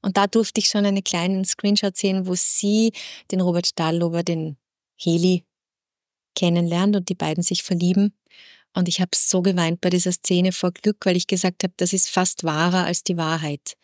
Und 0.00 0.16
da 0.16 0.26
durfte 0.26 0.60
ich 0.60 0.68
schon 0.68 0.86
einen 0.86 1.04
kleinen 1.04 1.44
Screenshot 1.44 1.96
sehen, 1.96 2.26
wo 2.26 2.34
sie 2.34 2.92
den 3.30 3.42
Robert 3.42 3.66
Stahlober, 3.66 4.22
den 4.22 4.56
Heli, 4.96 5.44
kennenlernt 6.34 6.96
und 6.96 7.08
die 7.08 7.14
beiden 7.14 7.42
sich 7.42 7.62
verlieben. 7.62 8.14
Und 8.74 8.88
ich 8.88 9.00
habe 9.00 9.10
so 9.14 9.40
geweint 9.40 9.80
bei 9.80 9.90
dieser 9.90 10.10
Szene 10.10 10.50
vor 10.50 10.72
Glück, 10.72 11.06
weil 11.06 11.16
ich 11.16 11.28
gesagt 11.28 11.62
habe, 11.62 11.74
das 11.76 11.92
ist 11.92 12.08
fast 12.08 12.42
wahrer 12.42 12.84
als 12.84 13.04
die 13.04 13.16
Wahrheit. 13.16 13.76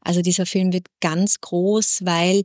Also 0.00 0.20
dieser 0.20 0.44
Film 0.44 0.72
wird 0.72 0.86
ganz 1.00 1.40
groß, 1.40 2.02
weil 2.04 2.42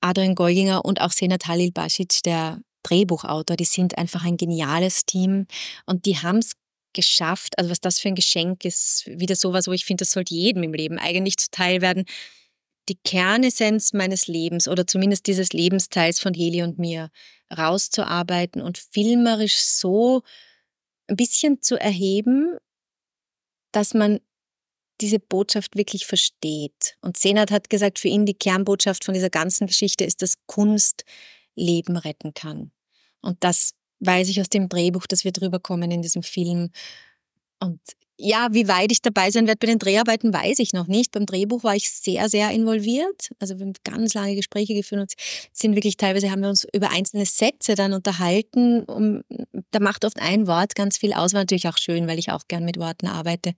Adrian 0.00 0.34
Geuginger 0.34 0.84
und 0.84 1.00
auch 1.00 1.12
Senat 1.12 1.46
Halil 1.46 1.72
Basic, 1.72 2.22
der 2.24 2.60
Drehbuchautor, 2.82 3.56
die 3.56 3.64
sind 3.64 3.98
einfach 3.98 4.24
ein 4.24 4.36
geniales 4.36 5.04
Team. 5.04 5.46
Und 5.86 6.06
die 6.06 6.18
haben 6.18 6.38
es 6.38 6.52
geschafft, 6.92 7.58
also 7.58 7.70
was 7.70 7.80
das 7.80 8.00
für 8.00 8.08
ein 8.08 8.14
Geschenk 8.14 8.64
ist, 8.64 9.06
wieder 9.06 9.36
sowas, 9.36 9.66
wo 9.68 9.72
ich 9.72 9.84
finde, 9.84 10.02
das 10.02 10.12
sollte 10.12 10.34
jedem 10.34 10.62
im 10.62 10.74
Leben 10.74 10.98
eigentlich 10.98 11.36
zuteil 11.36 11.80
werden, 11.82 12.04
die 12.88 12.98
Kernessenz 13.04 13.92
meines 13.92 14.26
Lebens 14.26 14.66
oder 14.66 14.86
zumindest 14.86 15.26
dieses 15.26 15.52
Lebensteils 15.52 16.18
von 16.18 16.34
Heli 16.34 16.62
und 16.62 16.78
mir 16.78 17.10
rauszuarbeiten 17.56 18.62
und 18.62 18.78
filmerisch 18.78 19.56
so 19.56 20.22
ein 21.06 21.16
bisschen 21.16 21.62
zu 21.62 21.78
erheben, 21.78 22.56
dass 23.72 23.94
man 23.94 24.20
diese 25.00 25.18
Botschaft 25.18 25.76
wirklich 25.76 26.06
versteht. 26.06 26.96
Und 27.00 27.16
Senat 27.16 27.50
hat 27.50 27.70
gesagt, 27.70 27.98
für 27.98 28.08
ihn 28.08 28.26
die 28.26 28.34
Kernbotschaft 28.34 29.04
von 29.04 29.14
dieser 29.14 29.30
ganzen 29.30 29.66
Geschichte 29.66 30.04
ist, 30.04 30.22
dass 30.22 30.34
Kunst 30.46 31.04
Leben 31.56 31.96
retten 31.96 32.34
kann. 32.34 32.70
Und 33.20 33.42
das 33.44 33.72
weiß 34.00 34.28
ich 34.28 34.40
aus 34.40 34.48
dem 34.48 34.68
Drehbuch, 34.68 35.06
das 35.06 35.24
wir 35.24 35.32
drüber 35.32 35.58
kommen 35.58 35.90
in 35.90 36.02
diesem 36.02 36.22
Film. 36.22 36.70
Und 37.60 37.80
ja, 38.22 38.48
wie 38.52 38.68
weit 38.68 38.92
ich 38.92 39.00
dabei 39.00 39.30
sein 39.30 39.46
werde 39.46 39.58
bei 39.58 39.66
den 39.66 39.78
Dreharbeiten, 39.78 40.32
weiß 40.32 40.58
ich 40.58 40.72
noch 40.72 40.86
nicht. 40.86 41.12
Beim 41.12 41.24
Drehbuch 41.24 41.64
war 41.64 41.74
ich 41.74 41.90
sehr, 41.90 42.28
sehr 42.28 42.50
involviert. 42.50 43.30
Also 43.38 43.58
wir 43.58 43.66
haben 43.66 43.72
ganz 43.82 44.12
lange 44.14 44.36
Gespräche 44.36 44.74
geführt 44.74 45.00
und 45.00 45.12
sind 45.52 45.74
wirklich 45.74 45.96
teilweise 45.96 46.30
haben 46.30 46.42
wir 46.42 46.50
uns 46.50 46.66
über 46.74 46.90
einzelne 46.90 47.24
Sätze 47.24 47.74
dann 47.74 47.94
unterhalten. 47.94 48.84
Um, 48.84 49.22
da 49.70 49.80
macht 49.80 50.04
oft 50.04 50.20
ein 50.20 50.46
Wort 50.46 50.74
ganz 50.74 50.98
viel 50.98 51.14
aus. 51.14 51.32
War 51.32 51.40
natürlich 51.40 51.68
auch 51.68 51.78
schön, 51.78 52.06
weil 52.08 52.18
ich 52.18 52.30
auch 52.30 52.42
gern 52.46 52.64
mit 52.64 52.78
Worten 52.78 53.06
arbeite. 53.06 53.54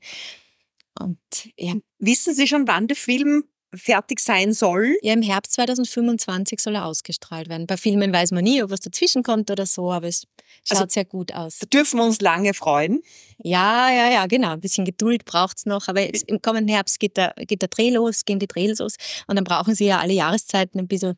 Und 0.99 1.19
ja. 1.57 1.75
Wissen 1.99 2.35
Sie 2.35 2.47
schon, 2.47 2.67
wann 2.69 2.89
der 2.89 2.97
Film 2.97 3.45
fertig 3.75 4.21
sein 4.21 4.53
soll? 4.53 4.97
Ja, 5.03 5.15
im 5.15 5.23
Herbst 5.23 5.55
2025 5.55 6.61
soll 6.61 6.75
er 6.75 6.85
ausgestrahlt 6.85 7.49
werden. 7.49 7.67
Bei 7.67 7.77
Filmen 7.77 8.13
weiß 8.13 8.33
man 8.33 8.45
nie, 8.45 8.63
ob 8.63 8.71
was 8.71 8.81
dazwischen 8.81 9.23
kommt 9.23 9.51
oder 9.51 9.67
so, 9.67 9.91
aber 9.91 10.09
es 10.09 10.27
schaut 10.65 10.79
also, 10.79 10.87
sehr 10.89 11.05
gut 11.05 11.33
aus. 11.33 11.59
Da 11.59 11.67
dürfen 11.67 11.99
wir 11.99 12.05
uns 12.05 12.21
lange 12.21 12.55
freuen. 12.55 13.03
Ja, 13.39 13.91
ja, 13.91 14.11
ja, 14.11 14.27
genau. 14.27 14.51
Ein 14.51 14.61
bisschen 14.61 14.85
Geduld 14.85 15.25
braucht 15.25 15.59
es 15.59 15.67
noch. 15.67 15.89
Aber 15.89 16.01
jetzt, 16.03 16.29
im 16.29 16.43
kommenden 16.43 16.75
Herbst 16.75 17.01
geht 17.01 17.17
der, 17.17 17.35
geht 17.47 17.63
der 17.63 17.69
Dreh 17.69 17.91
los, 17.91 18.25
gehen 18.25 18.39
die 18.39 18.47
Drehs 18.47 18.79
los. 18.79 18.97
Und 19.27 19.37
dann 19.37 19.45
brauchen 19.45 19.75
sie 19.75 19.87
ja 19.87 20.01
alle 20.01 20.13
Jahreszeiten 20.13 20.79
ein 20.79 20.89
bisschen. 20.89 21.17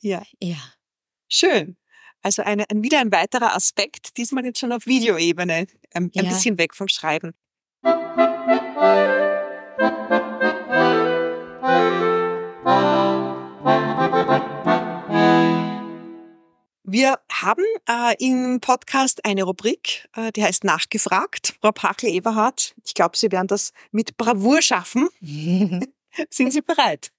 Ja. 0.00 0.22
Ja. 0.42 0.58
Schön. 1.28 1.76
Also 2.22 2.42
eine, 2.42 2.68
ein, 2.70 2.82
wieder 2.82 3.00
ein 3.00 3.12
weiterer 3.12 3.54
Aspekt, 3.54 4.16
diesmal 4.16 4.44
jetzt 4.44 4.58
schon 4.58 4.72
auf 4.72 4.86
Videoebene, 4.86 5.66
ein, 5.92 6.10
ja. 6.14 6.22
ein 6.22 6.28
bisschen 6.28 6.58
weg 6.58 6.74
vom 6.74 6.88
Schreiben. 6.88 7.34
Wir 16.86 17.18
haben 17.30 17.64
äh, 17.88 18.14
im 18.24 18.60
Podcast 18.60 19.24
eine 19.24 19.42
Rubrik, 19.42 20.08
äh, 20.14 20.30
die 20.32 20.44
heißt 20.44 20.64
Nachgefragt. 20.64 21.56
Frau 21.60 21.72
Pachel-Eberhardt, 21.72 22.74
ich 22.84 22.94
glaube, 22.94 23.16
Sie 23.16 23.32
werden 23.32 23.48
das 23.48 23.72
mit 23.90 24.16
Bravour 24.16 24.62
schaffen. 24.62 25.08
Sind 26.30 26.52
Sie 26.52 26.62
bereit? 26.62 27.10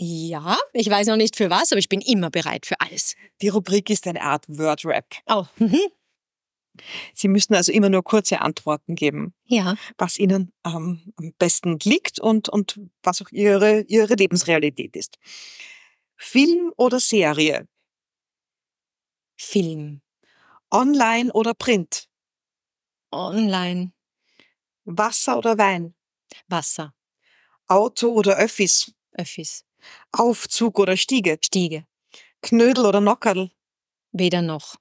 Ja, 0.00 0.56
ich 0.72 0.88
weiß 0.88 1.08
noch 1.08 1.16
nicht 1.16 1.36
für 1.36 1.50
was, 1.50 1.72
aber 1.72 1.78
ich 1.78 1.88
bin 1.88 2.00
immer 2.00 2.30
bereit 2.30 2.66
für 2.66 2.80
alles. 2.80 3.16
Die 3.42 3.48
Rubrik 3.48 3.90
ist 3.90 4.06
eine 4.06 4.22
Art 4.22 4.44
Word-Rap. 4.48 5.06
Oh. 5.26 5.44
Sie 7.14 7.28
müssen 7.28 7.54
also 7.54 7.72
immer 7.72 7.88
nur 7.88 8.02
kurze 8.02 8.40
Antworten 8.40 8.94
geben, 8.94 9.34
ja. 9.46 9.76
was 9.96 10.18
Ihnen 10.18 10.52
ähm, 10.64 11.12
am 11.16 11.32
besten 11.38 11.78
liegt 11.82 12.20
und, 12.20 12.48
und 12.48 12.80
was 13.02 13.22
auch 13.22 13.30
Ihre, 13.30 13.82
Ihre 13.82 14.14
Lebensrealität 14.14 14.96
ist. 14.96 15.18
Film 16.16 16.72
oder 16.76 17.00
Serie? 17.00 17.68
Film. 19.36 20.00
Online 20.70 21.32
oder 21.32 21.54
Print? 21.54 22.08
Online. 23.10 23.92
Wasser 24.84 25.38
oder 25.38 25.56
Wein? 25.58 25.94
Wasser. 26.48 26.94
Auto 27.66 28.08
oder 28.08 28.36
Öffis? 28.36 28.92
Öffis. 29.12 29.64
Aufzug 30.12 30.78
oder 30.78 30.96
Stiege? 30.96 31.38
Stiege. 31.42 31.86
Knödel 32.42 32.86
oder 32.86 33.00
Nockerl? 33.00 33.50
Weder 34.12 34.42
noch. 34.42 34.76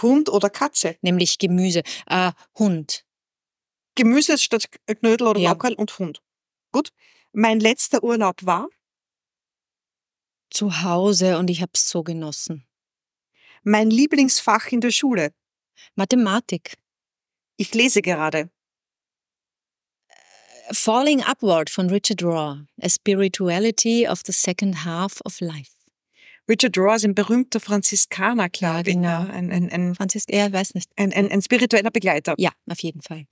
Hund 0.00 0.28
oder 0.30 0.48
Katze? 0.50 0.96
Nämlich 1.02 1.38
Gemüse. 1.38 1.82
Äh, 2.06 2.32
Hund. 2.58 3.04
Gemüse 3.94 4.38
statt 4.38 4.66
Knödel 4.86 5.26
oder 5.26 5.40
Ja. 5.40 5.50
Laukerl 5.50 5.74
und 5.74 5.98
Hund. 5.98 6.22
Gut. 6.72 6.90
Mein 7.32 7.60
letzter 7.60 8.02
Urlaub 8.02 8.36
war 8.44 8.68
Zu 10.50 10.82
Hause 10.82 11.38
und 11.38 11.50
ich 11.50 11.60
habe 11.62 11.72
es 11.74 11.88
so 11.88 12.02
genossen. 12.02 12.66
mein 13.64 13.90
Lieblingsfach 13.90 14.72
in 14.72 14.80
der 14.80 14.90
Schule. 14.90 15.32
Mathematik. 15.94 16.76
Ich 17.56 17.74
lese 17.74 18.02
gerade. 18.02 18.50
Falling 20.72 21.22
Upward 21.22 21.70
von 21.70 21.90
Richard 21.90 22.22
Rohr. 22.22 22.66
A 22.80 22.88
Spirituality 22.88 24.08
of 24.08 24.20
the 24.26 24.32
Second 24.32 24.84
Half 24.84 25.20
of 25.24 25.40
Life. 25.40 25.72
Richard 26.48 26.76
Rohr 26.76 26.96
ist 26.96 27.04
ein 27.04 27.14
berühmter 27.14 27.60
Franziskaner, 27.60 28.48
glaube 28.48 28.90
ich. 28.90 28.96
genau. 28.96 29.08
ja. 29.08 29.26
Ein, 29.26 29.50
ein, 29.52 29.70
ein, 29.70 29.94
Franzisk, 29.94 30.32
ja, 30.32 30.52
weiß 30.52 30.74
nicht. 30.74 30.90
ein, 30.96 31.12
ein, 31.12 31.30
ein 31.30 31.42
spiritueller 31.42 31.90
Begleiter. 31.90 32.34
Ja, 32.38 32.50
auf 32.68 32.80
jeden 32.80 33.00
Fall. 33.00 33.26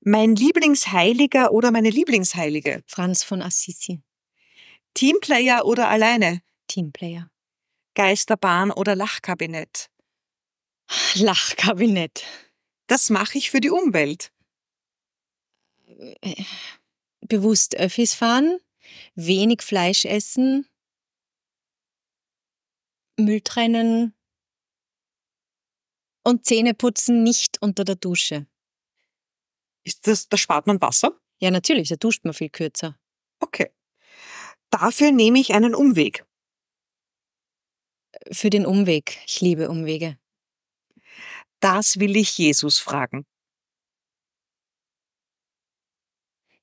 Mein 0.00 0.36
Lieblingsheiliger 0.36 1.52
oder 1.52 1.70
meine 1.70 1.90
Lieblingsheilige? 1.90 2.82
Franz 2.86 3.24
von 3.24 3.42
Assisi. 3.42 4.00
Teamplayer 4.94 5.64
oder 5.64 5.88
alleine? 5.88 6.42
Teamplayer. 6.68 7.30
Geisterbahn 7.94 8.70
oder 8.70 8.94
Lachkabinett? 8.94 9.88
Lachkabinett. 11.14 12.24
Das 12.86 13.10
mache 13.10 13.38
ich 13.38 13.50
für 13.50 13.60
die 13.60 13.70
Umwelt. 13.70 14.30
Äh, 16.20 16.44
Bewusst 17.22 17.74
Öffis 17.76 18.14
fahren, 18.14 18.58
wenig 19.16 19.62
Fleisch 19.62 20.04
essen, 20.04 20.68
Müll 23.18 23.40
trennen 23.40 24.14
und 26.24 26.44
Zähne 26.44 26.74
putzen 26.74 27.22
nicht 27.22 27.62
unter 27.62 27.84
der 27.84 27.96
Dusche. 27.96 28.46
Ist 29.84 30.06
das, 30.06 30.28
da 30.28 30.36
spart 30.36 30.66
man 30.66 30.80
Wasser? 30.80 31.20
Ja, 31.38 31.50
natürlich, 31.50 31.88
da 31.88 31.96
duscht 31.96 32.24
man 32.24 32.34
viel 32.34 32.50
kürzer. 32.50 32.98
Okay. 33.40 33.70
Dafür 34.70 35.12
nehme 35.12 35.38
ich 35.38 35.54
einen 35.54 35.74
Umweg. 35.74 36.26
Für 38.32 38.50
den 38.50 38.66
Umweg. 38.66 39.18
Ich 39.26 39.40
liebe 39.40 39.70
Umwege. 39.70 40.18
Das 41.60 41.98
will 41.98 42.16
ich 42.16 42.36
Jesus 42.36 42.78
fragen. 42.78 43.24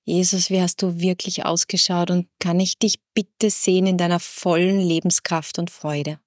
Jesus, 0.06 0.50
wie 0.50 0.62
hast 0.62 0.82
du 0.82 1.00
wirklich 1.00 1.46
ausgeschaut 1.46 2.12
und 2.12 2.28
kann 2.40 2.60
ich 2.60 2.78
dich 2.78 3.00
bitte 3.14 3.50
sehen 3.50 3.86
in 3.86 3.98
deiner 3.98 4.20
vollen 4.20 4.82
Lebenskraft 4.82 5.58
und 5.60 5.72
Freude? 5.72 6.20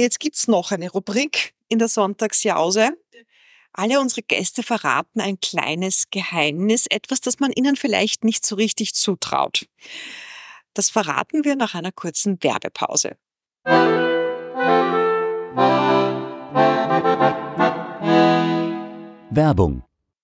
Und 0.00 0.04
jetzt 0.04 0.20
gibt's 0.20 0.48
noch 0.48 0.72
eine 0.72 0.90
Rubrik 0.90 1.52
in 1.68 1.78
der 1.78 1.88
Sonntagsjause. 1.88 2.96
Alle 3.74 4.00
unsere 4.00 4.22
Gäste 4.22 4.62
verraten 4.62 5.20
ein 5.20 5.38
kleines 5.40 6.04
Geheimnis, 6.10 6.86
etwas, 6.88 7.20
das 7.20 7.38
man 7.38 7.52
ihnen 7.52 7.76
vielleicht 7.76 8.24
nicht 8.24 8.46
so 8.46 8.56
richtig 8.56 8.94
zutraut. 8.94 9.66
Das 10.72 10.88
verraten 10.88 11.44
wir 11.44 11.54
nach 11.54 11.74
einer 11.74 11.92
kurzen 11.92 12.42
Werbepause. 12.42 13.18
Werbung. 19.28 19.82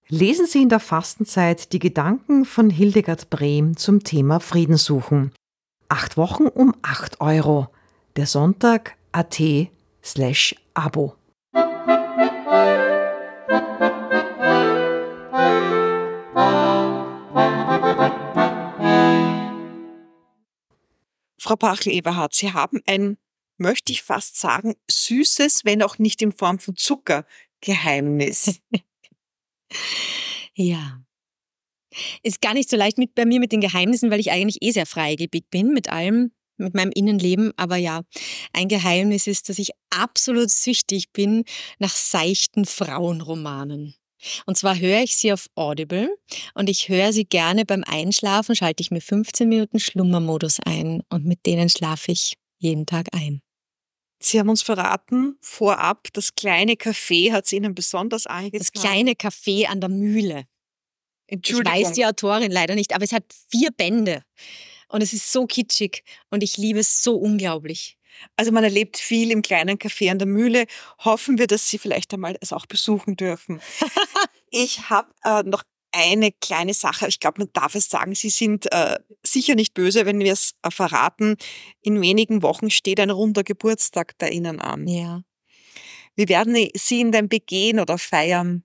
Lesen 0.09 0.47
Sie 0.47 0.63
in 0.63 0.71
der 0.71 0.81
Fastenzeit 0.81 1.75
die 1.75 1.81
Gedanken 1.81 2.47
von 2.47 2.71
Hildegard 2.71 3.29
Brehm 3.29 3.77
zum 3.77 4.03
Thema 4.03 4.41
Frieden 4.41 4.79
suchen. 4.79 5.33
Acht 5.91 6.17
Wochen 6.17 6.47
um 6.47 6.75
acht 6.81 7.21
Euro. 7.21 7.69
Der 8.17 8.25
Sonntag 8.27 8.96
at 9.17 9.41
slash 10.03 10.55
Abo. 10.75 11.17
Frau 21.39 21.57
Pachel-Eberhardt, 21.57 22.35
Sie 22.35 22.53
haben 22.53 22.83
ein, 22.87 23.17
möchte 23.57 23.93
ich 23.93 24.03
fast 24.03 24.39
sagen, 24.39 24.75
süßes, 24.91 25.65
wenn 25.65 25.83
auch 25.83 25.99
nicht 25.99 26.21
in 26.21 26.33
Form 26.33 26.59
von 26.59 26.77
Zucker, 26.77 27.25
Geheimnis. 27.61 28.61
Ja. 30.59 31.03
Ist 32.23 32.41
gar 32.41 32.55
nicht 32.55 32.71
so 32.71 32.79
leicht 32.79 32.97
mit 32.97 33.15
bei 33.15 33.27
mir 33.27 33.41
mit 33.41 33.53
den 33.53 33.61
Geheimnissen, 33.61 34.11
weil 34.11 34.21
ich 34.21 34.31
eigentlich 34.31 34.63
eh 34.63 34.71
sehr 34.71 34.87
freigebig 34.87 35.51
bin 35.51 35.75
mit 35.75 35.91
allem, 35.91 36.33
mit 36.59 36.75
meinem 36.75 36.93
Innenleben. 36.95 37.53
Aber 37.57 37.77
ja, 37.77 38.03
ein 38.53 38.69
Geheimnis 38.69 39.27
ist, 39.27 39.49
dass 39.49 39.59
ich 39.59 39.71
absolut 39.91 40.51
süchtig 40.51 41.13
bin 41.13 41.45
nach 41.79 41.95
seichten 41.95 42.65
Frauenromanen. 42.65 43.95
Und 44.47 44.57
zwar 44.57 44.79
höre 44.79 45.03
ich 45.03 45.17
sie 45.17 45.33
auf 45.33 45.47
Audible 45.55 46.09
und 46.55 46.71
ich 46.71 46.89
höre 46.89 47.13
sie 47.13 47.25
gerne 47.25 47.65
beim 47.65 47.85
Einschlafen, 47.87 48.57
schalte 48.57 48.81
ich 48.81 48.91
mir 48.91 49.01
15 49.03 49.49
Minuten 49.49 49.79
Schlummermodus 49.79 50.59
ein 50.65 51.03
und 51.11 51.25
mit 51.27 51.45
denen 51.47 51.69
schlafe 51.69 52.13
ich 52.13 52.35
jeden 52.59 52.87
Tag 52.87 53.09
ein. 53.13 53.43
Sie 54.19 54.41
haben 54.41 54.49
uns 54.49 54.63
verraten, 54.63 55.37
vorab, 55.43 56.09
das 56.15 56.35
kleine 56.35 56.73
Café 56.73 57.33
hat 57.33 57.45
es 57.45 57.53
Ihnen 57.53 57.75
besonders 57.75 58.27
angetan. 58.27 58.59
Das 58.59 58.73
kleine 58.73 59.13
Café 59.13 59.67
an 59.67 59.81
der 59.81 59.91
Mühle. 59.91 60.47
Ich 61.27 61.35
Entschuldigung. 61.35 61.81
weiß 61.81 61.93
die 61.93 62.07
Autorin 62.07 62.51
leider 62.51 62.75
nicht, 62.75 62.95
aber 62.95 63.05
es 63.05 63.13
hat 63.13 63.25
vier 63.51 63.71
Bände. 63.73 64.23
Und 64.89 65.03
es 65.03 65.13
ist 65.13 65.33
so 65.33 65.47
kitschig 65.47 66.05
und 66.31 66.43
ich 66.43 66.57
liebe 66.57 66.81
es 66.81 67.03
so 67.03 67.17
unglaublich. 67.17 67.99
Also 68.37 68.53
man 68.53 68.65
erlebt 68.65 68.97
viel 68.97 69.31
im 69.31 69.43
kleinen 69.43 69.79
Café 69.79 70.11
an 70.11 70.19
der 70.19 70.27
Mühle. 70.27 70.67
Hoffen 71.05 71.39
wir, 71.39 71.47
dass 71.47 71.69
Sie 71.69 71.79
vielleicht 71.79 72.13
einmal 72.15 72.37
es 72.41 72.53
auch 72.53 72.67
besuchen 72.67 73.17
dürfen. 73.17 73.61
ich 74.51 74.89
habe 74.89 75.13
äh, 75.25 75.43
noch 75.43 75.65
eine 75.93 76.33
kleine 76.33 76.75
Sache. 76.75 77.09
Ich 77.09 77.21
glaube, 77.21 77.41
man 77.41 77.51
darf 77.53 77.75
es 77.75 77.89
sagen. 77.89 78.15
Sie 78.15 78.31
sind 78.31 78.71
äh, 78.73 78.99
sicher 79.23 79.55
nicht 79.55 79.75
böse, 79.75 80.07
wenn 80.07 80.19
wir 80.19 80.33
es 80.33 80.53
äh, 80.63 80.71
verraten. 80.71 81.37
In 81.81 82.01
wenigen 82.01 82.43
Wochen 82.43 82.71
steht 82.71 83.01
ein 83.01 83.11
runder 83.11 83.45
Geburtstag 83.45 84.15
bei 84.19 84.31
Ihnen 84.31 84.61
an. 84.61 84.87
Ja. 84.87 85.23
Wir 86.15 86.29
werden 86.29 86.57
Sie 86.75 87.01
in 87.01 87.13
den 87.13 87.29
begehen 87.29 87.81
oder 87.81 87.99
feiern. 87.99 88.65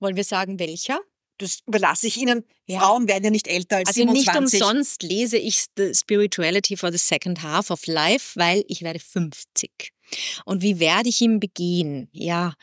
Wollen 0.00 0.16
wir 0.16 0.24
sagen, 0.24 0.58
welcher? 0.58 1.00
Das 1.38 1.60
überlasse 1.66 2.06
ich 2.06 2.16
Ihnen. 2.16 2.44
Ja. 2.66 2.80
Frauen 2.80 3.08
werden 3.08 3.24
ja 3.24 3.30
nicht 3.30 3.46
älter 3.46 3.76
als 3.76 3.88
Also 3.88 4.00
27. 4.00 4.52
nicht 4.52 4.62
umsonst 4.62 5.02
lese 5.02 5.38
ich 5.38 5.66
The 5.76 5.94
Spirituality 5.94 6.76
for 6.76 6.90
the 6.90 6.98
Second 6.98 7.42
Half 7.42 7.70
of 7.70 7.86
Life, 7.86 8.38
weil 8.38 8.64
ich 8.68 8.82
werde 8.82 8.98
50. 8.98 9.92
Und 10.44 10.62
wie 10.62 10.80
werde 10.80 11.08
ich 11.08 11.20
ihm 11.20 11.40
begehen? 11.40 12.08
Ja, 12.12 12.54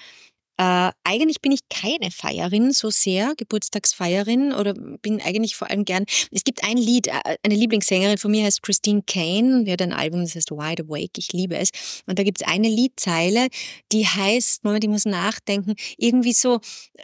äh, 0.58 0.92
eigentlich 1.04 1.42
bin 1.42 1.52
ich 1.52 1.62
keine 1.70 2.12
Feierin 2.12 2.74
so 2.74 2.92
sehr, 2.92 3.34
Geburtstagsfeierin 3.36 4.54
oder 4.54 4.76
bin 4.76 5.20
eigentlich 5.20 5.56
vor 5.56 5.70
allem 5.70 5.84
gern. 5.84 6.06
Es 6.30 6.44
gibt 6.44 6.64
ein 6.64 6.78
Lied, 6.78 7.08
äh, 7.08 7.38
eine 7.42 7.56
Lieblingssängerin 7.56 8.20
von 8.20 8.30
mir 8.30 8.46
heißt 8.46 8.62
Christine 8.62 9.02
Kane, 9.08 9.64
die 9.64 9.72
hat 9.72 9.82
ein 9.82 9.94
Album, 9.94 10.22
das 10.22 10.36
heißt 10.36 10.52
Wide 10.52 10.84
Awake, 10.84 11.18
ich 11.18 11.34
liebe 11.34 11.58
es. 11.58 11.70
Und 12.06 12.20
da 12.20 12.24
gibt 12.24 12.42
es 12.42 12.48
eine 12.48 12.70
Liedzeile, 12.70 13.48
die 13.92 14.06
heißt, 14.06 14.64
Moment, 14.64 14.84
ich 14.84 14.90
muss 14.92 15.06
nachdenken, 15.06 15.74
irgendwie 15.98 16.34
so, 16.34 16.60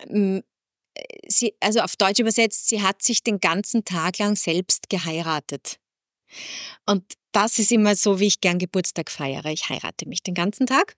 ähm, 0.07 0.43
sie, 1.27 1.53
also 1.59 1.81
auf 1.81 1.95
Deutsch 1.95 2.19
übersetzt, 2.19 2.69
sie 2.69 2.81
hat 2.81 3.01
sich 3.01 3.23
den 3.23 3.39
ganzen 3.39 3.85
Tag 3.85 4.17
lang 4.19 4.35
selbst 4.35 4.89
geheiratet. 4.89 5.79
Und 6.85 7.03
das 7.31 7.59
ist 7.59 7.71
immer 7.71 7.95
so, 7.95 8.19
wie 8.19 8.27
ich 8.27 8.41
gern 8.41 8.59
Geburtstag 8.59 9.09
feiere. 9.11 9.45
Ich 9.45 9.69
heirate 9.69 10.07
mich 10.07 10.23
den 10.23 10.33
ganzen 10.33 10.67
Tag 10.67 10.95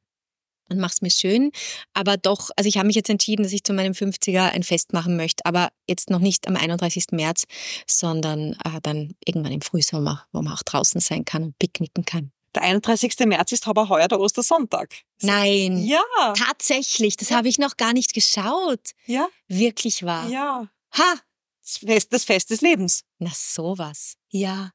und 0.69 0.79
mache 0.79 0.93
es 0.93 1.01
mir 1.01 1.11
schön. 1.11 1.51
Aber 1.93 2.17
doch, 2.17 2.49
also 2.55 2.67
ich 2.67 2.77
habe 2.77 2.87
mich 2.87 2.95
jetzt 2.95 3.09
entschieden, 3.09 3.43
dass 3.43 3.51
ich 3.51 3.63
zu 3.63 3.73
meinem 3.73 3.93
50er 3.93 4.51
ein 4.51 4.63
Fest 4.63 4.93
machen 4.93 5.17
möchte. 5.17 5.45
Aber 5.45 5.69
jetzt 5.87 6.09
noch 6.09 6.19
nicht 6.19 6.47
am 6.47 6.55
31. 6.55 7.07
März, 7.11 7.45
sondern 7.85 8.53
äh, 8.63 8.79
dann 8.81 9.13
irgendwann 9.25 9.51
im 9.51 9.61
Frühsommer, 9.61 10.25
wo 10.31 10.41
man 10.41 10.53
auch 10.53 10.63
draußen 10.63 11.01
sein 11.01 11.25
kann 11.25 11.43
und 11.43 11.59
picknicken 11.59 12.05
kann. 12.05 12.31
Der 12.55 12.63
31. 12.63 13.17
März 13.27 13.51
ist 13.53 13.67
aber 13.67 13.87
heuer 13.89 14.07
der 14.07 14.19
Ostersonntag. 14.19 14.93
Nein, 15.21 15.77
Ja, 15.83 16.01
tatsächlich, 16.37 17.15
das 17.17 17.31
habe 17.31 17.47
ich 17.47 17.57
noch 17.59 17.77
gar 17.77 17.93
nicht 17.93 18.13
geschaut. 18.13 18.91
ja, 19.05 19.27
Wirklich 19.47 20.03
wahr. 20.03 20.27
ja. 20.29 20.67
Ha! 20.97 21.13
Das 21.63 21.77
Fest, 21.77 22.11
das 22.11 22.23
Fest 22.25 22.49
des 22.49 22.59
Lebens. 22.61 23.03
Na 23.19 23.29
sowas. 23.33 24.15
Ja. 24.29 24.71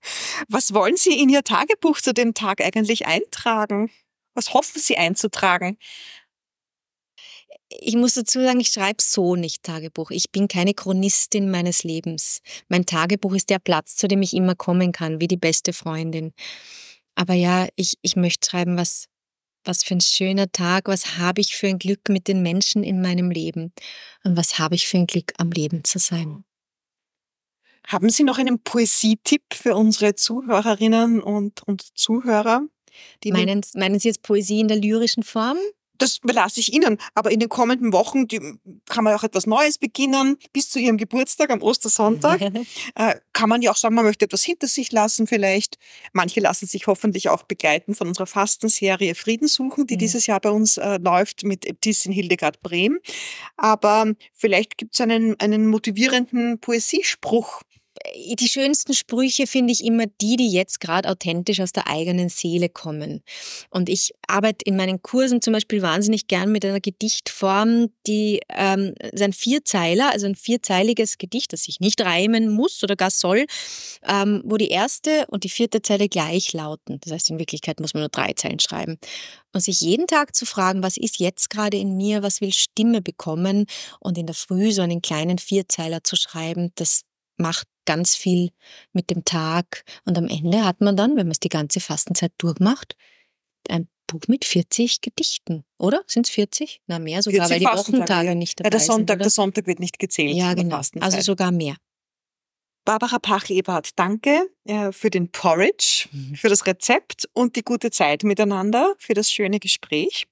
Was 0.49 0.73
wollen 0.73 0.97
Sie 0.97 1.19
in 1.21 1.29
Ihr 1.29 1.43
Tagebuch 1.43 2.01
zu 2.01 2.15
dem 2.15 2.33
Tag 2.33 2.63
eigentlich 2.63 3.07
eintragen? 3.07 3.91
Was 4.35 4.55
hoffen 4.55 4.81
Sie 4.81 4.97
einzutragen? 4.97 5.79
Ich 7.69 7.97
muss 7.97 8.15
dazu 8.15 8.41
sagen, 8.41 8.61
ich 8.61 8.69
schreibe 8.69 9.03
so 9.03 9.35
nicht 9.35 9.65
Tagebuch. 9.65 10.11
Ich 10.11 10.31
bin 10.31 10.47
keine 10.47 10.73
Chronistin 10.75 11.51
meines 11.51 11.83
Lebens. 11.83 12.41
Mein 12.69 12.87
Tagebuch 12.87 13.35
ist 13.35 13.51
der 13.51 13.59
Platz, 13.59 13.97
zu 13.97 14.07
dem 14.09 14.23
ich 14.23 14.33
immer 14.35 14.55
kommen 14.55 14.93
kann, 14.93 15.21
wie 15.21 15.29
die 15.29 15.37
beste 15.37 15.73
Freundin. 15.73 16.33
Aber 17.17 17.35
ja, 17.35 17.67
ich, 17.75 17.99
ich 18.03 18.15
möchte 18.15 18.49
schreiben, 18.49 18.77
was, 18.77 19.07
Was 19.65 19.83
für 19.83 19.95
ein 19.95 20.01
schöner 20.01 20.53
Tag, 20.53 20.87
was 20.87 21.19
habe 21.19 21.41
ich 21.41 21.57
für 21.57 21.67
ein 21.67 21.81
Glück 21.81 22.09
mit 22.09 22.29
den 22.29 22.43
Menschen 22.43 22.85
in 22.85 23.03
meinem 23.03 23.33
Leben 23.33 23.73
und 24.23 24.37
was 24.37 24.61
habe 24.61 24.77
ich 24.77 24.87
für 24.87 24.99
ein 24.99 25.09
Glück 25.09 25.33
am 25.39 25.51
Leben 25.51 25.83
zu 25.83 25.99
sein. 25.99 26.45
Haben 27.89 28.11
Sie 28.11 28.23
noch 28.23 28.39
einen 28.39 28.63
Poesietipp 28.63 29.43
für 29.55 29.75
unsere 29.75 30.15
Zuhörerinnen 30.15 31.21
und, 31.21 31.63
und 31.65 31.83
Zuhörer? 31.97 32.63
meinen, 33.33 33.63
meinen 33.75 33.99
Sie 33.99 34.09
jetzt 34.09 34.23
Poesie 34.23 34.61
in 34.61 34.69
der 34.69 34.79
lyrischen 34.79 35.23
Form? 35.23 35.59
Das 35.99 36.19
belasse 36.19 36.61
ich 36.61 36.73
Ihnen. 36.73 36.99
Aber 37.15 37.31
in 37.31 37.41
den 37.41 37.49
kommenden 37.49 37.93
Wochen 37.93 38.29
die, 38.29 38.41
kann 38.87 39.05
man 39.05 39.15
auch 39.15 39.25
etwas 39.25 39.47
Neues 39.47 39.79
beginnen. 39.79 40.37
Bis 40.53 40.71
zu 40.71 40.79
Ihrem 40.79 40.97
Geburtstag 40.97 41.51
am 41.51 41.63
Ostersonntag 41.63 42.41
äh, 42.95 43.15
kann 43.33 43.49
man 43.49 43.63
ja 43.63 43.71
auch 43.71 43.77
sagen, 43.77 43.95
man 43.95 44.05
möchte 44.05 44.25
etwas 44.25 44.45
hinter 44.45 44.67
sich 44.67 44.93
lassen 44.93 45.27
vielleicht. 45.27 45.79
Manche 46.13 46.41
lassen 46.41 46.67
sich 46.67 46.87
hoffentlich 46.87 47.29
auch 47.29 47.43
begleiten 47.43 47.95
von 47.95 48.09
unserer 48.09 48.27
Fastenserie 48.27 49.15
Frieden 49.15 49.49
suchen, 49.49 49.87
die 49.87 49.95
mhm. 49.95 49.99
dieses 49.99 50.27
Jahr 50.27 50.41
bei 50.41 50.51
uns 50.51 50.77
äh, 50.79 50.99
läuft 50.99 51.45
mit 51.45 51.67
Äbtissin 51.67 52.13
Hildegard 52.13 52.63
Brehm. 52.63 52.99
Aber 53.57 54.13
vielleicht 54.33 54.79
gibt 54.79 54.95
es 54.95 55.01
einen, 55.01 55.39
einen 55.41 55.67
motivierenden 55.67 56.59
Poesiespruch, 56.61 57.63
die 58.15 58.49
schönsten 58.49 58.95
Sprüche 58.95 59.47
finde 59.47 59.73
ich 59.73 59.85
immer 59.85 60.05
die, 60.21 60.37
die 60.37 60.51
jetzt 60.51 60.81
gerade 60.81 61.09
authentisch 61.09 61.61
aus 61.61 61.73
der 61.73 61.89
eigenen 61.89 62.29
Seele 62.29 62.69
kommen. 62.69 63.23
Und 63.71 63.89
ich 63.89 64.13
arbeite 64.29 64.65
in 64.65 64.77
meinen 64.77 65.03
Kursen 65.03 65.43
zum 65.43 65.53
Beispiel 65.53 65.83
wahnsinnig 65.83 66.29
gern 66.29 66.53
mit 66.53 66.65
einer 66.65 66.81
Gedichtform, 66.81 67.89
die 68.07 68.41
ähm, 68.49 68.95
ein 69.19 69.33
Vierzeiler, 69.33 70.11
also 70.13 70.27
ein 70.27 70.35
vierzeiliges 70.35 71.19
Gedicht, 71.19 71.53
das 71.53 71.65
sich 71.65 71.81
nicht 71.81 72.01
reimen 72.01 72.49
muss 72.49 72.83
oder 72.83 72.97
gar 72.97 73.11
soll, 73.11 73.47
ähm, 74.07 74.43
wo 74.45 74.57
die 74.57 74.69
erste 74.69 75.27
und 75.29 75.45
die 75.45 75.49
vierte 75.49 75.83
Zeile 75.83 76.09
gleich 76.09 76.53
lauten. 76.53 76.99
Das 77.01 77.13
heißt, 77.13 77.31
in 77.31 77.39
Wirklichkeit 77.39 77.81
muss 77.81 77.95
man 77.95 78.03
nur 78.03 78.09
drei 78.09 78.33
Zeilen 78.33 78.61
schreiben. 78.61 78.99
Und 79.53 79.61
sich 79.61 79.81
jeden 79.81 80.07
Tag 80.07 80.35
zu 80.35 80.45
fragen, 80.45 80.83
was 80.83 80.97
ist 80.97 81.19
jetzt 81.19 81.51
gerade 81.51 81.77
in 81.77 81.97
mir, 81.97 82.23
was 82.23 82.41
will 82.41 82.53
Stimme 82.53 83.01
bekommen 83.01 83.67
und 84.01 84.19
in 84.19 84.27
der 84.27 84.35
Früh 84.35 84.73
so 84.73 84.83
einen 84.83 85.03
kleinen 85.03 85.39
Vierzeiler 85.39 86.05
zu 86.05 86.17
schreiben, 86.17 86.73
das 86.75 87.03
macht 87.39 87.67
ganz 87.87 88.15
viel 88.15 88.51
mit 88.93 89.11
dem 89.11 89.25
Tag. 89.25 89.85
Und 90.05 90.19
am 90.19 90.29
Ende 90.29 90.65
hat 90.65 90.81
man 90.81 90.97
dann, 90.97 91.11
wenn 91.17 91.27
man 91.27 91.33
es 91.33 91.41
die 91.41 91.49
ganze 91.49 91.81
Fastenzeit 91.81 92.33
durchmacht, 92.39 92.97
ein 93.69 93.89
Buch 94.07 94.23
mit 94.29 94.45
40 94.45 95.01
Gedichten, 95.01 95.65
oder? 95.79 96.03
Sind 96.07 96.27
es 96.27 96.33
40? 96.33 96.81
Na, 96.87 96.99
mehr 96.99 97.23
sogar, 97.23 97.51
weil 97.51 97.59
die 97.59 97.65
Wochentage 97.65 98.35
nicht 98.35 98.61
dabei 98.61 98.69
ja, 98.69 98.71
der 98.71 98.81
Sonntag, 98.81 99.15
sind. 99.15 99.23
Der 99.23 99.31
Sonntag 99.31 99.67
wird 99.67 99.81
nicht 99.81 99.99
gezählt. 99.99 100.37
Ja, 100.37 100.55
genau. 100.55 100.81
Also 101.01 101.21
sogar 101.21 101.51
mehr. 101.51 101.77
Barbara 102.87 103.19
Pach-Eberhardt, 103.19 103.99
danke 103.99 104.49
äh, 104.65 104.93
für 104.93 105.11
den 105.11 105.33
Porridge, 105.33 106.09
mhm. 106.13 106.37
für 106.37 106.49
das 106.49 106.67
Rezept 106.67 107.29
und 107.33 107.57
die 107.57 107.65
gute 107.65 107.91
Zeit 107.91 108.23
miteinander, 108.23 108.95
für 108.99 109.13
das 109.13 109.31
schöne 109.31 109.59
Gespräch. 109.59 110.29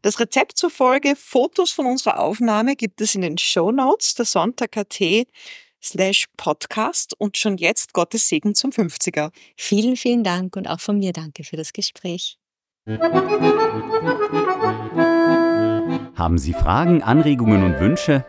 Das 0.00 0.18
Rezept 0.18 0.56
zur 0.56 0.70
Folge, 0.70 1.14
Fotos 1.14 1.70
von 1.70 1.84
unserer 1.84 2.18
Aufnahme 2.18 2.76
gibt 2.76 3.02
es 3.02 3.14
in 3.14 3.20
den 3.20 3.36
Show 3.36 3.70
Notes 3.70 4.14
der 4.14 4.24
Sonntag.at 4.24 5.00
slash 5.82 6.26
podcast 6.36 7.14
und 7.18 7.36
schon 7.36 7.56
jetzt 7.56 7.92
Gottes 7.92 8.28
Segen 8.28 8.54
zum 8.54 8.70
50er. 8.70 9.32
Vielen, 9.56 9.96
vielen 9.96 10.22
Dank 10.24 10.56
und 10.56 10.68
auch 10.68 10.80
von 10.80 10.98
mir 10.98 11.12
danke 11.12 11.44
für 11.44 11.56
das 11.56 11.72
Gespräch. 11.72 12.38
Haben 16.16 16.38
Sie 16.38 16.52
Fragen, 16.52 17.02
Anregungen 17.02 17.64
und 17.64 17.80
Wünsche? 17.80 18.24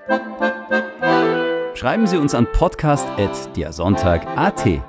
Schreiben 1.75 2.07
Sie 2.07 2.17
uns 2.17 2.33
an 2.35 2.51
podcast.dersonntag.at. 2.51 4.83